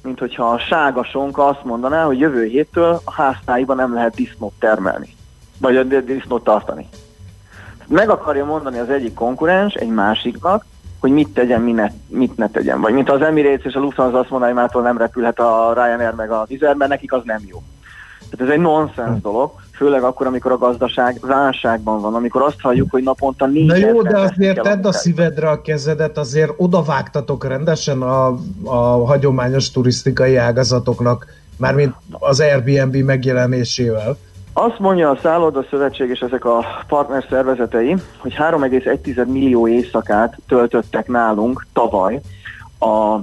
mint 0.04 0.20
hogyha 0.20 0.50
a 0.50 0.60
ságasonka 0.60 1.46
azt 1.46 1.64
mondaná, 1.64 2.04
hogy 2.04 2.20
jövő 2.20 2.46
héttől 2.46 3.02
a 3.04 3.12
háztáiban 3.12 3.76
nem 3.76 3.94
lehet 3.94 4.16
disznót 4.16 4.54
termelni, 4.60 5.16
vagy 5.58 5.78
a 5.78 5.84
disznót 5.84 6.44
tartani. 6.44 6.90
Meg 7.88 8.10
akarja 8.10 8.46
mondani 8.46 8.78
az 8.78 8.90
egyik 8.90 9.14
konkurens 9.14 9.74
egy 9.74 9.90
másiknak, 9.90 10.66
hogy 11.08 11.16
mit 11.16 11.34
tegyen, 11.34 11.62
mit 11.62 11.76
ne, 11.76 11.92
mit 12.08 12.38
ne 12.38 12.50
tegyen. 12.50 12.82
Vagy 12.82 12.94
mint 12.94 13.10
az 13.10 13.22
Emirates 13.22 13.66
és 13.66 13.74
a 13.74 13.80
Lufthansa 13.80 14.20
azt 14.20 14.30
mondaná, 14.30 14.52
hogy 14.52 14.62
mától 14.62 14.82
nem 14.82 14.98
repülhet 14.98 15.40
a 15.40 15.74
Ryanair 15.74 16.14
meg 16.14 16.32
a 16.32 16.46
Wizz 16.50 16.62
mert 16.62 16.88
nekik 16.88 17.14
az 17.14 17.22
nem 17.24 17.42
jó. 17.46 17.64
Tehát 18.30 18.48
ez 18.48 18.54
egy 18.54 18.62
nonsens 18.62 19.22
dolog, 19.22 19.52
főleg 19.74 20.04
akkor, 20.04 20.28
amikor 20.28 20.52
a 20.52 20.58
gazdaság 20.58 21.18
válságban 21.22 22.02
van, 22.02 22.16
amikor 22.16 22.42
azt 22.42 22.62
halljuk, 22.62 22.92
hogy 22.92 23.04
naponta 23.04 23.46
négy 23.46 23.66
Na 23.66 23.76
jó, 23.76 24.02
de 24.02 24.20
azért 24.20 24.62
tedd 24.62 24.86
a 24.86 24.92
szívedre 24.92 25.50
a 25.50 25.62
kezedet, 25.62 26.18
azért 26.18 26.52
odavágtatok 26.58 27.48
rendesen 27.48 28.02
a, 28.02 28.28
a 28.64 29.06
hagyományos 29.06 29.72
turisztikai 29.72 30.36
ágazatoknak, 30.36 31.26
mármint 31.58 31.94
az 32.12 32.40
Airbnb 32.40 32.96
megjelenésével. 32.96 34.18
Azt 34.60 34.80
mondja 34.80 35.10
a 35.10 35.20
Szálloda 35.22 35.64
Szövetség 35.70 36.10
és 36.10 36.20
ezek 36.20 36.46
a 36.46 36.66
partner 36.88 37.26
szervezetei, 37.30 37.96
hogy 38.18 38.36
3,1 38.38 39.26
millió 39.26 39.68
éjszakát 39.68 40.38
töltöttek 40.48 41.08
nálunk 41.08 41.66
tavaly 41.74 42.20
a 42.80 43.18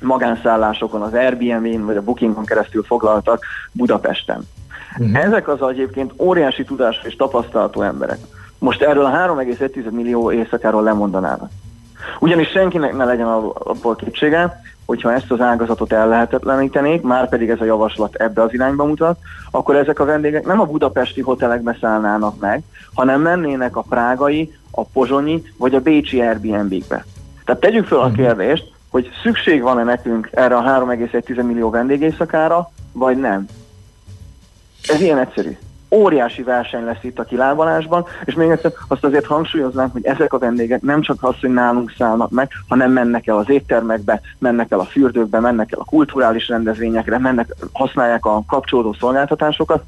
magánszállásokon, 0.00 1.02
az 1.02 1.12
Airbnb-n 1.12 1.84
vagy 1.84 1.96
a 1.96 2.02
Bookingon 2.02 2.44
keresztül 2.44 2.82
foglaltak 2.82 3.44
Budapesten. 3.72 4.48
Uh-huh. 4.98 5.24
Ezek 5.24 5.48
az 5.48 5.62
egyébként 5.62 6.12
óriási 6.16 6.64
tudás 6.64 7.00
és 7.04 7.16
tapasztalatú 7.16 7.80
emberek. 7.80 8.18
Most 8.58 8.82
erről 8.82 9.04
a 9.04 9.10
3,1 9.10 9.90
millió 9.90 10.32
éjszakáról 10.32 10.82
lemondanának. 10.82 11.50
Ugyanis 12.18 12.48
senkinek 12.48 12.96
ne 12.96 13.04
legyen 13.04 13.26
abból 13.26 13.96
kétsége, 13.96 14.60
hogyha 14.86 15.12
ezt 15.12 15.30
az 15.30 15.40
ágazatot 15.40 15.92
ellehetetlenítenék, 15.92 17.02
már 17.02 17.28
pedig 17.28 17.50
ez 17.50 17.60
a 17.60 17.64
javaslat 17.64 18.14
ebbe 18.14 18.42
az 18.42 18.52
irányba 18.52 18.84
mutat, 18.84 19.18
akkor 19.50 19.76
ezek 19.76 20.00
a 20.00 20.04
vendégek 20.04 20.46
nem 20.46 20.60
a 20.60 20.64
budapesti 20.64 21.20
hotelekbe 21.20 21.76
szállnának 21.80 22.40
meg, 22.40 22.62
hanem 22.94 23.20
mennének 23.20 23.76
a 23.76 23.84
prágai, 23.88 24.52
a 24.70 24.84
pozsonyi 24.84 25.42
vagy 25.56 25.74
a 25.74 25.80
bécsi 25.80 26.20
Airbnb-kbe. 26.20 27.04
Tehát 27.44 27.60
tegyük 27.60 27.86
fel 27.86 28.00
a 28.00 28.10
kérdést, 28.10 28.72
hogy 28.90 29.10
szükség 29.22 29.62
van-e 29.62 29.82
nekünk 29.82 30.28
erre 30.32 30.56
a 30.56 30.62
3,1 30.62 31.46
millió 31.46 31.70
vendégészakára, 31.70 32.70
vagy 32.92 33.16
nem. 33.16 33.46
Ez 34.88 35.00
ilyen 35.00 35.18
egyszerű. 35.18 35.56
Óriási 35.90 36.42
verseny 36.42 36.84
lesz 36.84 37.02
itt 37.02 37.18
a 37.18 37.24
kilábalásban, 37.24 38.04
és 38.24 38.34
még 38.34 38.50
egyszer 38.50 38.72
azt 38.88 39.04
azért 39.04 39.26
hangsúlyoznánk, 39.26 39.92
hogy 39.92 40.04
ezek 40.04 40.32
a 40.32 40.38
vendégek 40.38 40.82
nem 40.82 41.00
csak 41.00 41.16
az, 41.20 41.34
hogy 41.40 41.50
nálunk 41.50 41.94
szállnak 41.98 42.30
meg, 42.30 42.50
hanem 42.68 42.92
mennek 42.92 43.26
el 43.26 43.36
az 43.36 43.50
éttermekbe, 43.50 44.20
mennek 44.38 44.70
el 44.70 44.80
a 44.80 44.84
fürdőkbe, 44.84 45.40
mennek 45.40 45.72
el 45.72 45.78
a 45.78 45.84
kulturális 45.84 46.48
rendezvényekre, 46.48 47.18
mennek, 47.18 47.54
használják 47.72 48.24
a 48.24 48.42
kapcsolódó 48.46 48.92
szolgáltatásokat, 48.92 49.84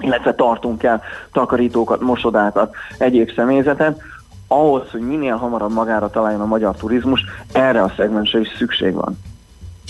illetve 0.00 0.34
tartunk 0.34 0.82
el 0.82 1.02
takarítókat, 1.32 2.00
mosodákat, 2.00 2.74
egyéb 2.98 3.32
személyzetet, 3.34 4.02
ahhoz, 4.46 4.90
hogy 4.90 5.00
minél 5.00 5.36
hamarabb 5.36 5.72
magára 5.72 6.10
találjon 6.10 6.40
a 6.40 6.46
magyar 6.46 6.76
turizmus, 6.76 7.24
erre 7.52 7.82
a 7.82 7.92
szegmensre 7.96 8.40
is 8.40 8.48
szükség 8.58 8.94
van. 8.94 9.18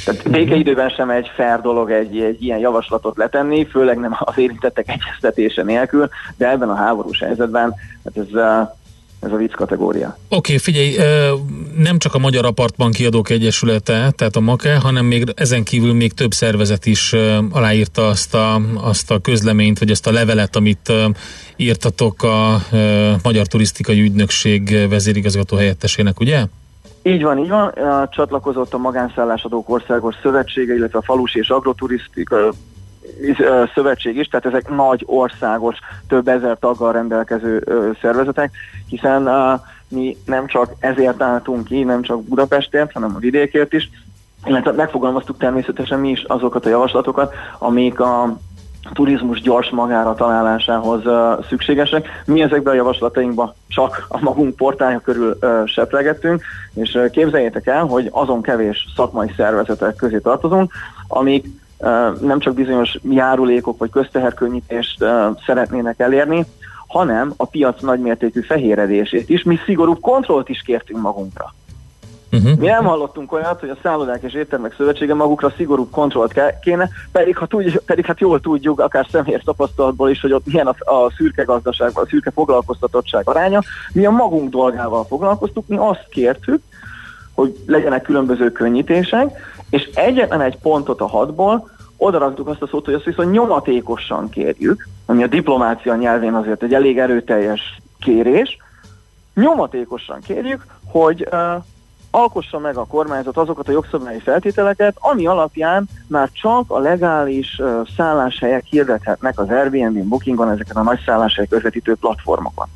Tehát 0.05 0.30
békeidőben 0.30 0.88
sem 0.88 1.11
egy 1.11 1.30
fair 1.34 1.61
dolog 1.61 1.90
egy, 1.90 2.18
egy 2.18 2.42
ilyen 2.42 2.59
javaslatot 2.59 3.16
letenni, 3.16 3.66
főleg 3.66 3.98
nem 3.98 4.16
az 4.18 4.38
érintettek 4.38 4.88
egyeztetése 4.88 5.62
nélkül, 5.62 6.09
de 6.36 6.51
ebben 6.51 6.68
a 6.68 6.74
háborús 6.74 7.18
helyzetben 7.18 7.74
hát 8.05 8.16
ez, 8.16 8.40
ez 9.20 9.32
a 9.32 9.36
vicc 9.36 9.53
kategória. 9.53 10.18
Oké, 10.28 10.36
okay, 10.36 10.59
figyelj, 10.59 10.96
nem 11.76 11.98
csak 11.98 12.14
a 12.14 12.18
Magyar 12.18 12.44
Apartban 12.44 12.90
Kiadók 12.90 13.30
Egyesülete, 13.30 14.11
tehát 14.16 14.36
a 14.36 14.40
MAKE, 14.40 14.76
hanem 14.76 15.05
még 15.05 15.32
ezen 15.34 15.64
kívül 15.64 15.94
még 15.94 16.12
több 16.12 16.32
szervezet 16.32 16.86
is 16.86 17.12
aláírta 17.51 18.07
azt 18.07 18.34
a, 18.34 18.61
azt 18.74 19.11
a 19.11 19.18
közleményt, 19.18 19.78
vagy 19.78 19.90
azt 19.90 20.07
a 20.07 20.12
levelet, 20.12 20.57
amit 20.57 20.92
írtatok 21.57 22.22
a 22.22 22.62
Magyar 23.22 23.46
Turisztikai 23.46 24.01
Ügynökség 24.01 24.88
vezérigazgató 24.88 25.57
helyettesének, 25.57 26.20
ugye? 26.20 26.44
Így 27.03 27.22
van, 27.22 27.38
így 27.38 27.48
van. 27.48 27.72
Csatlakozott 28.11 28.74
a 28.74 28.78
Magánszállásadók 28.78 29.68
Országos 29.68 30.14
Szövetsége, 30.22 30.74
illetve 30.74 30.98
a 30.98 31.03
Falusi 31.03 31.38
és 31.38 31.51
Agroturisztika 31.51 32.53
szövetség 33.74 34.16
is, 34.16 34.26
tehát 34.26 34.46
ezek 34.46 34.68
nagy 34.68 35.03
országos, 35.07 35.76
több 36.09 36.28
ezer 36.28 36.59
taggal 36.59 36.92
rendelkező 36.92 37.64
szervezetek, 38.01 38.51
hiszen 38.86 39.30
mi 39.88 40.16
nem 40.24 40.46
csak 40.46 40.72
ezért 40.78 41.22
álltunk 41.22 41.64
ki, 41.64 41.82
nem 41.82 42.03
csak 42.03 42.22
Budapestért, 42.22 42.92
hanem 42.92 43.14
a 43.14 43.18
vidékért 43.18 43.72
is, 43.72 43.90
illetve 44.44 44.72
megfogalmaztuk 44.72 45.38
természetesen 45.38 46.01
mi 46.01 46.11
is 46.11 46.22
azokat 46.22 46.66
a 46.66 46.68
javaslatokat, 46.68 47.34
amik 47.59 48.01
a 48.01 48.38
turizmus 48.93 49.41
gyors 49.41 49.70
magára 49.70 50.14
találásához 50.14 51.07
uh, 51.07 51.45
szükségesek. 51.49 52.09
Mi 52.26 52.43
ezekben 52.43 52.72
a 52.72 52.76
javaslatainkban 52.76 53.55
csak 53.68 54.07
a 54.09 54.18
magunk 54.20 54.57
portálja 54.57 55.01
körül 55.01 55.37
uh, 55.41 55.66
seplegettünk, 55.66 56.43
és 56.74 56.95
uh, 56.95 57.11
képzeljétek 57.11 57.66
el, 57.66 57.85
hogy 57.85 58.09
azon 58.12 58.43
kevés 58.43 58.87
szakmai 58.97 59.33
szervezetek 59.37 59.97
közé 59.97 60.18
tartozunk, 60.18 60.72
amik 61.09 61.47
nem 62.20 62.39
csak 62.39 62.55
bizonyos 62.55 62.99
járulékok 63.03 63.78
vagy 63.78 63.91
közteherkönnyítést 63.91 65.05
szeretnének 65.47 66.01
elérni, 66.01 66.45
hanem 66.87 67.33
a 67.37 67.47
piac 67.47 67.81
nagymértékű 67.81 68.41
fehéredését 68.41 69.28
is. 69.28 69.43
Mi 69.43 69.59
szigorúbb 69.64 70.01
kontrollt 70.01 70.49
is 70.49 70.62
kértünk 70.62 71.01
magunkra. 71.01 71.55
Uh-huh. 72.33 72.59
Mi 72.59 72.66
nem 72.66 72.85
hallottunk 72.85 73.33
olyat, 73.33 73.61
hogy 73.61 73.68
a 73.68 73.76
szállodák 73.83 74.22
és 74.22 74.33
éttermek 74.33 74.74
szövetsége 74.74 75.14
magukra 75.14 75.53
szigorúbb 75.57 75.91
kontrollt 75.91 76.41
kéne, 76.61 76.89
pedig, 77.12 77.37
ha 77.37 77.47
tudj, 77.47 77.76
pedig 77.87 78.07
hát 78.07 78.20
jól 78.20 78.41
tudjuk, 78.41 78.81
akár 78.81 79.07
személyes 79.11 79.43
tapasztalatból 79.43 80.11
is, 80.11 80.20
hogy 80.20 80.33
ott 80.33 80.47
milyen 80.47 80.66
a, 80.66 80.93
a 80.95 81.12
szürke 81.16 81.43
gazdaság, 81.43 81.91
a 81.95 82.07
szürke 82.07 82.31
foglalkoztatottság 82.31 83.28
aránya. 83.28 83.61
Mi 83.93 84.07
a 84.07 84.11
magunk 84.11 84.51
dolgával 84.51 85.05
foglalkoztuk, 85.05 85.66
mi 85.66 85.76
azt 85.76 86.07
kértük, 86.09 86.62
hogy 87.35 87.57
legyenek 87.66 88.03
különböző 88.03 88.53
könnyítések, 88.53 89.31
és 89.70 89.91
egyetlen 89.95 90.41
egy 90.41 90.59
pontot 90.59 91.01
a 91.01 91.07
hatból 91.07 91.70
odaraktuk 91.97 92.49
azt 92.49 92.62
a 92.62 92.66
szót, 92.66 92.85
hogy 92.85 92.95
azt 92.95 93.05
viszont 93.05 93.31
nyomatékosan 93.31 94.28
kérjük, 94.28 94.89
ami 95.07 95.22
a 95.22 95.26
diplomácia 95.26 95.95
nyelvén 95.95 96.35
azért 96.35 96.62
egy 96.62 96.74
elég 96.74 96.99
erőteljes 96.99 97.81
kérés, 98.01 98.59
nyomatékosan 99.35 100.20
kérjük, 100.20 100.66
hogy 100.85 101.28
uh, 101.33 101.64
alkossa 102.11 102.58
meg 102.58 102.76
a 102.76 102.84
kormányzat 102.84 103.36
azokat 103.36 103.68
a 103.68 103.72
jogszabályi 103.72 104.18
feltételeket, 104.18 104.96
ami 104.98 105.26
alapján 105.26 105.88
már 106.06 106.28
csak 106.32 106.64
a 106.66 106.78
legális 106.78 107.58
uh, 107.58 107.86
szálláshelyek 107.96 108.64
hirdethetnek 108.64 109.38
az 109.38 109.48
Airbnb, 109.48 110.08
Bookingon, 110.08 110.50
ezeken 110.50 110.76
a 110.76 110.82
nagy 110.82 111.00
szálláshely 111.06 111.46
közvetítő 111.46 111.94
platformokon. 111.94 112.66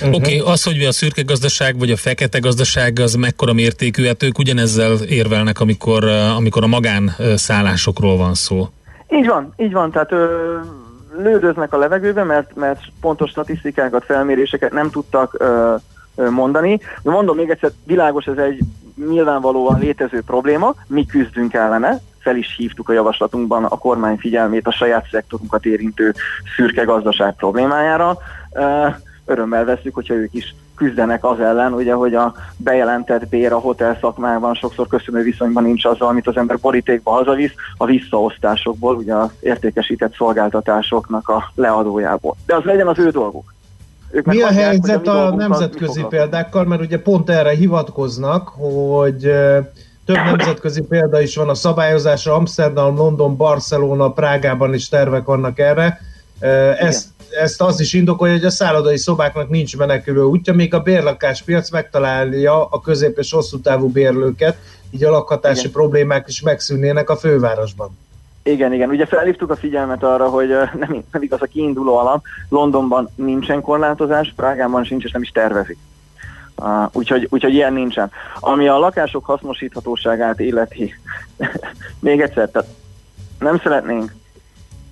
Uh-huh. 0.00 0.14
Oké, 0.14 0.38
okay, 0.38 0.52
az, 0.52 0.62
hogy 0.62 0.84
a 0.84 0.92
szürke 0.92 1.22
gazdaság 1.22 1.78
vagy 1.78 1.90
a 1.90 1.96
fekete 1.96 2.38
gazdaság 2.38 2.98
az 2.98 3.14
mekkora 3.14 3.52
mértékű, 3.52 4.06
hát 4.06 4.22
ők 4.22 4.38
ugyanezzel 4.38 4.92
érvelnek, 4.92 5.60
amikor, 5.60 6.04
amikor 6.36 6.62
a 6.62 6.66
magán 6.66 7.14
szállásokról 7.34 8.16
van 8.16 8.34
szó. 8.34 8.68
Így 9.08 9.26
van, 9.26 9.52
így 9.56 9.72
van, 9.72 9.90
tehát 9.90 10.12
ö, 10.12 10.56
lődöznek 11.22 11.72
a 11.72 11.78
levegőbe, 11.78 12.24
mert, 12.24 12.56
mert 12.56 12.80
pontos 13.00 13.30
statisztikákat, 13.30 14.04
felméréseket 14.04 14.72
nem 14.72 14.90
tudtak 14.90 15.34
ö, 15.38 15.74
mondani. 16.30 16.80
De 17.02 17.10
mondom 17.10 17.36
még 17.36 17.50
egyszer, 17.50 17.70
világos 17.84 18.24
ez 18.24 18.36
egy 18.36 18.60
nyilvánvalóan 19.08 19.78
létező 19.78 20.22
probléma, 20.26 20.74
mi 20.86 21.06
küzdünk 21.06 21.54
ellene, 21.54 22.00
fel 22.18 22.36
is 22.36 22.54
hívtuk 22.56 22.88
a 22.88 22.92
javaslatunkban 22.92 23.64
a 23.64 23.78
kormány 23.78 24.16
figyelmét 24.16 24.66
a 24.66 24.72
saját 24.72 25.08
szektorunkat 25.10 25.64
érintő 25.64 26.14
szürke 26.56 26.84
gazdaság 26.84 27.34
problémájára. 27.36 28.18
Örömmel 29.24 29.64
veszük, 29.64 29.94
hogyha 29.94 30.14
ők 30.14 30.34
is 30.34 30.54
küzdenek 30.74 31.24
az 31.24 31.40
ellen, 31.40 31.72
ugye, 31.72 31.92
hogy 31.92 32.14
a 32.14 32.34
bejelentett 32.56 33.28
bér 33.28 33.52
a 33.52 33.58
hotel 33.58 33.96
szakmában 34.00 34.54
sokszor 34.54 34.86
köszönő 34.86 35.22
viszonyban 35.22 35.62
nincs 35.62 35.84
azzal, 35.84 36.08
amit 36.08 36.26
az 36.26 36.36
ember 36.36 36.58
borítékba 36.58 37.10
hazavisz, 37.10 37.52
a 37.76 37.84
visszaosztásokból, 37.84 38.96
ugye 38.96 39.14
az 39.14 39.30
értékesített 39.40 40.14
szolgáltatásoknak 40.14 41.28
a 41.28 41.50
leadójából. 41.54 42.36
De 42.46 42.54
az 42.54 42.64
legyen 42.64 42.86
az 42.86 42.98
ő 42.98 43.10
dolguk. 43.10 43.54
Ők 44.10 44.26
Mi 44.26 44.40
a 44.40 44.52
helyzet 44.52 45.06
a, 45.06 45.26
a 45.26 45.34
nemzetközi 45.34 46.04
példákkal, 46.08 46.64
mert 46.64 46.80
ugye 46.80 46.98
pont 46.98 47.30
erre 47.30 47.50
hivatkoznak, 47.50 48.48
hogy 48.48 49.20
több 50.04 50.16
nemzetközi 50.24 50.82
példa 50.82 51.20
is 51.20 51.36
van 51.36 51.48
a 51.48 51.54
szabályozásra, 51.54 52.34
Amsterdam, 52.34 52.96
London, 52.96 53.36
Barcelona, 53.36 54.10
Prágában 54.10 54.74
is 54.74 54.88
tervek 54.88 55.24
vannak 55.24 55.58
erre. 55.58 56.00
Ezt, 56.78 57.06
ezt 57.40 57.62
az 57.62 57.80
is 57.80 57.92
indokolja, 57.92 58.34
hogy 58.34 58.44
a 58.44 58.50
szállodai 58.50 58.96
szobáknak 58.96 59.48
nincs 59.48 59.76
menekülő 59.76 60.22
útja, 60.22 60.54
még 60.54 60.74
a 60.74 60.80
bérlakáspiac 60.80 61.70
megtalálja 61.70 62.64
a 62.64 62.80
közép- 62.80 63.18
és 63.18 63.32
hosszú 63.32 63.60
távú 63.60 63.88
bérlőket, 63.88 64.56
így 64.90 65.04
a 65.04 65.10
lakhatási 65.10 65.58
Igen. 65.60 65.72
problémák 65.72 66.28
is 66.28 66.40
megszűnnének 66.40 67.10
a 67.10 67.16
fővárosban. 67.16 67.96
Igen, 68.48 68.72
igen. 68.72 68.88
Ugye 68.88 69.06
felhívtuk 69.06 69.50
a 69.50 69.56
figyelmet 69.56 70.02
arra, 70.02 70.28
hogy 70.28 70.48
nem, 70.48 71.04
nem 71.12 71.22
igaz 71.22 71.42
a 71.42 71.46
kiinduló 71.46 71.96
alap. 71.96 72.24
Londonban 72.48 73.08
nincsen 73.14 73.60
korlátozás, 73.60 74.32
Prágában 74.36 74.84
sincs, 74.84 75.04
és 75.04 75.10
nem 75.10 75.22
is 75.22 75.30
tervezik. 75.30 75.78
Uh, 76.56 76.88
úgyhogy, 76.92 77.26
úgyhogy 77.30 77.54
ilyen 77.54 77.72
nincsen. 77.72 78.10
Ami 78.40 78.68
a 78.68 78.78
lakások 78.78 79.24
hasznosíthatóságát 79.24 80.40
illeti, 80.40 80.94
még 82.00 82.20
egyszer, 82.20 82.48
tehát 82.48 82.68
nem 83.38 83.58
szeretnénk, 83.58 84.14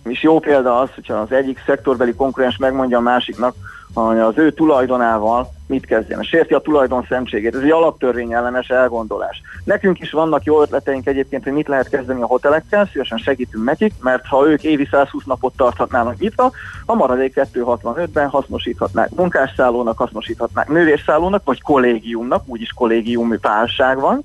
és 0.04 0.22
jó 0.22 0.38
példa 0.38 0.80
az, 0.80 0.88
hogyha 0.94 1.14
az 1.14 1.32
egyik 1.32 1.62
szektorbeli 1.66 2.14
konkurens 2.14 2.56
megmondja 2.56 2.98
a 2.98 3.00
másiknak, 3.00 3.54
hogy 3.94 4.18
az 4.18 4.38
ő 4.38 4.52
tulajdonával 4.52 5.54
mit 5.66 5.86
kezdjen. 5.86 6.22
Sérti 6.22 6.54
a 6.54 6.60
tulajdon 6.60 7.06
szemségét. 7.08 7.54
Ez 7.54 7.60
egy 7.60 7.70
alaptörvény 7.70 8.32
ellenes 8.32 8.68
elgondolás. 8.68 9.42
Nekünk 9.64 10.00
is 10.00 10.10
vannak 10.10 10.44
jó 10.44 10.62
ötleteink 10.62 11.06
egyébként, 11.06 11.44
hogy 11.44 11.52
mit 11.52 11.68
lehet 11.68 11.88
kezdeni 11.88 12.22
a 12.22 12.26
hotelekkel, 12.26 12.88
szívesen 12.92 13.18
segítünk 13.18 13.64
nekik, 13.64 13.92
mert 14.00 14.26
ha 14.26 14.48
ők 14.48 14.62
évi 14.62 14.88
120 14.90 15.24
napot 15.24 15.56
tarthatnának 15.56 16.18
nyitva, 16.18 16.52
a 16.86 16.94
maradék 16.94 17.48
265-ben 17.54 18.28
hasznosíthatnák 18.28 19.10
munkásszállónak, 19.10 19.98
hasznosíthatnák 19.98 20.68
nővérszállónak, 20.68 21.44
vagy 21.44 21.62
kollégiumnak, 21.62 22.42
úgyis 22.46 22.72
kollégiumi 22.72 23.38
párság 23.38 24.00
van, 24.00 24.24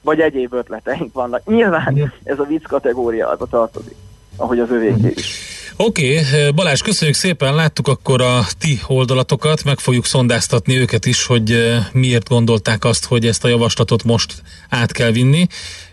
vagy 0.00 0.20
egyéb 0.20 0.52
ötleteink 0.52 1.12
vannak. 1.12 1.44
Nyilván 1.44 2.12
ez 2.24 2.38
a 2.38 2.44
vicc 2.44 2.62
kategóriába 2.62 3.46
tartozik, 3.46 3.96
ahogy 4.36 4.58
az 4.58 4.70
övéké 4.70 5.12
is. 5.14 5.57
Oké, 5.80 6.18
okay, 6.18 6.50
Balázs, 6.50 6.80
köszönjük 6.80 7.16
szépen, 7.16 7.54
láttuk 7.54 7.88
akkor 7.88 8.22
a 8.22 8.46
ti 8.58 8.80
oldalatokat, 8.86 9.64
meg 9.64 9.78
fogjuk 9.78 10.04
szondáztatni 10.04 10.76
őket 10.76 11.06
is, 11.06 11.24
hogy 11.24 11.52
eh, 11.52 11.86
miért 11.92 12.28
gondolták 12.28 12.84
azt, 12.84 13.04
hogy 13.04 13.26
ezt 13.26 13.44
a 13.44 13.48
javaslatot 13.48 14.04
most 14.04 14.42
át 14.68 14.92
kell 14.92 15.10
vinni. 15.10 15.46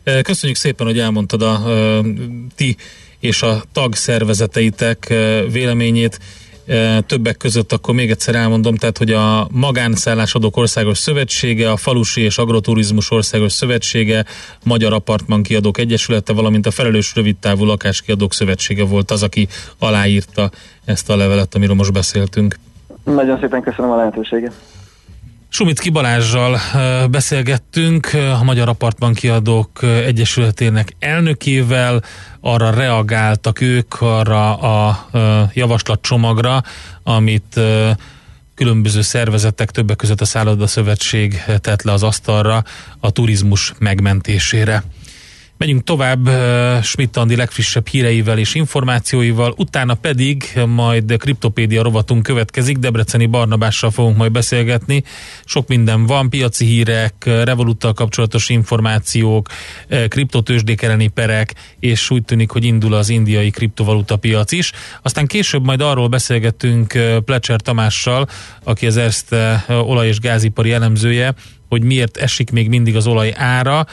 Eh, 0.04 0.22
köszönjük 0.22 0.58
szépen, 0.58 0.86
hogy 0.88 1.00
elmondtad 1.00 1.42
a, 1.42 1.64
eh, 1.68 2.00
ti 2.56 2.76
és 3.20 3.42
a 3.42 3.64
tagszervezeteitek 3.74 5.08
véleményét. 5.52 6.20
Többek 7.06 7.38
között 7.38 7.72
akkor 7.72 7.94
még 7.94 8.10
egyszer 8.10 8.36
elmondom, 8.36 8.76
tehát 8.76 8.98
hogy 8.98 9.12
a 9.12 9.48
Magánszállásadók 9.52 10.58
Országos 10.58 10.98
Szövetsége, 10.98 11.72
a 11.72 11.78
Falusi 11.78 12.22
és 12.22 12.38
Agroturizmus 12.38 13.12
Országos 13.12 13.52
Szövetsége, 13.52 14.26
Magyar 14.64 14.94
Apartman 14.94 15.44
Kiadók 15.44 15.78
Egyesülete, 15.78 16.34
valamint 16.34 16.66
a 16.66 16.72
Felelős 16.72 17.16
Rövidtávú 17.16 17.66
Lakáskiadók 17.66 18.34
Szövetsége 18.34 18.86
volt 18.86 19.12
az, 19.12 19.24
aki 19.24 19.48
aláírta 19.80 20.50
ezt 20.86 21.10
a 21.10 21.16
levelet, 21.16 21.56
amiről 21.56 21.76
most 21.76 21.94
beszéltünk. 21.94 22.56
Nagyon 23.04 23.40
szépen 23.40 23.62
köszönöm 23.62 23.92
a 23.92 23.96
lehetőséget. 23.96 24.54
Sumicki 25.56 25.90
Balázsjal 25.90 26.60
beszélgettünk, 27.08 28.14
a 28.40 28.44
Magyar 28.44 28.70
Apartban 28.70 29.14
Kiadók 29.14 29.84
Egyesületének 29.84 30.96
elnökével, 31.00 32.04
arra 32.40 32.70
reagáltak 32.70 33.62
ők 33.62 34.02
arra 34.02 34.56
a 34.56 35.10
javaslatcsomagra, 35.54 36.64
amit 37.04 37.60
különböző 38.56 39.02
szervezetek, 39.02 39.72
többek 39.72 39.96
között 39.96 40.22
a 40.22 40.26
Szálloda 40.26 40.68
Szövetség 40.68 41.44
tett 41.62 41.82
le 41.82 41.92
az 41.92 42.04
asztalra 42.04 42.64
a 43.00 43.12
turizmus 43.12 43.74
megmentésére. 43.80 44.84
Megyünk 45.58 45.84
tovább 45.84 46.30
Schmidt 46.84 47.18
Andi 47.18 47.36
legfrissebb 47.36 47.88
híreivel 47.88 48.38
és 48.38 48.56
információival, 48.56 49.54
utána 49.58 49.94
pedig 49.94 50.60
majd 50.68 51.18
kriptopédia 51.18 51.84
rovatunk 51.84 52.24
következik, 52.24 52.78
Debreceni 52.78 53.26
Barnabással 53.26 53.92
fogunk 53.92 54.18
majd 54.18 54.32
beszélgetni. 54.32 55.04
Sok 55.46 55.68
minden 55.68 56.06
van, 56.06 56.30
piaci 56.30 56.66
hírek, 56.66 57.14
Revoluttal 57.26 57.94
kapcsolatos 57.94 58.50
információk, 58.50 59.50
kriptotősdék 60.08 60.82
elleni 60.82 61.08
perek, 61.08 61.54
és 61.80 62.10
úgy 62.10 62.24
tűnik, 62.24 62.50
hogy 62.50 62.64
indul 62.64 62.94
az 62.94 63.10
indiai 63.10 63.50
kriptovaluta 63.50 64.16
piac 64.16 64.52
is. 64.52 64.72
Aztán 65.02 65.28
később 65.28 65.66
majd 65.66 65.82
arról 65.82 66.08
beszélgettünk 66.08 67.00
Plecser 67.26 67.62
Tamással, 67.62 68.28
aki 68.64 68.88
az 68.88 68.98
Erste 68.98 69.66
olaj- 69.68 70.08
és 70.08 70.20
gázipari 70.20 70.72
elemzője, 70.72 71.34
hogy 71.70 71.84
miért 71.84 72.18
esik 72.18 72.52
még 72.52 72.70
mindig 72.70 72.96
az 72.96 73.08
olaj 73.08 73.34
ára, 73.38 73.86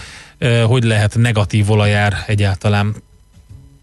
hogy 0.67 0.85
lehet 0.85 1.17
negatív 1.19 1.71
olajár 1.71 2.25
egyáltalán. 2.27 2.95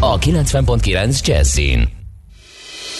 a 0.00 0.18
90.9 0.18 1.26
Jazzin. 1.26 1.88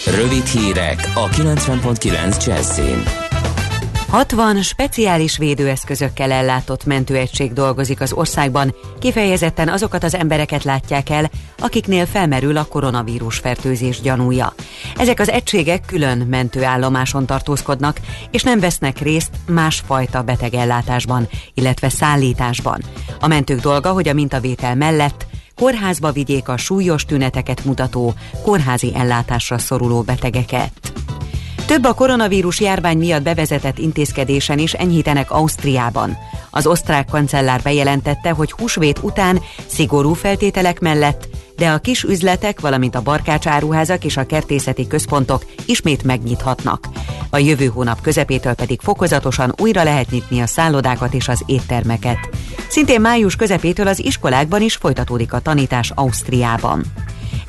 Rövid 0.05 0.45
hírek 0.45 1.11
a 1.15 1.29
90.9 1.29 2.45
Jazzin. 2.45 3.03
60 4.09 4.61
speciális 4.61 5.37
védőeszközökkel 5.37 6.31
ellátott 6.31 6.85
mentőegység 6.85 7.53
dolgozik 7.53 8.01
az 8.01 8.13
országban, 8.13 8.75
kifejezetten 8.99 9.69
azokat 9.69 10.03
az 10.03 10.15
embereket 10.15 10.63
látják 10.63 11.09
el, 11.09 11.31
akiknél 11.57 12.05
felmerül 12.05 12.57
a 12.57 12.65
koronavírus 12.65 13.37
fertőzés 13.37 14.01
gyanúja. 14.01 14.53
Ezek 14.97 15.19
az 15.19 15.29
egységek 15.29 15.85
külön 15.85 16.17
mentőállomáson 16.17 17.25
tartózkodnak, 17.25 17.99
és 18.31 18.43
nem 18.43 18.59
vesznek 18.59 18.99
részt 18.99 19.31
másfajta 19.47 20.21
betegellátásban, 20.21 21.27
illetve 21.53 21.89
szállításban. 21.89 22.81
A 23.19 23.27
mentők 23.27 23.59
dolga, 23.59 23.91
hogy 23.91 24.07
a 24.07 24.13
mintavétel 24.13 24.75
mellett 24.75 25.25
kórházba 25.57 26.11
vigyék 26.11 26.49
a 26.49 26.57
súlyos 26.57 27.05
tüneteket 27.05 27.65
mutató, 27.65 28.13
kórházi 28.43 28.91
ellátásra 28.95 29.57
szoruló 29.57 30.01
betegeket. 30.01 30.71
Több 31.67 31.83
a 31.83 31.93
koronavírus 31.93 32.59
járvány 32.59 32.97
miatt 32.97 33.23
bevezetett 33.23 33.77
intézkedésen 33.77 34.59
is 34.59 34.73
enyhítenek 34.73 35.31
Ausztriában. 35.31 36.17
Az 36.49 36.67
osztrák 36.67 37.05
kancellár 37.05 37.61
bejelentette, 37.61 38.29
hogy 38.29 38.51
húsvét 38.51 38.99
után 39.01 39.41
szigorú 39.65 40.13
feltételek 40.13 40.79
mellett, 40.79 41.27
de 41.57 41.69
a 41.69 41.77
kis 41.77 42.03
üzletek, 42.03 42.59
valamint 42.59 42.95
a 42.95 43.01
barkácsáruházak 43.01 44.03
és 44.03 44.17
a 44.17 44.25
kertészeti 44.25 44.87
központok 44.87 45.45
ismét 45.65 46.03
megnyithatnak. 46.03 46.87
A 47.29 47.37
jövő 47.37 47.65
hónap 47.65 48.01
közepétől 48.01 48.53
pedig 48.53 48.79
fokozatosan 48.81 49.53
újra 49.61 49.83
lehet 49.83 50.09
nyitni 50.09 50.39
a 50.39 50.47
szállodákat 50.47 51.13
és 51.13 51.27
az 51.27 51.43
éttermeket. 51.45 52.29
Szintén 52.69 53.01
május 53.01 53.35
közepétől 53.35 53.87
az 53.87 54.05
iskolákban 54.05 54.61
is 54.61 54.75
folytatódik 54.75 55.33
a 55.33 55.39
tanítás 55.39 55.91
Ausztriában. 55.95 56.83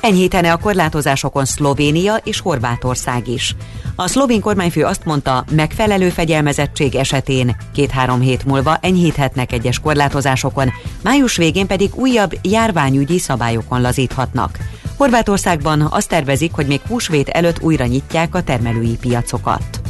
Enyhítene 0.01 0.51
a 0.51 0.57
korlátozásokon 0.57 1.45
Szlovénia 1.45 2.15
és 2.15 2.39
Horvátország 2.39 3.27
is. 3.27 3.55
A 3.99 4.07
szlovén 4.07 4.41
kormányfő 4.41 4.83
azt 4.83 5.05
mondta, 5.05 5.45
megfelelő 5.51 6.09
fegyelmezettség 6.09 6.95
esetén 6.95 7.55
két-három 7.73 8.19
hét 8.19 8.45
múlva 8.45 8.77
enyhíthetnek 8.81 9.51
egyes 9.51 9.79
korlátozásokon, 9.79 10.71
május 11.03 11.37
végén 11.37 11.67
pedig 11.67 11.95
újabb 11.95 12.31
járványügyi 12.41 13.19
szabályokon 13.19 13.81
lazíthatnak. 13.81 14.57
Horvátországban 14.97 15.81
azt 15.81 16.09
tervezik, 16.09 16.51
hogy 16.53 16.67
még 16.67 16.81
húsvét 16.87 17.29
előtt 17.29 17.61
újra 17.61 17.85
nyitják 17.85 18.35
a 18.35 18.43
termelői 18.43 18.97
piacokat. 19.01 19.88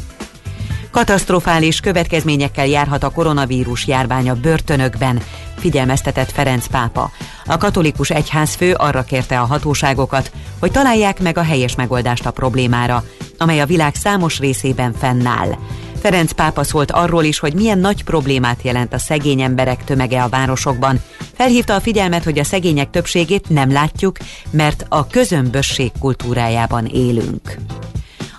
Katasztrofális 0.91 1.79
következményekkel 1.79 2.67
járhat 2.67 3.03
a 3.03 3.09
koronavírus 3.09 3.87
járvány 3.87 4.29
a 4.29 4.35
börtönökben, 4.35 5.21
figyelmeztetett 5.57 6.31
Ferenc 6.31 6.67
pápa. 6.67 7.11
A 7.45 7.57
katolikus 7.57 8.09
egyházfő 8.09 8.73
arra 8.73 9.03
kérte 9.03 9.39
a 9.39 9.45
hatóságokat, 9.45 10.31
hogy 10.59 10.71
találják 10.71 11.21
meg 11.21 11.37
a 11.37 11.43
helyes 11.43 11.75
megoldást 11.75 12.25
a 12.25 12.31
problémára, 12.31 13.03
amely 13.37 13.59
a 13.59 13.65
világ 13.65 13.95
számos 13.95 14.39
részében 14.39 14.93
fennáll. 14.93 15.57
Ferenc 16.01 16.31
pápa 16.31 16.63
szólt 16.63 16.91
arról 16.91 17.23
is, 17.23 17.39
hogy 17.39 17.53
milyen 17.53 17.79
nagy 17.79 18.03
problémát 18.03 18.61
jelent 18.61 18.93
a 18.93 18.99
szegény 18.99 19.41
emberek 19.41 19.83
tömege 19.83 20.23
a 20.23 20.29
városokban. 20.29 21.01
Felhívta 21.33 21.75
a 21.75 21.81
figyelmet, 21.81 22.23
hogy 22.23 22.39
a 22.39 22.43
szegények 22.43 22.89
többségét 22.89 23.49
nem 23.49 23.71
látjuk, 23.71 24.17
mert 24.51 24.85
a 24.89 25.07
közömbösség 25.07 25.91
kultúrájában 25.99 26.85
élünk 26.85 27.57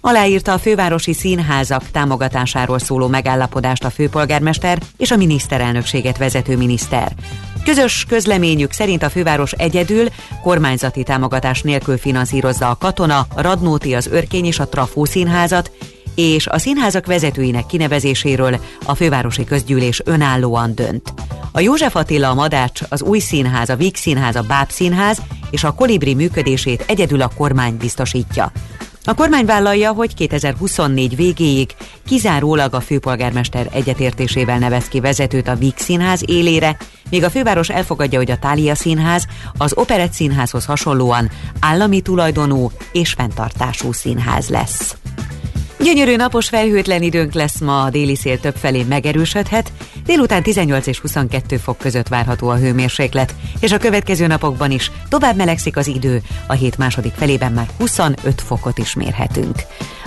aláírta 0.01 0.53
a 0.53 0.59
fővárosi 0.59 1.13
színházak 1.13 1.91
támogatásáról 1.91 2.79
szóló 2.79 3.07
megállapodást 3.07 3.85
a 3.85 3.91
főpolgármester 3.91 4.79
és 4.97 5.11
a 5.11 5.17
miniszterelnökséget 5.17 6.19
vezető 6.19 6.57
miniszter. 6.57 7.13
Közös 7.65 8.05
közleményük 8.09 8.73
szerint 8.73 9.03
a 9.03 9.11
főváros 9.11 9.53
egyedül 9.53 10.09
kormányzati 10.43 11.03
támogatás 11.03 11.63
nélkül 11.63 11.99
finanszírozza 11.99 12.71
a 12.71 12.77
Katona, 12.77 13.27
a 13.35 13.41
Radnóti, 13.41 13.95
az 13.95 14.07
Örkény 14.07 14.45
és 14.45 14.59
a 14.59 14.69
Trafó 14.69 15.05
színházat, 15.05 15.71
és 16.15 16.47
a 16.47 16.59
színházak 16.59 17.07
vezetőinek 17.07 17.67
kinevezéséről 17.67 18.61
a 18.85 18.95
fővárosi 18.95 19.45
közgyűlés 19.45 20.03
önállóan 20.05 20.75
dönt. 20.75 21.13
A 21.53 21.61
József 21.61 21.97
Attila, 21.97 22.29
a 22.29 22.35
Madács, 22.35 22.81
az 22.89 23.03
Új 23.03 23.19
Színház, 23.19 23.69
a 23.69 23.77
Víg 23.77 23.97
Színház, 23.97 24.37
a 24.37 24.43
Báb 24.43 24.71
Színház 24.71 25.23
és 25.51 25.65
a 25.65 25.75
Kolibri 25.75 26.15
működését 26.15 26.85
egyedül 26.87 27.23
a 27.23 27.31
kormány 27.37 27.77
biztosítja. 27.77 28.53
A 29.05 29.15
kormány 29.15 29.45
vállalja, 29.45 29.93
hogy 29.93 30.15
2024 30.15 31.17
végéig 31.17 31.75
kizárólag 32.07 32.75
a 32.75 32.81
főpolgármester 32.81 33.69
egyetértésével 33.73 34.59
nevez 34.59 34.89
ki 34.89 35.01
vezetőt 35.01 35.49
a 35.49 35.55
Víg 35.55 35.75
Színház 35.77 36.23
élére, 36.27 36.77
míg 37.11 37.25
a 37.25 37.31
főváros 37.31 37.69
elfogadja, 37.69 38.19
hogy 38.19 38.31
a 38.31 38.39
Tália 38.39 38.75
Színház 38.75 39.27
az 39.57 39.73
Operett 39.77 40.13
Színházhoz 40.13 40.65
hasonlóan 40.65 41.31
állami 41.61 42.01
tulajdonú 42.01 42.71
és 42.93 43.13
fenntartású 43.13 43.93
színház 43.93 44.49
lesz. 44.49 45.00
Gyönyörű 45.83 46.17
napos 46.17 46.49
felhőtlen 46.49 47.03
időnk 47.03 47.33
lesz 47.33 47.61
ma, 47.61 47.83
a 47.83 47.91
déli 47.91 48.17
szél 48.17 48.41
több 48.41 48.57
felé 48.57 48.83
megerősödhet, 48.83 49.73
délután 50.05 50.43
18 50.43 50.87
és 50.87 50.99
22 50.99 51.57
fok 51.57 51.79
között 51.79 52.09
várható 52.09 52.49
a 52.49 52.57
hőmérséklet, 52.57 53.35
és 53.61 53.73
a 53.73 53.79
következő 53.79 54.27
napokban 54.27 54.71
is 54.71 54.91
tovább 55.09 55.37
melegszik 55.37 55.77
az 55.77 55.87
idő, 55.87 56.23
a 56.47 56.53
hét 56.53 56.79
második 56.79 57.13
felében 57.13 57.53
már 57.53 57.67
25 57.79 58.41
fokot 58.41 58.79
is 58.79 58.95
mérhetünk. 58.95 59.57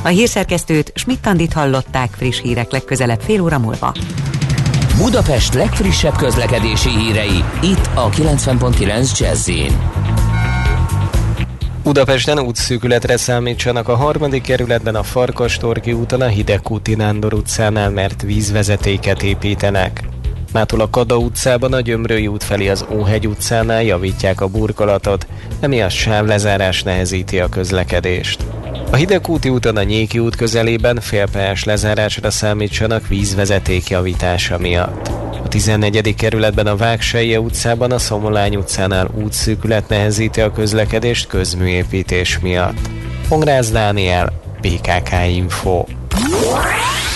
A 0.04 0.08
hírszerkesztőt 0.08 0.92
Schmidt-Tandit 0.96 1.54
hallották 1.54 2.10
friss 2.18 2.42
hírek 2.42 2.72
legközelebb 2.72 3.22
fél 3.22 3.42
óra 3.42 3.60
múlva. 3.60 3.94
Budapest 4.98 5.54
legfrissebb 5.54 6.16
közlekedési 6.16 6.90
hírei, 6.90 7.44
itt 7.62 7.90
a 7.94 8.10
90.9 8.10 9.20
jazz 9.20 9.50
Budapesten 11.84 12.40
útszűkületre 12.40 13.18
számítsanak 13.18 13.88
a 13.88 13.96
harmadik 13.96 14.42
kerületben 14.42 14.96
a 14.96 15.04
Farkastorgi 15.04 15.94
úton 15.94 16.22
a 16.22 16.28
Hidegkúti 16.28 16.96
Nándor 16.96 17.34
utcánál, 17.34 17.90
mert 17.90 18.22
vízvezetéket 18.22 19.24
építenek. 19.24 20.13
Mától 20.54 20.80
a 20.80 20.90
Kada 20.90 21.18
utcában 21.18 21.74
a 21.74 21.80
Gyömrői 21.80 22.28
út 22.28 22.44
felé 22.44 22.68
az 22.68 22.86
Óhegy 22.92 23.28
utcánál 23.28 23.84
javítják 23.84 24.42
a 24.42 24.48
burkolatot, 24.48 25.28
emiatt 25.60 25.90
sávlezárás 25.90 26.84
nehezíti 26.84 27.40
a 27.40 27.50
közlekedést. 27.50 28.46
A 28.92 28.96
Hidegkúti 28.96 29.50
úton 29.50 29.78
a 29.78 29.84
Nyéki 29.84 30.20
út 30.20 30.36
közelében 30.36 31.00
félpályás 31.00 31.64
lezárásra 31.64 32.32
számítsanak 32.32 33.08
vízvezeték 33.08 33.90
javítása 33.90 34.58
miatt. 34.58 35.08
A 35.44 35.48
14. 35.48 36.16
kerületben 36.16 36.68
a 36.68 36.76
Vágselye 36.76 37.40
utcában 37.40 37.92
a 37.92 38.00
Szomolány 38.00 38.56
utcánál 38.56 39.10
útszűkület 39.24 39.90
nehezíti 39.90 40.42
a 40.42 40.52
közlekedést 40.52 41.28
közműépítés 41.28 42.40
miatt. 42.40 42.90
Pongrász 43.28 43.72
Dániel, 43.72 44.34
BKK 44.62 45.12
Info. 45.36 45.86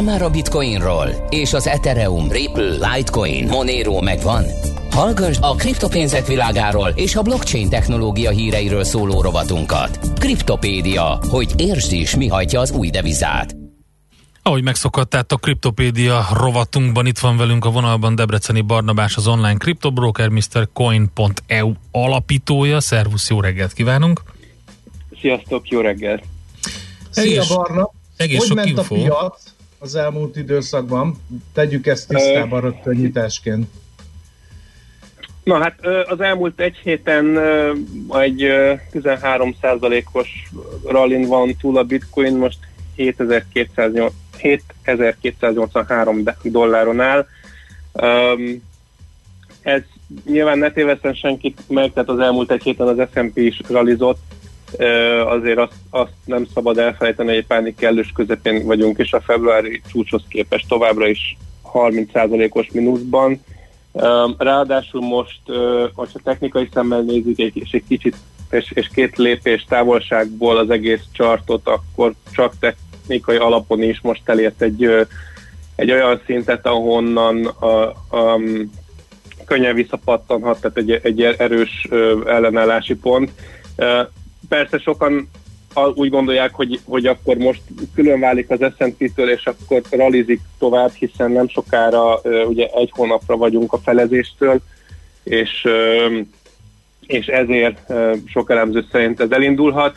Hallottál 0.00 0.18
már 0.18 0.30
a 0.30 0.34
Bitcoinról? 0.34 1.26
És 1.28 1.52
az 1.52 1.66
Ethereum, 1.66 2.30
Ripple, 2.32 2.94
Litecoin, 2.94 3.46
Monero 3.46 4.00
megvan? 4.00 4.44
Hallgass 4.90 5.38
a 5.40 5.54
kriptopénzek 5.54 6.26
világáról 6.26 6.88
és 6.88 7.16
a 7.16 7.22
blockchain 7.22 7.68
technológia 7.68 8.30
híreiről 8.30 8.84
szóló 8.84 9.22
rovatunkat. 9.22 9.98
Kriptopédia, 10.18 11.18
hogy 11.28 11.52
értsd 11.56 11.92
is, 11.92 12.16
mi 12.16 12.28
hajtja 12.28 12.60
az 12.60 12.70
új 12.70 12.90
devizát. 12.90 13.56
Ahogy 14.42 14.62
megszokhattátok, 14.62 15.40
Kriptopédia 15.40 16.26
rovatunkban 16.32 17.06
itt 17.06 17.18
van 17.18 17.36
velünk 17.36 17.64
a 17.64 17.70
vonalban 17.70 18.14
Debreceni 18.14 18.60
Barnabás, 18.60 19.16
az 19.16 19.26
online 19.26 19.56
kriptobroker, 19.56 20.28
Mr. 20.28 20.68
Coin.eu 20.72 21.72
alapítója. 21.90 22.80
Szervusz, 22.80 23.30
jó 23.30 23.40
reggelt 23.40 23.72
kívánunk! 23.72 24.22
Sziasztok, 25.20 25.68
jó 25.68 25.80
reggelt! 25.80 26.22
Szia 27.10 27.22
Egész- 27.22 27.54
Barna! 27.54 27.90
egész 28.16 28.38
hogy 28.38 28.46
sok 28.46 28.56
ment 28.56 28.68
info. 28.68 28.94
a 28.94 28.98
piac 28.98 29.58
az 29.82 29.94
elmúlt 29.94 30.36
időszakban? 30.36 31.16
Tegyük 31.52 31.86
ezt 31.86 32.08
tisztában 32.08 32.60
rögtön 32.60 32.94
nyitásként. 32.94 33.66
Na 35.44 35.58
hát 35.58 35.86
az 36.08 36.20
elmúlt 36.20 36.60
egy 36.60 36.76
héten 36.76 37.38
egy 38.08 38.42
ö, 38.42 38.72
13%-os 38.92 40.28
rallin 40.84 41.26
van 41.26 41.56
túl 41.60 41.78
a 41.78 41.84
bitcoin, 41.84 42.36
most 42.36 42.58
7208 42.96 44.12
7283 44.82 46.22
de- 46.22 46.36
dolláron 46.42 47.00
áll. 47.00 47.26
Ez 49.62 49.82
nyilván 50.24 50.58
ne 50.58 50.70
téveszten 50.70 51.14
senkit 51.14 51.60
meg, 51.68 51.92
tehát 51.92 52.08
az 52.08 52.18
elmúlt 52.18 52.50
egy 52.50 52.62
héten 52.62 52.86
az 52.86 53.08
S&P 53.12 53.36
is 53.36 53.60
rallizott, 53.68 54.20
Ö, 54.20 54.39
azért 55.24 55.58
azt, 55.58 55.72
azt 55.90 56.12
nem 56.24 56.46
szabad 56.54 56.78
elfelejteni, 56.78 57.34
hogy 57.34 57.46
pánik 57.46 57.76
kellős 57.76 58.12
közepén 58.14 58.66
vagyunk, 58.66 58.98
és 58.98 59.12
a 59.12 59.20
februári 59.20 59.80
csúcshoz 59.90 60.22
képest 60.28 60.68
továbbra 60.68 61.08
is 61.08 61.36
30%-os 61.72 62.70
mínuszban. 62.72 63.44
Ráadásul 64.38 65.00
most, 65.00 65.40
ö, 65.46 65.86
hogyha 65.94 66.18
technikai 66.24 66.68
szemmel 66.72 67.00
nézzük, 67.00 67.38
és 67.38 67.70
egy 67.72 67.84
kicsit 67.88 68.16
és, 68.50 68.72
és 68.74 68.88
két 68.94 69.16
lépés 69.16 69.64
távolságból 69.68 70.58
az 70.58 70.70
egész 70.70 71.02
chartot, 71.12 71.68
akkor 71.68 72.12
csak 72.32 72.52
technikai 72.60 73.36
alapon 73.36 73.82
is 73.82 74.00
most 74.00 74.22
elért 74.24 74.62
egy, 74.62 75.06
egy 75.76 75.90
olyan 75.90 76.20
szintet, 76.26 76.66
ahonnan 76.66 77.46
a, 77.46 77.88
a, 78.16 78.40
könnyen 79.44 79.74
visszapattanhat, 79.74 80.60
tehát 80.60 80.76
egy, 80.76 81.00
egy 81.02 81.22
erős 81.22 81.88
ellenállási 82.26 82.94
pont. 82.94 83.30
Persze 84.50 84.78
sokan 84.78 85.30
úgy 85.94 86.10
gondolják, 86.10 86.54
hogy, 86.54 86.80
hogy 86.84 87.06
akkor 87.06 87.36
most 87.36 87.62
külön 87.94 88.20
válik 88.20 88.50
az 88.50 88.58
S&P-től, 88.78 89.30
és 89.30 89.44
akkor 89.44 89.82
ralizik 89.90 90.40
tovább, 90.58 90.92
hiszen 90.92 91.30
nem 91.30 91.48
sokára 91.48 92.20
ugye 92.46 92.66
egy 92.66 92.90
hónapra 92.92 93.36
vagyunk 93.36 93.72
a 93.72 93.78
felezéstől, 93.78 94.60
és, 95.22 95.68
és 97.06 97.26
ezért 97.26 97.92
sok 98.26 98.50
elemző 98.50 98.86
szerint 98.90 99.20
ez 99.20 99.30
elindulhat. 99.30 99.96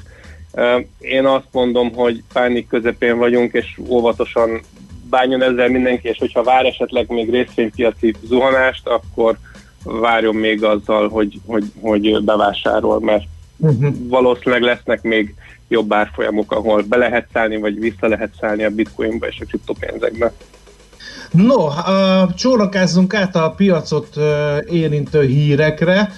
Én 0.99 1.25
azt 1.25 1.47
mondom, 1.51 1.93
hogy 1.93 2.23
pánik 2.33 2.67
közepén 2.67 3.17
vagyunk, 3.17 3.53
és 3.53 3.79
óvatosan 3.87 4.61
bánjon 5.09 5.41
ezzel 5.41 5.69
mindenki, 5.69 6.07
és 6.07 6.17
hogyha 6.17 6.43
vár 6.43 6.65
esetleg 6.65 7.09
még 7.09 7.29
részvénypiaci 7.29 8.15
zuhanást, 8.23 8.87
akkor 8.87 9.37
várjon 9.83 10.35
még 10.35 10.63
azzal, 10.63 11.09
hogy, 11.09 11.39
hogy, 11.45 11.63
hogy 11.81 12.23
bevásárol, 12.23 12.99
mert 12.99 13.23
valószínűleg 14.07 14.61
lesznek 14.61 15.01
még 15.01 15.35
jobb 15.67 15.93
árfolyamok, 15.93 16.51
ahol 16.51 16.81
be 16.81 16.97
lehet 16.97 17.27
szállni, 17.33 17.57
vagy 17.57 17.79
vissza 17.79 18.07
lehet 18.07 18.31
szállni 18.39 18.63
a 18.63 18.69
bitcoinba 18.69 19.27
és 19.27 19.39
a 19.39 19.45
kriptopénzekbe. 19.45 20.33
No, 21.31 21.67
csónakázzunk 22.35 23.13
át 23.13 23.35
a 23.35 23.51
piacot 23.51 24.17
érintő 24.69 25.25
hírekre. 25.25 26.11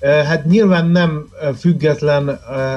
Hát 0.00 0.44
nyilván 0.44 0.86
nem 0.86 1.28
független 1.58 2.28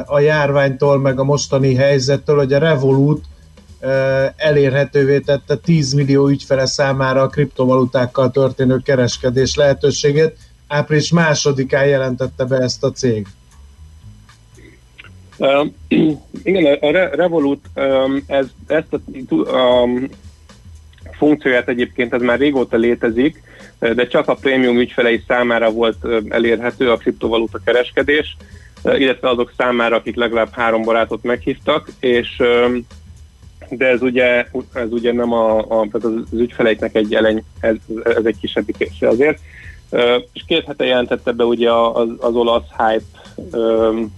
a 0.05 0.19
járványtól, 0.19 0.99
meg 0.99 1.19
a 1.19 1.23
mostani 1.23 1.75
helyzettől, 1.75 2.37
hogy 2.37 2.53
a 2.53 2.59
Revolut 2.59 3.23
elérhetővé 4.35 5.19
tette 5.19 5.55
10 5.55 5.93
millió 5.93 6.27
ügyfele 6.27 6.65
számára 6.65 7.21
a 7.21 7.27
kriptovalutákkal 7.27 8.31
történő 8.31 8.77
kereskedés 8.77 9.55
lehetőségét. 9.55 10.37
Április 10.67 11.11
másodikán 11.11 11.85
jelentette 11.85 12.45
be 12.45 12.57
ezt 12.57 12.83
a 12.83 12.91
cég. 12.91 13.27
Uh, 15.37 15.67
igen, 16.43 16.77
a 16.81 16.91
Re- 16.91 17.15
Revolut 17.15 17.65
um, 17.75 18.23
ez, 18.27 18.45
ezt 18.67 18.93
a 18.93 18.99
um, 19.45 20.09
funkcióját 21.11 21.67
egyébként 21.67 22.13
ez 22.13 22.21
már 22.21 22.39
régóta 22.39 22.77
létezik, 22.77 23.41
de 23.79 24.07
csak 24.07 24.27
a 24.27 24.33
prémium 24.35 24.77
ügyfelei 24.77 25.23
számára 25.27 25.71
volt 25.71 26.07
elérhető 26.29 26.91
a 26.91 26.97
kriptovaluta 26.97 27.59
kereskedés, 27.65 28.37
illetve 28.83 29.29
azok 29.29 29.53
számára, 29.57 29.95
akik 29.95 30.15
legalább 30.15 30.49
három 30.51 30.81
barátot 30.81 31.23
meghívtak, 31.23 31.87
és 31.99 32.41
de 33.69 33.85
ez 33.87 34.01
ugye, 34.01 34.45
ez 34.73 34.91
ugye 34.91 35.13
nem 35.13 35.33
a, 35.33 35.57
a 35.57 35.87
tehát 35.91 36.03
az 36.03 36.39
ügyfeleiknek 36.39 36.95
egy 36.95 37.15
eleny, 37.15 37.43
ez, 37.59 37.75
ez 38.03 38.25
egy 38.25 38.37
kisebbik 38.41 38.77
része 38.77 39.07
azért. 39.07 39.39
És 40.33 40.43
két 40.47 40.65
hete 40.65 40.85
jelentette 40.85 41.31
be 41.31 41.43
ugye 41.43 41.71
az, 41.71 42.09
az 42.19 42.35
olasz 42.35 42.67
hype 42.77 43.22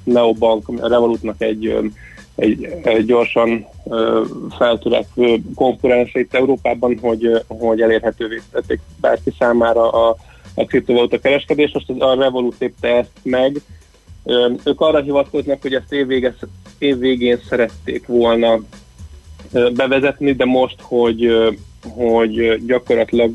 Neobank, 0.04 0.68
a 0.82 0.88
Revolutnak 0.88 1.42
egy, 1.42 1.78
egy, 2.36 2.68
egy 2.84 3.06
gyorsan 3.06 3.66
feltörekvő 4.58 5.42
konkurense 5.56 6.20
itt 6.20 6.34
Európában, 6.34 6.98
hogy, 7.02 7.44
hogy 7.48 7.82
elérhetővé 7.82 8.42
tették 8.52 8.80
bárki 9.02 9.34
számára 9.40 9.90
a, 9.90 10.16
a 10.54 10.66
kriptovaluta 10.66 11.20
kereskedés. 11.20 11.72
Most 11.74 11.90
a 11.90 12.16
Revolut 12.16 12.56
lépte 12.60 12.88
ezt 12.88 13.20
meg. 13.24 13.62
Ők 14.64 14.82
arra 14.82 15.02
hivatkoznak, 15.02 15.62
hogy 15.62 15.74
ezt 15.74 15.94
évvége, 15.94 16.36
évvégén 16.78 17.40
szerették 17.50 18.08
volna 18.08 18.60
bevezetni, 19.74 20.34
de 20.34 20.46
most, 20.46 20.82
hogy, 20.82 21.52
hogy 21.90 22.66
gyakorlatilag 22.66 23.32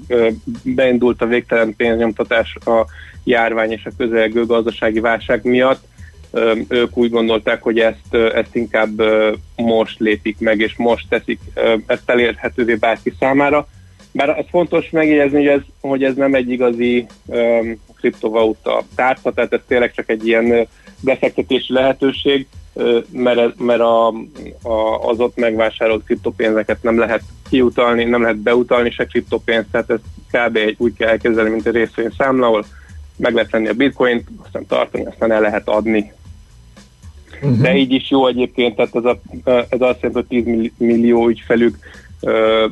beindult 0.63 1.23
a 1.23 1.27
végtelen 1.27 1.77
pénznyomtatás 1.77 2.57
a 2.65 2.87
járvány 3.25 3.73
és 3.73 3.85
a 3.85 3.91
közelgő 3.97 4.47
gazdasági 4.47 5.01
válság 5.01 5.45
miatt, 5.45 5.89
ők 6.69 6.97
úgy 6.97 7.11
gondolták, 7.11 7.63
hogy 7.63 7.79
ezt, 7.79 8.15
ezt 8.15 8.55
inkább 8.57 9.03
most 9.57 9.99
lépik 9.99 10.37
meg, 10.39 10.61
és 10.61 10.77
most 10.77 11.09
teszik 11.09 11.41
ezt 11.87 12.11
elérhetővé 12.11 12.75
bárki 12.75 13.13
számára. 13.19 13.69
Bár 14.13 14.29
az 14.29 14.45
fontos 14.51 14.91
megjegyezni, 14.91 15.37
hogy 15.37 15.47
ez, 15.47 15.61
hogy 15.81 16.05
ez 16.05 16.15
nem 16.15 16.35
egy 16.35 16.51
igazi 16.51 17.07
um, 17.27 17.81
kriptovaluta 17.97 18.83
tárca, 18.95 19.33
tehát 19.33 19.53
ez 19.53 19.61
tényleg 19.67 19.93
csak 19.93 20.09
egy 20.09 20.27
ilyen 20.27 20.69
befektetési 21.01 21.73
lehetőség, 21.73 22.47
mert, 23.11 23.59
mert 23.59 23.81
a, 23.81 24.09
a, 24.63 25.09
az 25.09 25.21
ott 25.21 25.37
megvásárolt 25.37 26.05
kriptopénzeket 26.05 26.83
nem 26.83 26.99
lehet 26.99 27.23
kiutalni, 27.51 28.05
nem 28.05 28.23
lehet 28.23 28.37
beutalni 28.37 28.91
se 28.91 29.05
kriptopénzt, 29.05 29.69
tehát 29.71 29.91
ez 29.91 30.01
kb. 30.31 30.59
Úgy 30.77 30.93
kell 30.97 31.09
elképzelni, 31.09 31.51
mint 31.51 31.67
egy 31.67 31.75
részvényszámla, 31.75 32.47
ahol 32.47 32.65
meg 33.21 33.35
lehet 33.35 33.51
venni 33.51 33.69
a 33.69 33.73
bitcoint, 33.73 34.29
aztán 34.45 34.67
tartani, 34.67 35.05
aztán 35.05 35.33
el 35.33 35.41
lehet 35.41 35.69
adni. 35.69 36.13
Uh-huh. 37.43 37.61
De 37.61 37.77
így 37.77 37.93
is 37.93 38.11
jó 38.11 38.27
egyébként, 38.27 38.77
tehát 38.77 38.97
ez, 38.97 39.05
a, 39.05 39.21
ez 39.69 39.81
azt 39.81 40.01
jelenti, 40.01 40.13
hogy 40.13 40.27
10 40.27 40.45
milli- 40.45 40.73
millió 40.77 41.29
ügyfelük 41.29 41.79
ö, 42.21 42.67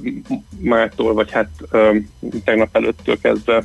mától, 0.59 1.15
vagy 1.15 1.31
hát 1.31 1.51
ö, 1.71 1.97
tegnap 2.45 2.77
előttől 2.77 3.19
kezdve 3.21 3.65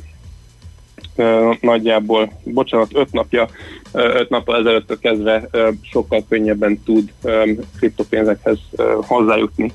ö, 1.16 1.52
nagyjából, 1.60 2.32
bocsánat, 2.44 2.90
5 2.94 3.12
napja, 3.12 3.48
5 3.92 4.28
nappal 4.28 4.58
ezelőttől 4.58 4.98
kezdve 4.98 5.48
sokkal 5.82 6.24
könnyebben 6.28 6.82
tud 6.84 7.12
ö, 7.22 7.50
kriptopénzekhez 7.78 8.58
hozzájutni. 9.00 9.72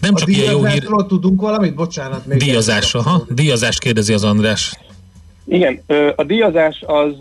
Nem 0.00 0.14
a 0.14 0.24
díjazásról 0.24 1.06
tudunk 1.06 1.40
valamit? 1.40 1.74
Bocsánat. 1.74 2.26
Még 2.26 2.38
Díjazás, 2.38 2.94
aha, 2.94 3.26
díjazást 3.28 3.80
kérdezi 3.80 4.12
az 4.12 4.24
András. 4.24 4.78
Igen, 5.44 5.82
a 6.16 6.24
díjazás 6.24 6.82
az, 6.86 7.14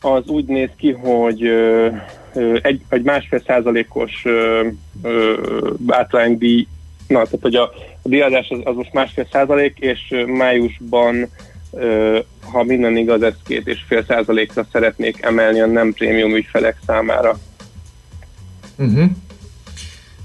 az 0.00 0.26
úgy 0.26 0.44
néz 0.44 0.70
ki, 0.76 0.92
hogy 0.92 1.42
egy, 2.62 2.80
egy 2.88 3.02
másfél 3.02 3.42
százalékos 3.46 4.24
átlánydíj, 5.86 6.66
na, 7.06 7.22
tehát 7.22 7.38
hogy 7.40 7.54
a, 7.54 7.62
a 8.02 8.08
díjazás 8.08 8.48
az, 8.48 8.58
az 8.64 8.74
most 8.74 8.92
másfél 8.92 9.26
százalék, 9.32 9.78
és 9.78 10.14
májusban, 10.26 11.28
ha 12.52 12.62
minden 12.62 12.96
igaz, 12.96 13.22
ez 13.22 13.34
két 13.46 13.66
és 13.66 13.84
fél 13.86 14.04
százalékra 14.04 14.66
szeretnék 14.72 15.22
emelni 15.22 15.60
a 15.60 15.66
nem 15.66 15.92
prémium 15.92 16.34
ügyfelek 16.34 16.76
számára. 16.86 17.38
Uh-huh. 18.78 19.10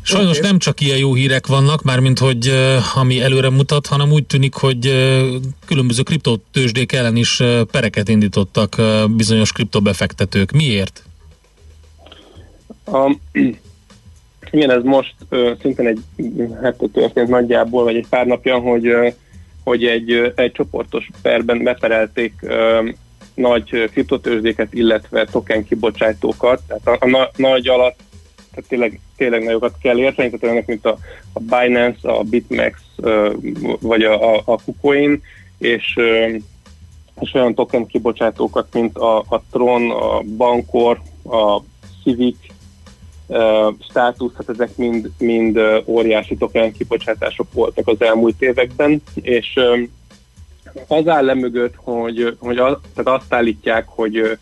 Sajnos 0.03 0.39
nem 0.39 0.59
csak 0.59 0.81
ilyen 0.81 0.97
jó 0.97 1.13
hírek 1.13 1.47
vannak, 1.47 1.83
mármint 1.83 2.19
hogy 2.19 2.47
uh, 2.47 2.97
ami 2.97 3.21
előre 3.21 3.49
mutat, 3.49 3.87
hanem 3.87 4.11
úgy 4.11 4.25
tűnik, 4.25 4.53
hogy 4.53 4.87
uh, 4.87 5.35
különböző 5.65 6.01
kriptotősdék 6.03 6.91
ellen 6.91 7.15
is 7.15 7.39
uh, 7.39 7.61
pereket 7.61 8.09
indítottak 8.09 8.75
uh, 8.77 9.09
bizonyos 9.09 9.51
kriptobefektetők. 9.51 10.51
Miért? 10.51 11.03
A, 12.85 13.15
igen, 14.51 14.71
ez 14.71 14.83
most 14.83 15.15
ö, 15.29 15.51
szintén 15.61 15.87
egy 15.87 15.99
hete 16.61 16.85
történt 16.93 17.27
nagyjából, 17.27 17.83
vagy 17.83 17.95
egy 17.95 18.07
pár 18.09 18.25
napja, 18.25 18.57
hogy, 18.57 18.87
ö, 18.87 19.07
hogy 19.63 19.85
egy, 19.85 20.11
ö, 20.11 20.29
egy 20.35 20.51
csoportos 20.51 21.09
perben 21.21 21.63
beperelték 21.63 22.33
ö, 22.41 22.89
nagy 23.33 23.69
ö, 23.71 23.85
kriptotőzsdéket, 23.85 24.73
illetve 24.73 25.25
token 25.25 25.65
kibocsátókat. 25.65 26.61
Tehát 26.67 26.87
a, 26.87 27.05
a 27.05 27.09
na, 27.09 27.29
nagy 27.35 27.67
alatt 27.67 27.99
tehát 28.53 28.69
tényleg, 28.69 28.99
tényleg 29.17 29.43
nagyokat 29.43 29.75
kell 29.81 29.97
érteni, 29.97 30.29
tehát 30.29 30.43
olyanok, 30.43 30.65
mint 30.65 30.85
a, 30.85 30.97
a 31.33 31.39
Binance, 31.39 32.09
a 32.11 32.23
BitMEX, 32.23 32.79
vagy 33.79 34.03
a, 34.03 34.35
a, 34.35 34.41
a 34.45 34.57
KuCoin, 34.65 35.21
és, 35.57 35.99
és 37.19 37.33
olyan 37.33 37.53
token 37.53 37.85
kibocsátókat, 37.85 38.67
mint 38.73 38.97
a, 38.97 39.17
a 39.17 39.43
Tron, 39.51 39.91
a 39.91 40.21
Bancor, 40.21 41.01
a 41.23 41.61
Civic, 42.03 42.37
státusz, 43.89 44.33
hát 44.35 44.49
ezek 44.49 44.77
mind, 44.77 45.11
mind 45.17 45.59
óriási 45.85 46.35
token 46.35 46.71
kibocsátások 46.71 47.53
voltak 47.53 47.87
az 47.87 48.01
elmúlt 48.01 48.41
években, 48.41 49.01
és 49.13 49.59
az 50.87 51.07
áll 51.07 51.25
le 51.25 51.37
hogy, 51.75 52.37
hogy 52.39 52.57
az, 52.57 52.77
tehát 52.95 53.21
azt 53.21 53.33
állítják, 53.33 53.85
hogy 53.87 54.37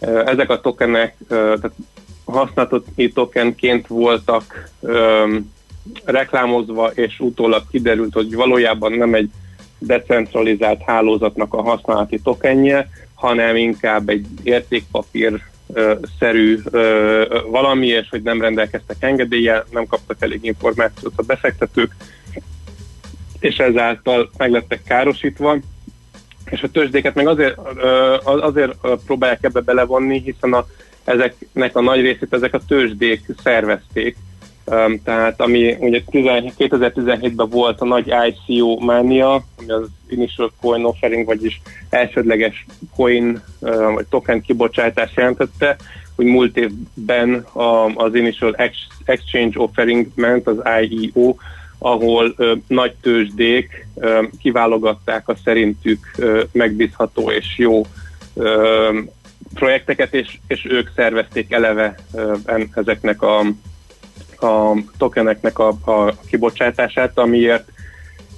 ezek 0.00 0.50
a 0.50 0.60
tokenek 0.60 1.16
tehát 1.28 1.72
használati 2.32 3.12
tokenként 3.12 3.86
voltak 3.86 4.70
um, 4.80 5.52
reklámozva, 6.04 6.90
és 6.94 7.20
utólag 7.20 7.62
kiderült, 7.70 8.12
hogy 8.12 8.34
valójában 8.34 8.92
nem 8.92 9.14
egy 9.14 9.30
decentralizált 9.78 10.82
hálózatnak 10.82 11.54
a 11.54 11.62
használati 11.62 12.18
tokenje, 12.18 12.88
hanem 13.14 13.56
inkább 13.56 14.08
egy 14.08 14.26
értékpapír 14.42 15.40
szerű 16.18 16.58
ö, 16.70 17.40
valami, 17.50 17.86
és 17.86 18.08
hogy 18.08 18.22
nem 18.22 18.40
rendelkeztek 18.40 18.96
engedéllyel, 19.00 19.64
nem 19.70 19.86
kaptak 19.86 20.16
elég 20.20 20.44
információt 20.44 21.12
a 21.16 21.22
befektetők, 21.22 21.94
és 23.40 23.56
ezáltal 23.56 24.30
meg 24.36 24.50
lettek 24.50 24.82
károsítva. 24.82 25.56
És 26.44 26.62
a 26.62 26.68
tőzsdéket 26.68 27.14
meg 27.14 27.26
azért, 27.26 27.58
azért 28.22 28.74
próbálják 29.06 29.42
ebbe 29.42 29.60
belevonni, 29.60 30.20
hiszen 30.20 30.52
a, 30.52 30.66
ezeknek 31.04 31.76
a 31.76 31.80
nagy 31.80 32.00
részét 32.00 32.32
ezek 32.32 32.54
a 32.54 32.60
tőzsdék 32.68 33.24
szervezték. 33.42 34.16
Um, 34.64 35.02
tehát 35.02 35.40
ami 35.40 35.76
ugye 35.80 36.02
2017-ben 36.12 37.48
volt 37.48 37.80
a 37.80 37.84
nagy 37.84 38.12
ICO 38.28 38.80
mánia, 38.80 39.32
ami 39.32 39.70
az 39.70 39.88
Initial 40.08 40.52
Coin 40.60 40.84
Offering, 40.84 41.26
vagyis 41.26 41.60
elsődleges 41.88 42.66
coin 42.96 43.42
uh, 43.58 43.92
vagy 43.92 44.06
token 44.06 44.40
kibocsátás 44.40 45.12
jelentette, 45.16 45.76
hogy 46.16 46.24
múlt 46.24 46.56
évben 46.56 47.34
a, 47.52 47.86
az 47.86 48.14
Initial 48.14 48.54
Ex- 48.54 48.88
Exchange 49.04 49.60
Offering 49.60 50.06
ment, 50.14 50.46
az 50.46 50.56
IEO, 50.80 51.34
ahol 51.78 52.34
ö, 52.36 52.54
nagy 52.66 52.94
tőzsdék 53.00 53.86
ö, 53.94 54.22
kiválogatták 54.40 55.28
a 55.28 55.36
szerintük 55.44 56.10
ö, 56.18 56.42
megbízható 56.52 57.30
és 57.30 57.54
jó 57.58 57.86
ö, 58.34 58.98
projekteket, 59.54 60.14
és, 60.14 60.38
és 60.46 60.66
ők 60.68 60.90
szervezték 60.96 61.52
eleve 61.52 61.94
ezeknek 62.74 63.22
a, 63.22 63.38
a 64.46 64.76
tokeneknek 64.98 65.58
a, 65.58 65.68
a 65.84 66.14
kibocsátását, 66.26 67.18
amiért 67.18 67.68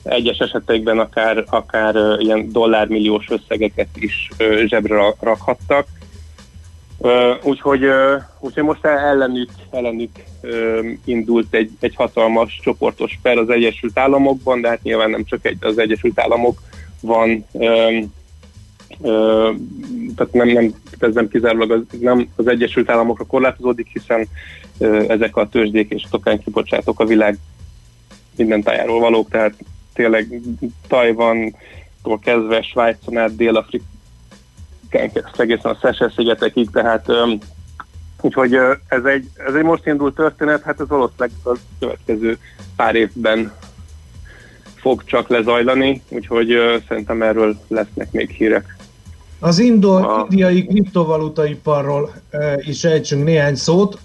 egyes 0.02 0.38
esetekben 0.38 0.98
akár, 0.98 1.44
akár 1.46 1.94
ilyen 2.18 2.52
dollármilliós 2.52 3.26
összegeket 3.28 3.88
is 3.94 4.30
zsebre 4.66 4.94
ra- 4.94 5.16
rakhattak. 5.20 5.86
Úgyhogy, 7.42 7.84
úgyhogy 8.40 8.62
most 8.62 8.84
ellenük, 8.84 9.50
ellenük 9.70 10.10
indult 11.04 11.54
egy, 11.54 11.70
egy 11.80 11.94
hatalmas 11.94 12.60
csoportos 12.62 13.18
per 13.22 13.38
az 13.38 13.50
Egyesült 13.50 13.98
Államokban, 13.98 14.60
de 14.60 14.68
hát 14.68 14.82
nyilván 14.82 15.10
nem 15.10 15.24
csak 15.24 15.46
egy, 15.46 15.56
az 15.60 15.78
Egyesült 15.78 16.20
Államok 16.20 16.62
van, 17.00 17.46
tehát 20.16 20.32
nem, 20.32 20.48
nem, 20.48 20.74
ez 20.98 21.14
nem 21.14 21.28
kizárólag 21.28 21.70
az, 21.70 21.98
nem 22.00 22.28
az 22.36 22.46
Egyesült 22.46 22.90
Államokra 22.90 23.24
korlátozódik, 23.24 23.88
hiszen 23.92 24.28
ezek 25.08 25.36
a 25.36 25.48
tőzsdék 25.48 25.90
és 25.90 26.06
tokán 26.10 26.42
kibocsátók 26.42 27.00
a 27.00 27.06
világ 27.06 27.38
minden 28.36 28.62
tájáról 28.62 29.00
valók, 29.00 29.28
tehát 29.30 29.54
tényleg 29.92 30.40
Tajvantól 30.88 32.18
kezdve 32.22 32.62
Svájcon 32.62 33.16
át 33.16 33.36
Dél-Afrikán 33.36 35.12
keresztül 35.12 35.44
egészen 35.44 35.70
a 35.70 35.78
Seychelles 35.80 36.14
szigetekig, 36.14 36.70
tehát 36.70 37.06
úgyhogy 38.20 38.54
ez 38.88 39.04
egy, 39.04 39.28
ez 39.46 39.54
egy 39.54 39.62
most 39.62 39.86
indult 39.86 40.14
történet, 40.14 40.62
hát 40.62 40.80
ez 40.80 40.88
valószínűleg 40.88 41.30
a 41.44 41.52
következő 41.78 42.38
pár 42.76 42.94
évben 42.94 43.52
fog 44.74 45.04
csak 45.04 45.28
lezajlani, 45.28 46.02
úgyhogy 46.08 46.80
szerintem 46.88 47.22
erről 47.22 47.56
lesznek 47.68 48.12
még 48.12 48.30
hírek. 48.30 48.73
Az 49.44 49.58
indo, 49.58 50.00
indiai 50.22 50.66
kriptovalutaiparról 50.66 52.14
is 52.56 52.84
ejtsünk 52.84 53.24
néhány 53.24 53.54
szót. 53.54 53.98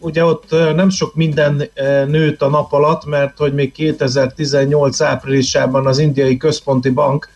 Ugye 0.00 0.24
ott 0.24 0.50
nem 0.74 0.88
sok 0.88 1.14
minden 1.14 1.62
nőtt 2.06 2.42
a 2.42 2.48
nap 2.48 2.72
alatt, 2.72 3.04
mert 3.04 3.38
hogy 3.38 3.54
még 3.54 3.72
2018 3.72 5.00
áprilisában 5.00 5.86
az 5.86 5.98
indiai 5.98 6.36
központi 6.36 6.90
bank 6.90 7.28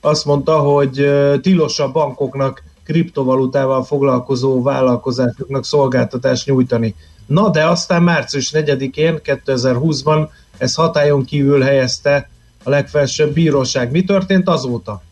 azt 0.00 0.24
mondta, 0.24 0.58
hogy 0.58 1.10
tilos 1.42 1.78
a 1.78 1.90
bankoknak 1.92 2.62
kriptovalutával 2.84 3.84
foglalkozó 3.84 4.62
vállalkozásoknak 4.62 5.64
szolgáltatást 5.64 6.46
nyújtani. 6.46 6.94
Na 7.26 7.50
de 7.50 7.64
aztán 7.66 8.02
március 8.02 8.50
4-én 8.54 9.20
2020-ban 9.24 10.28
ez 10.56 10.74
hatályon 10.74 11.24
kívül 11.24 11.60
helyezte 11.60 12.30
a 12.62 12.70
legfelsőbb 12.70 13.32
bíróság. 13.32 13.90
Mi 13.90 14.04
történt 14.04 14.48
azóta? 14.48 15.02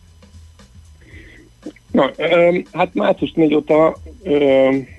Na, 1.97 2.11
hát 2.73 2.95
március 2.95 3.33
4 3.33 3.55
óta 3.55 3.97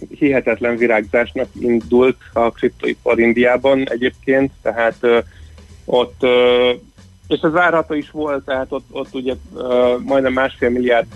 hihetetlen 0.09 0.75
virágzásnak 0.77 1.47
indult 1.59 2.17
a 2.33 2.51
kriptoipar 2.51 3.19
Indiában 3.19 3.89
egyébként, 3.89 4.51
tehát 4.61 4.95
ö, 4.99 5.19
ott, 5.85 6.23
és 7.27 7.39
ez 7.41 7.51
várható 7.51 7.93
is 7.93 8.11
volt, 8.11 8.45
tehát 8.45 8.67
ott, 8.69 8.85
ott 8.91 9.13
ugye 9.13 9.33
majdnem 10.03 10.33
másfél 10.33 10.69
milliárd 10.69 11.07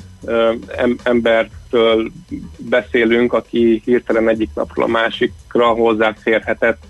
embertől 1.03 2.11
beszélünk, 2.57 3.33
aki 3.33 3.81
hirtelen 3.85 4.29
egyik 4.29 4.49
napról 4.55 4.85
a 4.85 4.87
másikra 4.87 5.67
hozzáférhetett 5.67 6.83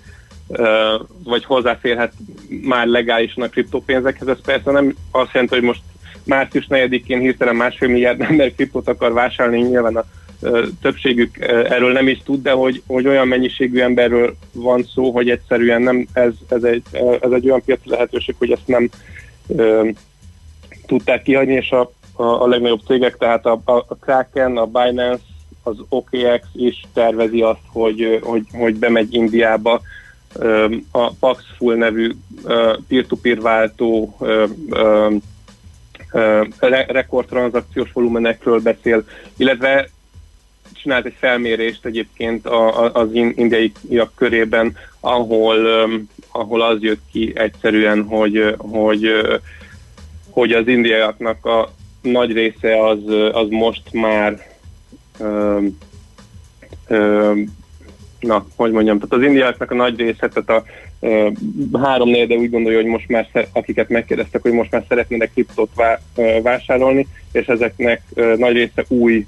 vagy 1.24 1.44
hozzáférhet 1.44 2.12
már 2.62 2.86
legálisan 2.86 3.42
a 3.42 3.48
kriptopénzekhez. 3.48 4.28
Ez 4.28 4.40
persze 4.44 4.70
nem 4.70 4.94
azt 5.10 5.32
jelenti, 5.32 5.54
hogy 5.54 5.64
most 5.64 5.82
március 6.24 6.66
4-én 6.68 7.20
hirtelen 7.20 7.56
másfél 7.56 7.88
milliárd 7.88 8.20
ember 8.30 8.54
kriptot 8.54 8.88
akar 8.88 9.12
vásárolni, 9.12 9.62
nyilván 9.62 9.96
a 9.96 10.04
többségük 10.80 11.40
erről 11.40 11.92
nem 11.92 12.08
is 12.08 12.22
tud, 12.24 12.42
de 12.42 12.50
hogy, 12.50 12.82
hogy 12.86 13.06
olyan 13.06 13.28
mennyiségű 13.28 13.80
emberről 13.80 14.36
van 14.52 14.84
szó, 14.94 15.10
hogy 15.10 15.30
egyszerűen 15.30 15.82
nem, 15.82 16.06
ez, 16.12 16.32
ez, 16.48 16.62
egy, 16.62 16.82
ez 17.20 17.30
egy 17.30 17.46
olyan 17.46 17.62
piaci 17.64 17.88
lehetőség, 17.88 18.34
hogy 18.38 18.50
ezt 18.50 18.66
nem 18.66 18.90
ö, 19.56 19.88
tudták 20.86 21.22
kihagyni, 21.22 21.52
és 21.52 21.70
a, 21.70 21.92
a, 22.12 22.22
a 22.22 22.46
legnagyobb 22.46 22.80
cégek, 22.86 23.16
tehát 23.16 23.46
a, 23.46 23.60
a, 23.64 23.72
a 23.72 23.96
Kraken, 24.00 24.56
a 24.56 24.66
Binance, 24.66 25.22
az 25.62 25.76
OKX 25.88 26.46
is 26.54 26.82
tervezi 26.92 27.40
azt, 27.42 27.60
hogy, 27.72 28.20
hogy, 28.22 28.42
hogy 28.52 28.74
bemegy 28.74 29.14
Indiába, 29.14 29.80
a 30.90 31.12
Paxful 31.12 31.74
nevű 31.74 32.12
peer-to-peer 32.88 33.40
váltó 33.40 34.16
re- 36.58 36.86
rekordtranszakciós 36.88 37.92
volumenekről 37.92 38.60
beszél, 38.60 39.04
illetve 39.36 39.88
csinált 40.72 41.06
egy 41.06 41.16
felmérést 41.18 41.84
egyébként 41.84 42.46
a, 42.46 42.84
a, 42.84 42.92
az 42.92 43.08
in- 43.12 43.38
indiaiak 43.38 44.12
körében, 44.14 44.76
ahol, 45.00 45.56
um, 45.56 46.08
ahol 46.32 46.62
az 46.62 46.82
jött 46.82 47.02
ki 47.12 47.32
egyszerűen, 47.34 48.02
hogy, 48.02 48.54
hogy, 48.58 49.10
hogy 50.30 50.52
az 50.52 50.66
indiaiaknak 50.66 51.46
a 51.46 51.72
nagy 52.00 52.32
része 52.32 52.86
az, 52.86 52.98
az 53.32 53.48
most 53.48 53.92
már 53.92 54.46
um, 55.18 55.78
um, 56.88 57.60
na, 58.20 58.46
hogy 58.56 58.70
mondjam, 58.70 58.98
tehát 58.98 59.14
az 59.14 59.22
indiaiaknak 59.22 59.70
a 59.70 59.74
nagy 59.74 59.98
része, 59.98 60.28
tehát 60.28 60.50
a 60.50 60.64
három 61.82 62.12
de 62.12 62.34
úgy 62.34 62.50
gondolja, 62.50 62.78
hogy 62.78 62.90
most 62.90 63.08
már, 63.08 63.48
akiket 63.52 63.88
megkérdeztek, 63.88 64.42
hogy 64.42 64.52
most 64.52 64.70
már 64.70 64.84
szeretnének 64.88 65.32
kriptót 65.32 65.70
ö, 66.16 66.38
vásárolni, 66.42 67.06
és 67.32 67.46
ezeknek 67.46 68.02
nagy 68.36 68.52
része 68.52 68.84
új 68.88 69.26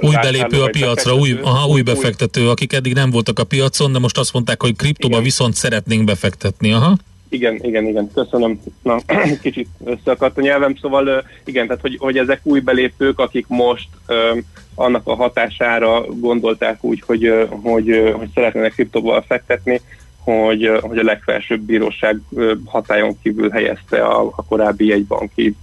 Új 0.00 0.14
belépő 0.22 0.62
a 0.62 0.68
piacra, 0.70 1.14
új, 1.14 1.38
aha, 1.42 1.66
új 1.66 1.82
befektető, 1.82 2.48
akik 2.48 2.72
eddig 2.72 2.94
nem 2.94 3.10
voltak 3.10 3.38
a 3.38 3.44
piacon, 3.44 3.92
de 3.92 3.98
most 3.98 4.18
azt 4.18 4.32
mondták, 4.32 4.62
hogy 4.62 4.76
kriptóba 4.76 5.20
viszont 5.20 5.54
szeretnénk 5.54 6.04
befektetni. 6.04 6.72
Aha. 6.72 6.96
Igen, 7.28 7.58
igen, 7.62 7.86
igen, 7.86 8.10
köszönöm. 8.14 8.60
Na, 8.82 8.98
kicsit 9.42 9.68
összeakadt 9.84 10.38
a 10.38 10.40
nyelvem, 10.40 10.76
szóval 10.80 11.24
igen, 11.44 11.66
tehát 11.66 11.82
hogy, 11.82 11.96
hogy 11.98 12.18
ezek 12.18 12.40
új 12.42 12.60
belépők, 12.60 13.18
akik 13.18 13.44
most 13.48 13.88
ö, 14.06 14.38
annak 14.74 15.06
a 15.06 15.14
hatására 15.14 16.04
gondolták 16.06 16.84
úgy, 16.84 17.02
hogy, 17.06 17.48
hogy, 17.48 18.12
hogy 18.16 18.28
szeretnének 18.34 18.72
kriptóval 18.72 19.24
fektetni, 19.28 19.80
hogy, 20.24 20.70
hogy 20.80 20.98
a 20.98 21.02
legfelsőbb 21.02 21.60
bíróság 21.60 22.20
hatályon 22.64 23.18
kívül 23.22 23.50
helyezte 23.50 24.04
a, 24.04 24.32
a 24.36 24.44
korábbi 24.44 24.86
jegybanki 24.86 25.56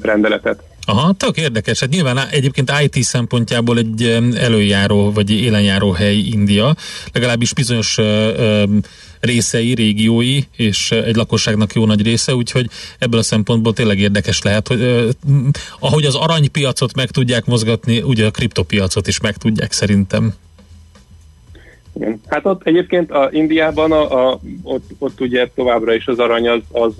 rendeletet. 0.00 0.62
Aha, 0.86 1.12
tök 1.12 1.36
érdekes. 1.36 1.80
Hát 1.80 1.88
nyilván 1.88 2.18
egyébként 2.30 2.72
IT 2.82 3.02
szempontjából 3.02 3.78
egy 3.78 4.02
előjáró 4.36 5.12
vagy 5.12 5.30
élenjáró 5.30 5.90
hely 5.90 6.16
India, 6.16 6.74
legalábbis 7.12 7.54
bizonyos 7.54 7.98
részei, 9.20 9.74
régiói, 9.74 10.40
és 10.56 10.90
egy 10.90 11.16
lakosságnak 11.16 11.72
jó 11.72 11.86
nagy 11.86 12.02
része, 12.02 12.34
úgyhogy 12.34 12.70
ebből 12.98 13.20
a 13.20 13.22
szempontból 13.22 13.72
tényleg 13.72 13.98
érdekes 13.98 14.42
lehet, 14.42 14.68
hogy 14.68 14.80
ö, 14.80 15.08
ahogy 15.78 16.04
az 16.04 16.14
aranypiacot 16.14 16.94
meg 16.94 17.10
tudják 17.10 17.44
mozgatni, 17.44 18.02
ugye 18.02 18.26
a 18.26 18.30
kriptopiacot 18.30 19.06
is 19.06 19.20
meg 19.20 19.36
tudják 19.36 19.72
szerintem. 19.72 20.34
Igen. 21.94 22.20
Hát 22.26 22.46
ott 22.46 22.66
egyébként 22.66 23.10
a 23.10 23.28
Indiában 23.32 23.92
a, 23.92 24.30
a, 24.30 24.40
ott, 24.62 24.90
ott 24.98 25.20
ugye 25.20 25.48
továbbra 25.54 25.94
is 25.94 26.06
az 26.06 26.18
arany 26.18 26.48
az, 26.48 26.60
az, 26.70 26.94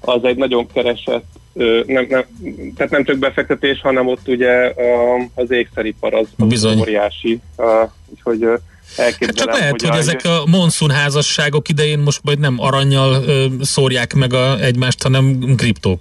az 0.00 0.24
egy 0.24 0.36
nagyon 0.36 0.66
keresett, 0.72 1.26
nem, 1.86 2.06
nem, 2.08 2.24
tehát 2.76 2.90
nem 2.90 3.04
csak 3.04 3.18
befektetés, 3.18 3.80
hanem 3.80 4.06
ott 4.06 4.28
ugye 4.28 4.74
az 5.34 5.50
ékszeripar 5.50 6.14
az, 6.14 6.28
az 6.38 6.48
Bizony. 6.48 6.78
óriási, 6.78 7.40
a, 7.56 7.84
úgyhogy 8.06 8.48
elképzelem, 8.96 9.34
Hát 9.36 9.36
Csak 9.36 9.52
lehet, 9.52 9.80
hogy, 9.80 9.90
a- 9.90 9.96
ezek 9.96 10.24
a 10.24 10.46
monszun 10.46 10.90
házasságok 10.90 11.68
idején 11.68 11.98
most 11.98 12.20
majd 12.22 12.38
nem 12.38 12.60
aranyjal 12.60 13.24
ö, 13.24 13.46
szórják 13.60 14.14
meg 14.14 14.32
a, 14.32 14.60
egymást, 14.60 15.02
hanem 15.02 15.54
kriptó 15.56 16.00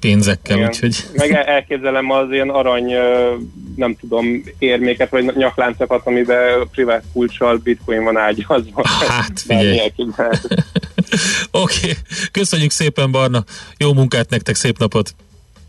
pénzekkel, 0.00 0.56
Igen. 0.56 0.68
úgyhogy... 0.68 0.96
Meg 1.14 1.30
el- 1.32 1.44
elképzelem 1.44 2.10
az 2.10 2.30
ilyen 2.30 2.48
arany, 2.48 2.92
ö, 2.92 3.34
nem 3.76 3.96
tudom, 4.00 4.42
érméket 4.58 5.10
vagy 5.10 5.24
nyakláncokat, 5.36 6.06
amiben 6.06 6.68
privát 6.70 7.04
kulcssal 7.12 7.56
bitcoin 7.56 8.04
van 8.04 8.16
ágyazva. 8.16 8.82
Hát 9.08 9.40
figyelj. 9.40 9.80
Oké, 11.50 11.76
okay. 11.80 11.92
köszönjük 12.32 12.70
szépen 12.70 13.10
Barna, 13.10 13.44
jó 13.78 13.92
munkát 13.92 14.30
nektek, 14.30 14.54
szép 14.54 14.78
napot! 14.78 15.14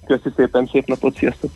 Köszi 0.05 0.29
szépen, 0.35 0.69
szép 0.71 0.87
napot, 0.87 1.17
sziasztok! 1.17 1.51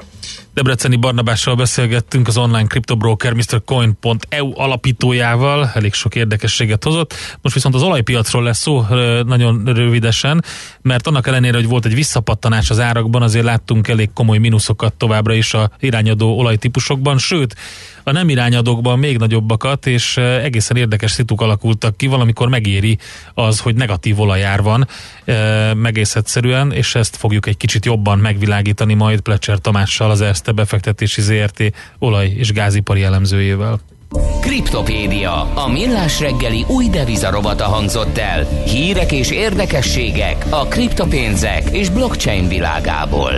Debreceni 0.53 0.95
Barnabással 0.95 1.55
beszélgettünk 1.55 2.27
az 2.27 2.37
online 2.37 2.67
kriptobroker 2.67 3.33
MrCoin.eu 3.33 4.51
alapítójával, 4.55 5.71
elég 5.73 5.93
sok 5.93 6.15
érdekességet 6.15 6.83
hozott. 6.83 7.13
Most 7.41 7.55
viszont 7.55 7.75
az 7.75 7.81
olajpiacról 7.81 8.43
lesz 8.43 8.59
szó 8.59 8.81
nagyon 9.25 9.61
rövidesen, 9.65 10.43
mert 10.81 11.07
annak 11.07 11.27
ellenére, 11.27 11.57
hogy 11.57 11.67
volt 11.67 11.85
egy 11.85 11.93
visszapattanás 11.93 12.69
az 12.69 12.79
árakban, 12.79 13.21
azért 13.21 13.45
láttunk 13.45 13.87
elég 13.87 14.09
komoly 14.13 14.37
mínuszokat 14.37 14.93
továbbra 14.93 15.33
is 15.33 15.53
a 15.53 15.71
irányadó 15.79 16.37
olajtípusokban, 16.37 17.17
sőt, 17.17 17.55
a 18.07 18.11
nem 18.11 18.29
irányadókban 18.29 18.99
még 18.99 19.17
nagyobbakat, 19.17 19.85
és 19.85 20.17
egészen 20.17 20.77
érdekes 20.77 21.11
szituk 21.11 21.41
alakultak 21.41 21.97
ki, 21.97 22.07
valamikor 22.07 22.49
megéri 22.49 22.97
az, 23.33 23.59
hogy 23.59 23.75
negatív 23.75 24.19
olajár 24.19 24.61
van, 24.61 24.87
ö, 25.25 25.33
egész 25.83 26.15
egyszerűen, 26.15 26.71
és 26.71 26.95
ezt 26.95 27.15
fogjuk 27.15 27.47
egy 27.47 27.57
kicsit 27.57 27.85
jobban 27.85 28.19
megvilágítani 28.19 28.93
majd 28.93 29.19
Plecser 29.19 29.57
Tamással, 29.57 30.11
az 30.11 30.21
Erste 30.21 30.51
befektetési 30.51 31.21
ZRT 31.21 31.63
olaj- 31.99 32.33
és 32.37 32.51
gázipari 32.51 33.03
elemzőjével. 33.03 33.79
Kriptopédia, 34.41 35.53
a 35.53 35.67
millás 35.67 36.19
reggeli 36.19 36.65
új 36.67 36.89
devizarovata 36.89 37.65
hangzott 37.65 38.17
el. 38.17 38.47
Hírek 38.65 39.11
és 39.11 39.31
érdekességek 39.31 40.45
a 40.49 40.65
kriptopénzek 40.65 41.69
és 41.71 41.89
blockchain 41.89 42.47
világából. 42.47 43.31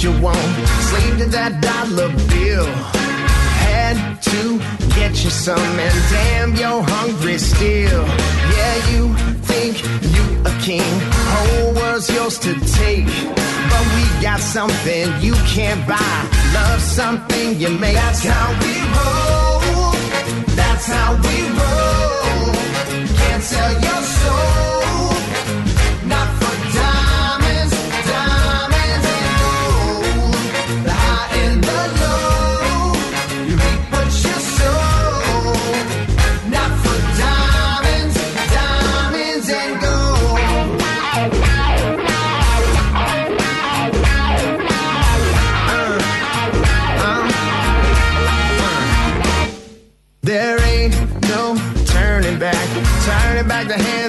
What 0.00 0.14
you 0.14 0.22
want. 0.22 0.38
Slave 0.88 1.18
to 1.18 1.26
that 1.30 1.60
dollar 1.60 2.08
bill. 2.28 2.66
Had 3.68 4.22
to 4.22 4.58
get 4.94 5.22
you 5.24 5.30
some, 5.30 5.58
and 5.58 5.94
damn, 6.10 6.54
you're 6.54 6.82
hungry 6.82 7.38
still. 7.38 8.04
Yeah, 8.56 8.76
you 8.92 9.14
think 9.44 9.82
you 10.14 10.24
a 10.44 10.52
king, 10.60 10.92
whole 11.30 11.74
world's 11.74 12.08
yours 12.14 12.38
to 12.40 12.54
take. 12.78 13.06
But 13.70 13.84
we 13.94 14.22
got 14.22 14.40
something 14.40 15.06
you 15.20 15.34
can't 15.54 15.86
buy. 15.86 16.16
Love 16.54 16.80
something 16.80 17.58
you 17.58 17.70
make. 17.78 17.94
That's 17.94 18.24
how 18.24 18.48
we 18.62 18.74
roll. 18.96 19.92
That's 20.56 20.86
how 20.86 21.10
we 21.24 21.36
roll. 21.60 22.54
Can't 23.18 23.42
sell 23.42 23.72
your 23.72 24.02
soul. 24.02 24.49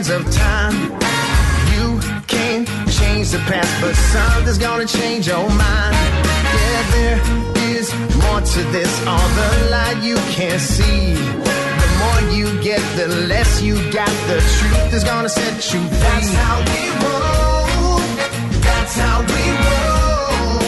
Hands 0.01 0.09
of 0.09 0.33
time. 0.33 0.75
You 1.73 1.99
can't 2.27 2.67
change 2.89 3.29
the 3.31 3.39
past, 3.49 3.71
but 3.81 3.95
something's 3.95 4.57
gonna 4.57 4.85
change 4.85 5.27
your 5.27 5.47
mind. 5.49 5.95
Yeah, 6.57 6.81
there 6.95 7.19
is 7.75 7.93
more 8.23 8.41
to 8.41 8.63
this, 8.71 8.91
all 9.05 9.29
the 9.29 9.69
light 9.69 9.99
you 10.01 10.15
can't 10.35 10.61
see. 10.61 11.13
The 11.13 11.89
more 12.01 12.21
you 12.35 12.61
get, 12.61 12.81
the 12.95 13.07
less 13.27 13.61
you 13.61 13.75
got. 13.91 14.13
The 14.27 14.39
truth 14.55 14.93
is 14.93 15.03
gonna 15.03 15.29
set 15.29 15.55
you 15.73 15.79
free. 15.79 15.99
That's 15.99 16.33
how 16.33 16.57
we 16.71 16.81
roll. 17.03 17.99
That's 18.67 18.95
how 19.03 19.17
we 19.31 19.43
roll. 19.65 20.59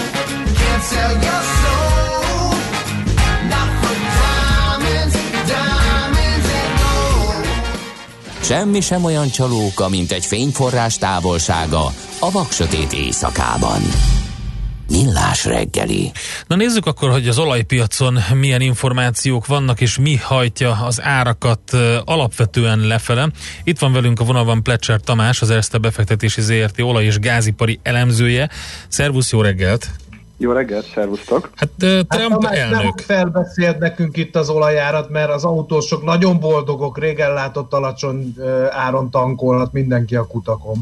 Can't 0.59 0.83
sell 0.83 1.13
your 1.13 1.41
soul. 1.41 1.72
Semmi 8.43 8.81
sem 8.81 9.03
olyan 9.03 9.29
csalóka, 9.29 9.89
mint 9.89 10.11
egy 10.11 10.25
fényforrás 10.25 10.97
távolsága 10.97 11.85
a 12.19 12.31
vaksötét 12.31 12.93
éjszakában. 12.93 13.81
Millás 14.89 15.45
reggeli. 15.45 16.11
Na 16.47 16.55
nézzük 16.55 16.85
akkor, 16.85 17.11
hogy 17.11 17.27
az 17.27 17.37
olajpiacon 17.37 18.19
milyen 18.33 18.61
információk 18.61 19.45
vannak, 19.45 19.81
és 19.81 19.97
mi 19.97 20.15
hajtja 20.15 20.71
az 20.71 21.01
árakat 21.01 21.73
alapvetően 22.05 22.79
lefele. 22.79 23.29
Itt 23.63 23.79
van 23.79 23.93
velünk 23.93 24.19
a 24.19 24.23
vonalban 24.23 24.63
Plecser 24.63 24.99
Tamás, 24.99 25.41
az 25.41 25.49
Erste 25.49 25.77
befektetési 25.77 26.41
ZRT 26.41 26.79
olaj- 26.79 27.05
és 27.05 27.19
gázipari 27.19 27.79
elemzője. 27.83 28.49
Szervusz, 28.87 29.31
jó 29.31 29.41
reggelt! 29.41 30.02
Jó 30.43 30.51
reggelt, 30.51 30.85
szervusztok! 30.85 31.49
Hát 31.55 31.69
ö, 31.81 31.99
Trump 32.07 32.31
Tamás 32.31 32.57
elnök. 32.57 32.81
nem 32.81 32.91
felbeszélt 32.95 33.79
nekünk 33.79 34.17
itt 34.17 34.35
az 34.35 34.49
olajárat, 34.49 35.09
mert 35.09 35.29
az 35.29 35.43
autósok 35.43 36.03
nagyon 36.03 36.39
boldogok, 36.39 36.97
régen 36.97 37.33
látott 37.33 37.73
alacsony 37.73 38.33
áron 38.69 39.09
tankolhat 39.09 39.73
mindenki 39.73 40.15
a 40.15 40.27
kutakon. 40.27 40.75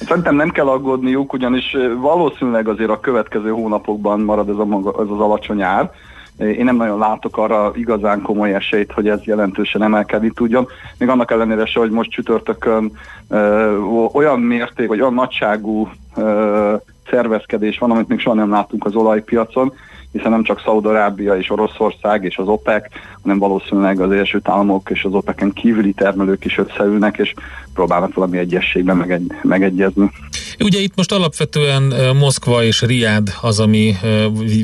Szerintem 0.00 0.34
nem 0.34 0.50
kell 0.50 0.68
aggódniuk, 0.68 1.32
ugyanis 1.32 1.76
valószínűleg 2.00 2.68
azért 2.68 2.90
a 2.90 3.00
következő 3.00 3.50
hónapokban 3.50 4.20
marad 4.20 4.48
ez, 4.48 4.58
a 4.58 4.64
maga, 4.64 5.02
ez 5.02 5.08
az 5.10 5.20
alacsony 5.20 5.62
ár. 5.62 5.92
Én 6.36 6.64
nem 6.64 6.76
nagyon 6.76 6.98
látok 6.98 7.36
arra 7.36 7.72
igazán 7.74 8.22
komoly 8.22 8.54
esélyt, 8.54 8.92
hogy 8.92 9.08
ez 9.08 9.24
jelentősen 9.24 9.82
emelkedni 9.82 10.30
tudjon. 10.34 10.66
Még 10.98 11.08
annak 11.08 11.30
ellenére 11.30 11.66
se, 11.66 11.80
hogy 11.80 11.90
most 11.90 12.10
csütörtökön 12.10 12.92
ö, 13.28 13.76
olyan 14.12 14.40
mérték, 14.40 14.88
vagy 14.88 15.00
olyan 15.00 15.14
nagyságú 15.14 15.88
ö, 16.16 16.74
szervezkedés 17.10 17.78
van, 17.78 17.90
amit 17.90 18.08
még 18.08 18.20
soha 18.20 18.36
nem 18.36 18.50
láttunk 18.50 18.84
az 18.84 18.94
olajpiacon, 18.94 19.72
hiszen 20.12 20.30
nem 20.30 20.42
csak 20.42 20.60
Szaudarábia 20.64 21.36
és 21.36 21.50
Oroszország 21.50 22.24
és 22.24 22.36
az 22.36 22.46
OPEC, 22.48 22.84
hanem 23.22 23.38
valószínűleg 23.38 24.00
az 24.00 24.10
Egyesült 24.10 24.48
Államok 24.48 24.90
és 24.90 25.04
az 25.04 25.12
OPEC-en 25.12 25.52
kívüli 25.52 25.92
termelők 25.92 26.44
is 26.44 26.58
összeülnek, 26.58 27.16
és 27.16 27.34
próbálnak 27.74 28.14
valami 28.14 28.38
egyességben 28.38 28.96
megegy, 28.96 29.26
megegyezni. 29.42 30.10
Ugye 30.58 30.78
itt 30.80 30.96
most 30.96 31.12
alapvetően 31.12 32.16
Moszkva 32.16 32.62
és 32.62 32.82
Riád 32.82 33.28
az, 33.40 33.60
ami 33.60 33.94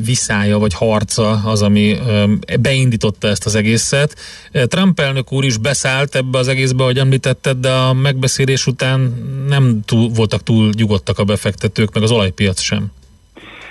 viszája 0.05 0.59
vagy 0.59 0.73
harca, 0.73 1.41
az, 1.45 1.61
ami 1.61 1.95
beindította 2.59 3.27
ezt 3.27 3.45
az 3.45 3.55
egészet. 3.55 4.15
Trump 4.51 4.99
elnök 4.99 5.31
úr 5.31 5.45
is 5.45 5.57
beszállt 5.57 6.15
ebbe 6.15 6.37
az 6.37 6.47
egészbe, 6.47 6.83
ahogy 6.83 6.97
említetted, 6.97 7.57
de 7.57 7.71
a 7.71 7.93
megbeszélés 7.93 8.67
után 8.67 8.99
nem 9.47 9.81
túl, 9.85 10.09
voltak 10.09 10.43
túl 10.43 10.69
nyugodtak 10.77 11.19
a 11.19 11.23
befektetők, 11.23 11.93
meg 11.93 12.03
az 12.03 12.11
olajpiac 12.11 12.61
sem. 12.61 12.91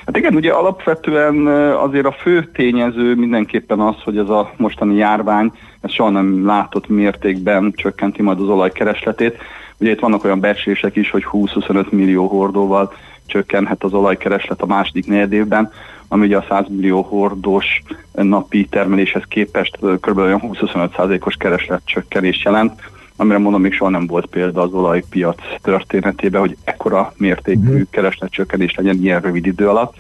Hát 0.08 0.16
igen, 0.16 0.34
ugye 0.34 0.52
alapvetően 0.52 1.46
azért 1.76 2.06
a 2.06 2.12
fő 2.12 2.50
tényező 2.52 3.14
mindenképpen 3.14 3.80
az, 3.80 3.94
hogy 4.04 4.18
ez 4.18 4.28
a 4.28 4.52
mostani 4.56 4.96
járvány, 4.96 5.52
ez 5.80 5.92
soha 5.92 6.10
nem 6.10 6.46
látott 6.46 6.88
mértékben 6.88 7.72
csökkenti 7.76 8.22
majd 8.22 8.40
az 8.40 8.48
olajkeresletét. 8.48 9.36
Ugye 9.78 9.90
itt 9.90 9.98
vannak 9.98 10.24
olyan 10.24 10.40
becslések 10.40 10.96
is, 10.96 11.10
hogy 11.10 11.24
20-25 11.32 11.88
millió 11.90 12.26
hordóval 12.26 12.92
csökkenhet 13.26 13.84
az 13.84 13.92
olajkereslet 13.92 14.62
a 14.62 14.66
második 14.66 15.06
negyedévben, 15.06 15.72
ami 16.08 16.26
ugye 16.26 16.36
a 16.36 16.44
100 16.48 16.64
millió 16.68 17.02
hordós 17.02 17.82
napi 18.12 18.64
termeléshez 18.64 19.24
képest 19.28 19.78
kb. 20.00 20.18
olyan 20.18 20.42
20-25%-os 20.44 21.36
kereslet 21.36 21.80
csökkenés 21.84 22.44
jelent, 22.44 22.80
amire 23.20 23.38
mondom, 23.38 23.60
még 23.60 23.72
soha 23.72 23.90
nem 23.90 24.06
volt 24.06 24.26
példa 24.26 24.62
az 24.62 24.72
olajpiac 24.72 25.36
történetében, 25.62 26.40
hogy 26.40 26.56
ekkora 26.64 27.12
mértékű 27.16 27.84
keresletcsökkenés 27.90 28.74
legyen 28.74 28.98
ilyen 29.02 29.20
rövid 29.20 29.46
idő 29.46 29.68
alatt. 29.68 29.94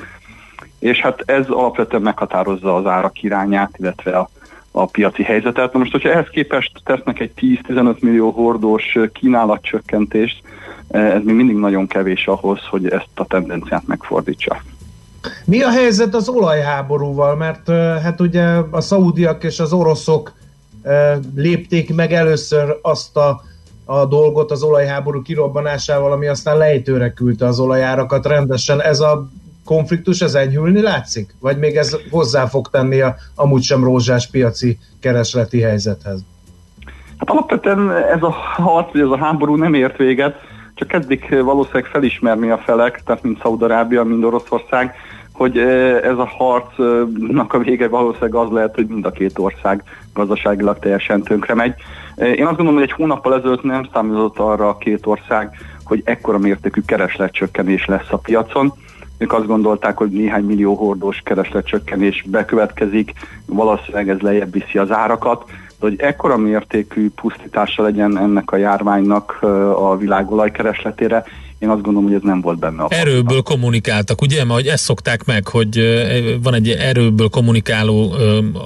És 0.78 1.00
hát 1.00 1.22
ez 1.26 1.48
alapvetően 1.48 2.02
meghatározza 2.02 2.76
az 2.76 2.86
árak 2.86 3.22
irányát, 3.22 3.70
illetve 3.76 4.18
a, 4.18 4.30
a 4.70 4.86
piaci 4.86 5.22
helyzetet. 5.22 5.72
Na 5.72 5.78
most, 5.78 5.92
hogyha 5.92 6.10
ehhez 6.10 6.28
képest 6.30 6.72
tesznek 6.84 7.20
egy 7.20 7.32
10-15 7.40 7.98
millió 8.00 8.30
hordós 8.30 8.98
kínálatcsökkentést, 9.12 10.42
ez 10.88 11.22
még 11.24 11.34
mindig 11.34 11.56
nagyon 11.56 11.86
kevés 11.86 12.26
ahhoz, 12.26 12.60
hogy 12.70 12.88
ezt 12.88 13.08
a 13.14 13.26
tendenciát 13.26 13.86
megfordítsa. 13.86 14.62
Mi 15.44 15.62
a 15.62 15.70
helyzet 15.70 16.14
az 16.14 16.28
olajháborúval? 16.28 17.36
Mert 17.36 17.70
hát 18.02 18.20
ugye 18.20 18.44
a 18.70 18.80
szaudiak 18.80 19.44
és 19.44 19.60
az 19.60 19.72
oroszok 19.72 20.32
lépték 21.34 21.94
meg 21.94 22.12
először 22.12 22.78
azt 22.82 23.16
a, 23.16 23.40
a 23.84 24.06
dolgot 24.06 24.50
az 24.50 24.62
olajháború 24.62 25.22
kirobbanásával, 25.22 26.12
ami 26.12 26.26
aztán 26.26 26.56
lejtőre 26.56 27.12
küldte 27.12 27.46
az 27.46 27.60
olajárakat 27.60 28.26
rendesen. 28.26 28.82
Ez 28.82 29.00
a 29.00 29.28
konfliktus, 29.64 30.20
ez 30.20 30.34
enyhülni 30.34 30.80
látszik? 30.80 31.34
Vagy 31.40 31.58
még 31.58 31.76
ez 31.76 31.96
hozzá 32.10 32.46
fog 32.46 32.70
tenni 32.70 33.00
a 33.00 33.16
amúgy 33.34 33.62
sem 33.62 33.84
rózsás 33.84 34.30
piaci 34.30 34.78
keresleti 35.00 35.60
helyzethez? 35.60 36.24
Hát 37.18 37.30
alapvetően 37.30 37.90
ez 37.90 38.22
a 38.22 38.30
harc, 38.30 38.94
ez 38.94 39.08
a 39.08 39.16
háború 39.16 39.56
nem 39.56 39.74
ért 39.74 39.96
véget, 39.96 40.34
csak 40.74 40.88
kezdik 40.88 41.28
valószínűleg 41.28 41.84
felismerni 41.84 42.50
a 42.50 42.58
felek, 42.58 43.02
tehát 43.04 43.22
mind 43.22 43.38
Szaudarábia, 43.42 44.04
mind 44.04 44.24
Oroszország, 44.24 44.94
hogy 45.38 45.58
ez 46.02 46.18
a 46.18 46.30
harcnak 46.36 47.52
a 47.52 47.58
vége 47.58 47.88
valószínűleg 47.88 48.34
az 48.34 48.50
lehet, 48.50 48.74
hogy 48.74 48.86
mind 48.86 49.04
a 49.04 49.10
két 49.10 49.38
ország 49.38 49.82
gazdaságilag 50.14 50.78
teljesen 50.78 51.22
tönkre 51.22 51.54
megy. 51.54 51.74
Én 52.16 52.46
azt 52.46 52.56
gondolom, 52.56 52.74
hogy 52.74 52.82
egy 52.82 52.92
hónappal 52.92 53.34
ezelőtt 53.34 53.62
nem 53.62 53.88
számított 53.92 54.38
arra 54.38 54.68
a 54.68 54.76
két 54.76 55.06
ország, 55.06 55.50
hogy 55.84 56.02
ekkora 56.04 56.38
mértékű 56.38 56.80
keresletcsökkenés 56.86 57.86
lesz 57.86 58.10
a 58.10 58.16
piacon. 58.16 58.72
Ők 59.18 59.32
azt 59.32 59.46
gondolták, 59.46 59.96
hogy 59.96 60.10
néhány 60.10 60.44
millió 60.44 60.74
hordós 60.74 61.20
keresletcsökkenés 61.24 62.24
bekövetkezik, 62.26 63.12
valószínűleg 63.46 64.08
ez 64.08 64.20
lejjebb 64.20 64.52
viszi 64.52 64.78
az 64.78 64.92
árakat, 64.92 65.44
de 65.46 65.86
hogy 65.86 66.00
ekkora 66.00 66.36
mértékű 66.36 67.10
pusztítása 67.10 67.82
legyen 67.82 68.18
ennek 68.18 68.50
a 68.50 68.56
járványnak 68.56 69.38
a 69.74 69.96
világ 69.96 70.30
olajkeresletére, 70.30 71.24
én 71.58 71.68
azt 71.68 71.82
gondolom, 71.82 72.08
hogy 72.08 72.14
ez 72.14 72.22
nem 72.22 72.40
volt 72.40 72.58
benne 72.58 72.82
a 72.82 72.86
Erőből 72.90 73.42
kommunikáltak, 73.42 74.20
ugye? 74.20 74.44
Mert 74.44 74.66
ezt 74.66 74.84
szokták 74.84 75.24
meg, 75.24 75.48
hogy 75.48 75.80
van 76.42 76.54
egy 76.54 76.68
erőből 76.68 77.28
kommunikáló, 77.28 78.14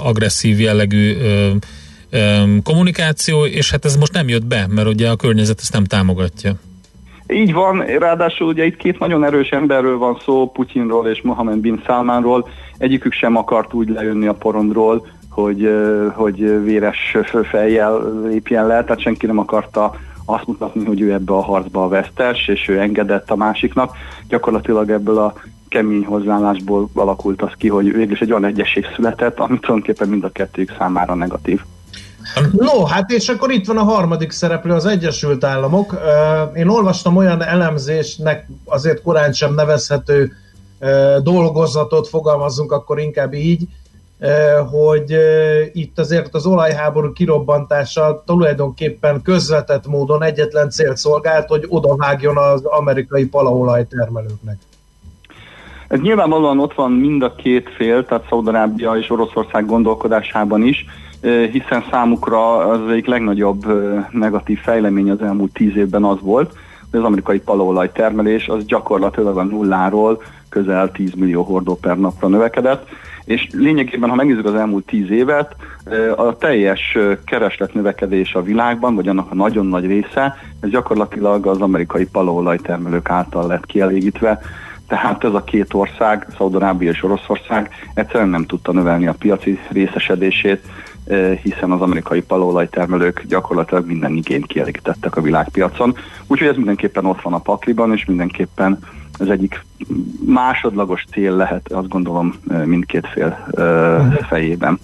agresszív 0.04 0.60
jellegű 0.60 1.16
kommunikáció, 2.62 3.44
és 3.44 3.70
hát 3.70 3.84
ez 3.84 3.96
most 3.96 4.12
nem 4.12 4.28
jött 4.28 4.46
be, 4.46 4.66
mert 4.68 4.88
ugye 4.88 5.08
a 5.08 5.16
környezet 5.16 5.58
ezt 5.60 5.72
nem 5.72 5.84
támogatja. 5.84 6.52
Így 7.28 7.52
van, 7.52 7.80
ráadásul 7.80 8.46
ugye 8.46 8.64
itt 8.64 8.76
két 8.76 8.98
nagyon 8.98 9.24
erős 9.24 9.48
emberről 9.48 9.98
van 9.98 10.18
szó, 10.24 10.50
Putyinról 10.50 11.06
és 11.06 11.20
Mohamed 11.22 11.58
bin 11.58 11.82
Salmanról. 11.86 12.48
Egyikük 12.78 13.12
sem 13.12 13.36
akart 13.36 13.74
úgy 13.74 13.88
lejönni 13.88 14.26
a 14.26 14.32
porondról, 14.32 15.06
hogy, 15.28 15.70
hogy 16.14 16.64
véres 16.64 17.16
fejjel 17.50 18.22
lépjen 18.28 18.66
le, 18.66 18.84
tehát 18.84 19.00
senki 19.00 19.26
nem 19.26 19.38
akarta 19.38 19.94
azt 20.24 20.46
mutatni, 20.46 20.84
hogy 20.84 21.00
ő 21.00 21.12
ebbe 21.12 21.32
a 21.32 21.42
harcba 21.42 21.84
a 21.84 21.88
vesztes, 21.88 22.48
és 22.48 22.68
ő 22.68 22.80
engedett 22.80 23.30
a 23.30 23.36
másiknak. 23.36 23.96
Gyakorlatilag 24.28 24.90
ebből 24.90 25.18
a 25.18 25.34
kemény 25.68 26.04
hozzáállásból 26.04 26.88
alakult 26.94 27.42
az 27.42 27.52
ki, 27.56 27.68
hogy 27.68 27.92
végül 27.92 28.12
is 28.12 28.20
egy 28.20 28.30
olyan 28.30 28.44
egyesség 28.44 28.86
született, 28.94 29.38
ami 29.38 29.58
tulajdonképpen 29.58 30.08
mind 30.08 30.24
a 30.24 30.30
kettőjük 30.32 30.74
számára 30.78 31.14
negatív. 31.14 31.60
No, 32.52 32.84
hát 32.84 33.10
és 33.10 33.28
akkor 33.28 33.50
itt 33.50 33.66
van 33.66 33.76
a 33.76 33.82
harmadik 33.82 34.30
szereplő, 34.30 34.72
az 34.72 34.86
Egyesült 34.86 35.44
Államok. 35.44 35.94
Én 36.54 36.68
olvastam 36.68 37.16
olyan 37.16 37.42
elemzésnek 37.42 38.48
azért 38.64 39.02
korán 39.02 39.32
sem 39.32 39.54
nevezhető 39.54 40.32
dolgozatot, 41.22 42.08
fogalmazzunk 42.08 42.72
akkor 42.72 42.98
inkább 42.98 43.34
így, 43.34 43.62
hogy 44.70 45.12
ö, 45.12 45.60
itt 45.72 45.98
azért 45.98 46.34
az 46.34 46.46
olajháború 46.46 47.12
kirobbantása 47.12 48.22
tulajdonképpen 48.26 49.22
közvetett 49.22 49.86
módon 49.86 50.22
egyetlen 50.22 50.70
célt 50.70 50.96
szolgált, 50.96 51.48
hogy 51.48 51.64
odavágjon 51.68 52.36
az 52.36 52.64
amerikai 52.64 53.26
palaolaj 53.26 53.86
termelőknek. 53.86 54.56
Ez 55.88 56.00
nyilvánvalóan 56.00 56.60
ott 56.60 56.74
van 56.74 56.92
mind 56.92 57.22
a 57.22 57.34
két 57.34 57.68
fél, 57.76 58.04
tehát 58.04 58.26
Szaudarábia 58.28 58.96
és 58.96 59.10
Oroszország 59.10 59.66
gondolkodásában 59.66 60.62
is, 60.62 60.86
eh, 61.20 61.48
hiszen 61.50 61.84
számukra 61.90 62.56
az 62.56 62.90
egyik 62.90 63.06
legnagyobb 63.06 63.64
eh, 63.68 64.06
negatív 64.10 64.58
fejlemény 64.58 65.10
az 65.10 65.22
elmúlt 65.22 65.52
tíz 65.52 65.76
évben 65.76 66.04
az 66.04 66.18
volt, 66.20 66.54
hogy 66.90 67.00
az 67.00 67.06
amerikai 67.06 67.40
palaolaj 67.40 67.92
termelés 67.92 68.48
az 68.48 68.64
gyakorlatilag 68.64 69.38
a 69.38 69.42
nulláról 69.42 70.22
közel 70.52 70.90
10 70.90 71.12
millió 71.14 71.42
hordó 71.42 71.74
per 71.76 71.98
napra 71.98 72.28
növekedett, 72.28 72.88
és 73.24 73.48
lényegében, 73.52 74.08
ha 74.10 74.14
megnézzük 74.14 74.46
az 74.46 74.54
elmúlt 74.54 74.84
tíz 74.84 75.10
évet, 75.10 75.56
a 76.16 76.36
teljes 76.36 76.98
kereslet 77.24 77.74
növekedés 77.74 78.34
a 78.34 78.42
világban, 78.42 78.94
vagy 78.94 79.08
annak 79.08 79.30
a 79.30 79.34
nagyon 79.34 79.66
nagy 79.66 79.86
része, 79.86 80.36
ez 80.60 80.70
gyakorlatilag 80.70 81.46
az 81.46 81.60
amerikai 81.60 82.06
palaolaj 82.06 82.56
termelők 82.56 83.10
által 83.10 83.46
lett 83.46 83.66
kielégítve, 83.66 84.40
tehát 84.86 85.24
ez 85.24 85.34
a 85.34 85.44
két 85.44 85.74
ország, 85.74 86.26
Szaudarábia 86.36 86.90
és 86.90 87.02
Oroszország 87.02 87.70
egyszerűen 87.94 88.28
nem 88.28 88.46
tudta 88.46 88.72
növelni 88.72 89.06
a 89.06 89.14
piaci 89.18 89.58
részesedését, 89.70 90.62
hiszen 91.42 91.70
az 91.70 91.80
amerikai 91.80 92.22
palaolajtermelők 92.22 93.24
gyakorlatilag 93.28 93.86
minden 93.86 94.12
igényt 94.12 94.46
kielégítettek 94.46 95.16
a 95.16 95.20
világpiacon. 95.20 95.96
Úgyhogy 96.26 96.48
ez 96.48 96.56
mindenképpen 96.56 97.04
ott 97.04 97.22
van 97.22 97.32
a 97.32 97.38
pakliban, 97.38 97.92
és 97.92 98.04
mindenképpen 98.04 98.78
ez 99.18 99.28
egyik 99.28 99.64
másodlagos 100.26 101.04
cél 101.12 101.36
lehet, 101.36 101.72
azt 101.72 101.88
gondolom, 101.88 102.34
mindkét 102.64 103.06
fél 103.06 103.46
eh, 103.50 104.16
fejében. 104.28 104.78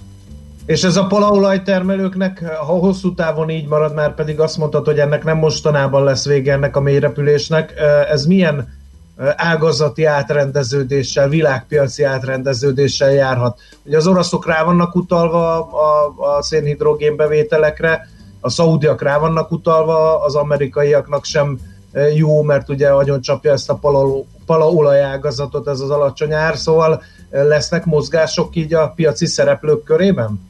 És 0.67 0.85
ez 0.85 0.97
a 0.97 1.07
palaolaj 1.07 1.63
termelőknek, 1.63 2.45
ha 2.45 2.73
hosszú 2.73 3.15
távon 3.15 3.51
így 3.51 3.69
marad, 3.69 3.95
már 3.95 4.15
pedig 4.15 4.41
azt 4.41 4.59
mondtad, 4.59 4.87
hogy 4.87 4.99
ennek 4.99 5.25
nem 5.25 5.39
mostanában 5.39 6.05
lesz 6.05 6.27
vége 6.27 6.53
ennek 6.53 6.77
a 6.77 6.81
mélyrepülésnek, 6.81 7.75
ez 8.11 8.25
milyen 8.25 8.69
ágazati 9.37 10.05
átrendeződéssel, 10.05 11.29
világpiaci 11.29 12.03
átrendeződéssel 12.03 13.13
járhat. 13.13 13.61
Ugye 13.85 13.97
az 13.97 14.07
oroszok 14.07 14.47
rá 14.47 14.65
vannak 14.65 14.95
utalva 14.95 15.57
a, 15.61 16.15
a 16.37 16.43
szénhidrogén 16.43 17.17
bevételekre, 17.17 18.09
a 18.41 18.51
szaudiak 18.51 19.03
rá 19.03 19.19
vannak 19.19 19.53
utalva, 19.53 20.25
az 20.25 20.35
amerikaiaknak 20.35 21.25
sem 21.25 21.59
jó, 22.17 22.43
mert 22.43 22.69
ugye 22.69 22.91
nagyon 22.91 23.21
csapja 23.21 23.53
ezt 23.53 23.71
a 23.71 23.75
pala, 23.75 24.25
palaolaj 24.47 25.03
ágazatot 25.03 25.69
ez 25.69 25.81
az 25.81 25.91
alacsony 25.91 26.33
ár, 26.33 26.57
szóval 26.57 27.03
lesznek 27.31 27.85
mozgások 27.85 28.57
így 28.57 28.75
a 28.75 28.93
piaci 28.97 29.27
szereplők 29.27 29.83
körében? 29.83 30.41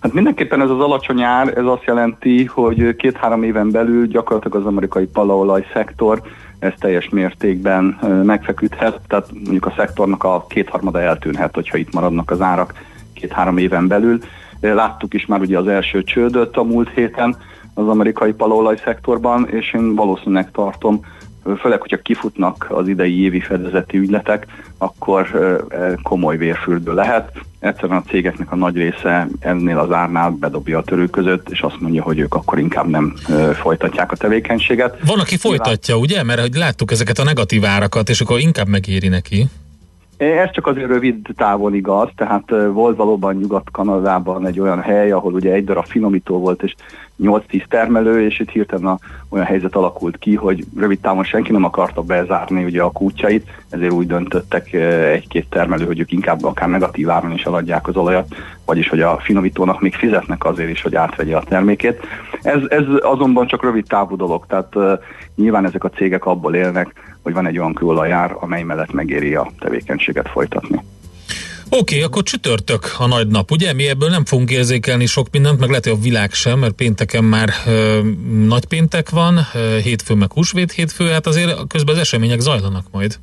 Hát 0.00 0.12
mindenképpen 0.12 0.60
ez 0.60 0.70
az 0.70 0.80
alacsony 0.80 1.22
ár, 1.22 1.58
ez 1.58 1.64
azt 1.64 1.84
jelenti, 1.84 2.44
hogy 2.44 2.96
két-három 2.96 3.42
éven 3.42 3.70
belül 3.70 4.06
gyakorlatilag 4.06 4.60
az 4.60 4.66
amerikai 4.66 5.06
palaolaj 5.06 5.66
szektor 5.72 6.22
ez 6.58 6.72
teljes 6.78 7.08
mértékben 7.08 7.98
megfeküdhet, 8.24 9.00
tehát 9.08 9.32
mondjuk 9.32 9.66
a 9.66 9.74
szektornak 9.76 10.24
a 10.24 10.44
kétharmada 10.48 11.00
eltűnhet, 11.00 11.54
hogyha 11.54 11.76
itt 11.76 11.94
maradnak 11.94 12.30
az 12.30 12.40
árak 12.40 12.74
két-három 13.12 13.56
éven 13.56 13.86
belül. 13.86 14.18
Láttuk 14.60 15.14
is 15.14 15.26
már 15.26 15.40
ugye 15.40 15.58
az 15.58 15.66
első 15.66 16.02
csődöt 16.02 16.56
a 16.56 16.62
múlt 16.62 16.90
héten 16.94 17.36
az 17.80 17.88
amerikai 17.88 18.32
palaolaj 18.32 18.76
szektorban, 18.84 19.48
és 19.48 19.72
én 19.72 19.94
valószínűleg 19.94 20.50
tartom, 20.50 21.00
főleg, 21.60 21.80
hogyha 21.80 21.96
kifutnak 21.96 22.66
az 22.68 22.88
idei 22.88 23.22
évi 23.22 23.40
fedezeti 23.40 23.98
ügyletek, 23.98 24.46
akkor 24.78 25.28
ö, 25.32 25.92
komoly 26.02 26.36
vérfürdő 26.36 26.94
lehet. 26.94 27.30
Egyszerűen 27.58 27.98
a 27.98 28.10
cégeknek 28.10 28.52
a 28.52 28.56
nagy 28.56 28.76
része 28.76 29.28
ennél 29.40 29.78
az 29.78 29.92
árnál 29.92 30.30
bedobja 30.30 30.78
a 30.78 30.82
törő 30.82 31.06
között, 31.06 31.50
és 31.50 31.60
azt 31.60 31.80
mondja, 31.80 32.02
hogy 32.02 32.18
ők 32.18 32.34
akkor 32.34 32.58
inkább 32.58 32.88
nem 32.88 33.14
folytatják 33.54 34.12
a 34.12 34.16
tevékenységet. 34.16 34.98
Van, 35.06 35.18
aki 35.18 35.36
folytatja, 35.36 35.96
ugye? 35.96 36.22
Mert 36.22 36.40
hogy 36.40 36.54
láttuk 36.54 36.90
ezeket 36.90 37.18
a 37.18 37.24
negatív 37.24 37.64
árakat, 37.64 38.08
és 38.08 38.20
akkor 38.20 38.40
inkább 38.40 38.68
megéri 38.68 39.08
neki. 39.08 39.46
Ez 40.20 40.50
csak 40.50 40.66
azért 40.66 40.88
rövid 40.88 41.26
távon 41.36 41.74
igaz, 41.74 42.08
tehát 42.16 42.50
volt 42.72 42.96
valóban 42.96 43.34
Nyugat-Kanadában 43.34 44.46
egy 44.46 44.60
olyan 44.60 44.80
hely, 44.80 45.10
ahol 45.10 45.32
ugye 45.32 45.52
egy 45.52 45.64
darab 45.64 45.86
finomító 45.86 46.38
volt, 46.38 46.62
és 46.62 46.74
8-10 47.22 47.64
termelő, 47.68 48.24
és 48.24 48.40
itt 48.40 48.50
hirtelen 48.50 48.86
a, 48.86 48.98
olyan 49.28 49.46
helyzet 49.46 49.74
alakult 49.74 50.18
ki, 50.18 50.34
hogy 50.34 50.64
rövid 50.76 51.00
távon 51.00 51.24
senki 51.24 51.52
nem 51.52 51.64
akarta 51.64 52.02
bezárni 52.02 52.64
ugye 52.64 52.82
a 52.82 52.90
kútjait, 52.90 53.48
ezért 53.70 53.92
úgy 53.92 54.06
döntöttek 54.06 54.72
egy-két 55.12 55.46
termelő, 55.50 55.84
hogy 55.84 56.00
ők 56.00 56.12
inkább 56.12 56.44
akár 56.44 56.68
negatív 56.68 57.10
áron 57.10 57.32
is 57.32 57.44
eladják 57.44 57.88
az 57.88 57.96
olajat, 57.96 58.34
vagyis 58.64 58.88
hogy 58.88 59.00
a 59.00 59.18
finomítónak 59.18 59.80
még 59.80 59.94
fizetnek 59.94 60.44
azért 60.44 60.70
is, 60.70 60.82
hogy 60.82 60.94
átvegye 60.94 61.36
a 61.36 61.44
termékét. 61.48 62.00
Ez, 62.42 62.60
ez 62.68 62.84
azonban 63.00 63.46
csak 63.46 63.62
rövid 63.62 63.86
távú 63.86 64.16
dolog, 64.16 64.46
tehát 64.46 64.76
uh, 64.76 64.92
nyilván 65.36 65.64
ezek 65.64 65.84
a 65.84 65.90
cégek 65.90 66.24
abból 66.24 66.54
élnek, 66.54 66.92
hogy 67.22 67.32
van 67.32 67.46
egy 67.46 67.58
olyan 67.58 67.74
kőolajár, 67.74 68.36
amely 68.40 68.62
mellett 68.62 68.92
megéri 68.92 69.34
a 69.34 69.50
tevékenységet 69.58 70.28
folytatni. 70.28 70.80
Oké, 71.72 71.94
okay, 71.94 72.02
akkor 72.02 72.22
csütörtök 72.22 72.94
a 72.98 73.06
nagy 73.06 73.28
nap, 73.28 73.50
ugye? 73.50 73.72
Mi 73.72 73.88
ebből 73.88 74.08
nem 74.08 74.24
fogunk 74.24 74.50
érzékelni 74.50 75.06
sok 75.06 75.26
mindent, 75.30 75.58
meg 75.58 75.68
lehet, 75.68 75.84
hogy 75.84 75.92
a 75.92 76.02
világ 76.02 76.32
sem, 76.32 76.58
mert 76.58 76.72
pénteken 76.72 77.24
már 77.24 77.50
ö, 77.66 78.00
nagy 78.46 78.64
péntek 78.64 79.10
van, 79.10 79.38
ö, 79.54 79.78
hétfő 79.82 80.14
meg 80.14 80.32
húsvét 80.32 80.72
hétfő, 80.72 81.08
hát 81.08 81.26
azért 81.26 81.66
közben 81.66 81.94
az 81.94 82.00
események 82.00 82.40
zajlanak 82.40 82.84
majd. 82.90 83.18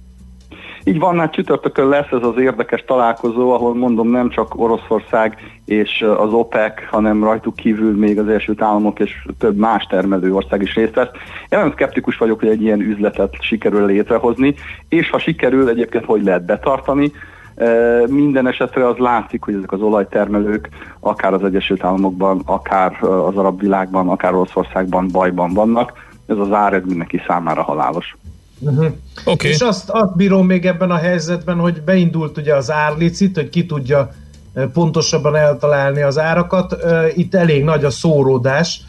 Így 0.87 0.99
van, 0.99 1.19
hát 1.19 1.33
csütörtökön 1.33 1.87
lesz 1.87 2.11
ez 2.11 2.23
az 2.23 2.37
érdekes 2.37 2.83
találkozó, 2.83 3.51
ahol 3.51 3.75
mondom 3.75 4.09
nem 4.09 4.29
csak 4.29 4.59
Oroszország 4.59 5.37
és 5.65 6.05
az 6.17 6.33
OPEC, 6.33 6.89
hanem 6.89 7.23
rajtuk 7.23 7.55
kívül 7.55 7.97
még 7.97 8.19
az 8.19 8.27
Egyesült 8.27 8.61
Államok 8.61 8.99
és 8.99 9.27
több 9.37 9.57
más 9.57 9.83
termelő 9.83 10.33
ország 10.33 10.61
is 10.61 10.75
részt 10.75 10.93
vesz. 10.93 11.09
Én 11.49 11.57
nagyon 11.57 11.71
szkeptikus 11.71 12.17
vagyok, 12.17 12.39
hogy 12.39 12.49
egy 12.49 12.61
ilyen 12.61 12.79
üzletet 12.79 13.41
sikerül 13.41 13.85
létrehozni, 13.85 14.55
és 14.89 15.09
ha 15.09 15.19
sikerül, 15.19 15.69
egyébként 15.69 16.05
hogy 16.05 16.23
lehet 16.23 16.45
betartani. 16.45 17.11
Minden 18.07 18.47
esetre 18.47 18.87
az 18.87 18.97
látszik, 18.97 19.43
hogy 19.43 19.53
ezek 19.53 19.71
az 19.71 19.81
olajtermelők 19.81 20.69
akár 20.99 21.33
az 21.33 21.43
Egyesült 21.43 21.83
Államokban, 21.83 22.41
akár 22.45 23.03
az 23.03 23.37
arab 23.37 23.59
világban, 23.59 24.09
akár 24.09 24.33
Oroszországban 24.33 25.07
bajban 25.11 25.53
vannak. 25.53 25.93
Ez 26.27 26.37
az 26.37 26.51
ár 26.51 26.81
mindenki 26.85 27.21
számára 27.27 27.61
halálos. 27.61 28.15
Uh-huh. 28.59 28.87
Okay. 29.25 29.51
És 29.51 29.59
azt, 29.59 29.89
azt 29.89 30.15
bírom 30.15 30.45
még 30.45 30.65
ebben 30.65 30.91
a 30.91 30.95
helyzetben, 30.95 31.57
hogy 31.57 31.81
beindult 31.81 32.37
ugye 32.37 32.55
az 32.55 32.71
árlicit, 32.71 33.35
hogy 33.35 33.49
ki 33.49 33.65
tudja 33.65 34.13
pontosabban 34.73 35.35
eltalálni 35.35 36.01
az 36.01 36.17
árakat. 36.19 36.75
Itt 37.15 37.35
elég 37.35 37.63
nagy 37.63 37.83
a 37.83 37.89
szóródás, 37.89 38.81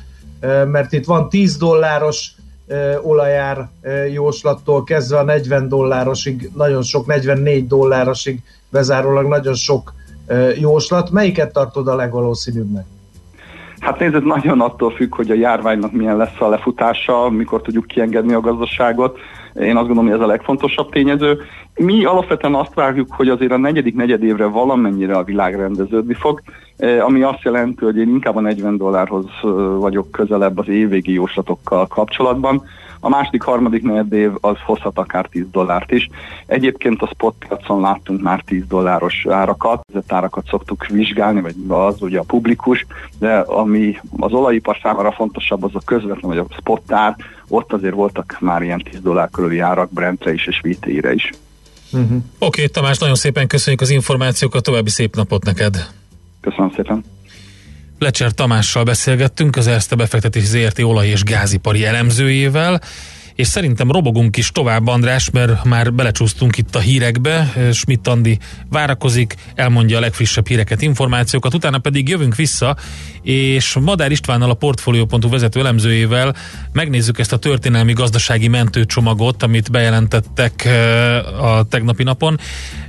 mert 0.71 0.93
itt 0.93 1.05
van 1.05 1.29
10 1.29 1.57
dolláros 1.57 2.33
olajár 3.03 3.69
jóslattól 4.13 4.85
kezdve 4.85 5.19
a 5.19 5.23
40 5.23 5.69
dollárosig, 5.69 6.51
nagyon 6.55 6.83
sok, 6.83 7.07
44 7.07 7.67
dollárosig 7.67 8.43
bezárólag 8.71 9.27
nagyon 9.27 9.55
sok 9.55 9.93
jóslat. 10.59 11.11
Melyiket 11.11 11.53
tartod 11.53 11.89
a 11.89 11.95
legvalószínűbbnek? 11.95 12.85
Hát 13.79 13.99
nézd, 13.99 14.15
ez 14.15 14.23
nagyon 14.25 14.61
attól 14.61 14.91
függ, 14.91 15.15
hogy 15.15 15.31
a 15.31 15.35
járványnak 15.35 15.93
milyen 15.93 16.17
lesz 16.17 16.41
a 16.41 16.49
lefutása, 16.49 17.31
mikor 17.31 17.63
tudjuk 17.63 17.87
kiengedni 17.87 18.33
a 18.33 18.41
gazdaságot. 18.41 19.19
Én 19.61 19.77
azt 19.77 19.87
gondolom, 19.87 20.11
hogy 20.11 20.19
ez 20.21 20.25
a 20.25 20.27
legfontosabb 20.27 20.91
tényező. 20.91 21.41
Mi 21.75 22.05
alapvetően 22.05 22.55
azt 22.55 22.75
várjuk, 22.75 23.13
hogy 23.13 23.29
azért 23.29 23.53
a 23.53 23.57
negyedik 23.57 23.95
negyedévre 23.95 24.45
valamennyire 24.45 25.17
a 25.17 25.25
világ 25.25 25.57
rendeződni 25.57 26.15
fog, 26.15 26.43
eh, 26.77 27.05
ami 27.05 27.23
azt 27.23 27.43
jelenti, 27.43 27.85
hogy 27.85 27.97
én 27.97 28.09
inkább 28.09 28.37
a 28.37 28.41
40 28.41 28.77
dollárhoz 28.77 29.25
eh, 29.43 29.51
vagyok 29.79 30.11
közelebb 30.11 30.59
az 30.59 30.69
évvégi 30.69 31.13
jóslatokkal 31.13 31.87
kapcsolatban. 31.87 32.63
A 33.01 33.09
második, 33.09 33.43
harmadik 33.43 33.83
negyed 33.83 34.13
év 34.13 34.31
az 34.41 34.57
hozhat 34.65 34.99
akár 34.99 35.27
10 35.27 35.45
dollárt 35.51 35.93
is. 35.93 36.09
Egyébként 36.47 37.03
a 37.03 37.07
spot 37.13 37.35
piacon 37.39 37.81
láttunk 37.81 38.23
már 38.23 38.43
10 38.47 38.67
dolláros 38.67 39.27
árakat, 39.31 39.81
ezeket 39.93 40.13
árakat 40.13 40.47
szoktuk 40.49 40.87
vizsgálni, 40.87 41.41
vagy 41.41 41.55
az 41.69 42.03
ugye 42.03 42.19
a 42.19 42.23
publikus, 42.23 42.87
de 43.19 43.39
ami 43.39 43.99
az 44.17 44.33
olajipar 44.33 44.79
számára 44.83 45.13
fontosabb, 45.13 45.65
az 45.65 45.75
a 45.75 45.81
közvetlen, 45.85 46.31
vagy 46.31 46.39
a 46.39 46.47
spot 46.59 46.93
ár, 46.93 47.17
ott 47.49 47.73
azért 47.73 47.95
voltak 47.95 48.37
már 48.41 48.63
ilyen 48.63 48.83
10 48.91 49.01
dollár 49.01 49.29
körüli 49.31 49.59
árak 49.59 49.93
Brentre 49.93 50.33
is 50.33 50.47
és 50.47 50.61
VTI-re 50.63 51.13
is. 51.13 51.31
Uh-huh. 51.93 52.11
Oké, 52.11 52.23
okay, 52.39 52.69
Tamás, 52.69 52.99
nagyon 52.99 53.15
szépen 53.15 53.47
köszönjük 53.47 53.81
az 53.81 53.91
információkat, 53.91 54.63
további 54.63 54.91
szép 54.91 55.15
napot 55.15 55.45
neked! 55.45 55.91
Köszönöm 56.41 56.73
szépen! 56.77 57.05
Lecser 57.99 58.33
Tamással 58.33 58.85
beszélgettünk, 58.85 59.57
az 59.57 59.67
Erste 59.67 59.95
befektetési 59.95 60.47
ZRT. 60.47 60.79
Olaj- 60.79 61.09
és 61.09 61.23
gázipari 61.23 61.85
elemzőjével, 61.85 62.81
és 63.39 63.47
szerintem 63.47 63.91
robogunk 63.91 64.37
is 64.37 64.51
tovább, 64.51 64.87
András, 64.87 65.31
mert 65.31 65.65
már 65.65 65.93
belecsúsztunk 65.93 66.57
itt 66.57 66.75
a 66.75 66.79
hírekbe, 66.79 67.53
Schmidt 67.73 68.09
Andi 68.09 68.39
várakozik, 68.71 69.35
elmondja 69.55 69.97
a 69.97 70.01
legfrissebb 70.01 70.47
híreket, 70.47 70.83
információkat, 70.83 71.55
utána 71.55 71.79
pedig 71.79 72.09
jövünk 72.09 72.35
vissza, 72.37 72.77
és 73.23 73.77
Madár 73.81 74.11
Istvánnal 74.11 74.51
a 74.51 74.55
Portfolio.hu 74.55 75.29
vezető 75.29 75.61
elemzőjével 75.61 76.35
megnézzük 76.73 77.19
ezt 77.19 77.33
a 77.33 77.37
történelmi 77.37 77.93
gazdasági 77.93 78.49
mentőcsomagot, 78.49 79.43
amit 79.43 79.71
bejelentettek 79.71 80.65
eh, 80.65 81.45
a 81.45 81.63
tegnapi 81.63 82.03
napon. 82.03 82.39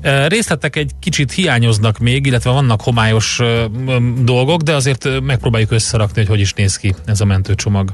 Eh, 0.02 0.28
Részletek 0.28 0.76
egy 0.76 0.92
kicsit 1.00 1.32
hiányoznak 1.32 1.98
még, 1.98 2.26
illetve 2.26 2.52
vannak 2.52 2.82
homályos 2.82 3.40
eh, 3.40 3.66
dolgok, 4.22 4.62
de 4.62 4.76
azért 4.76 5.22
megpróbáljuk 5.22 5.72
összerakni, 5.72 6.16
hogy 6.16 6.28
hogy 6.30 6.40
is 6.40 6.54
néz 6.54 6.78
ki 6.78 6.96
ez 7.06 7.22
a 7.22 7.26
mentőcsomag. 7.26 7.94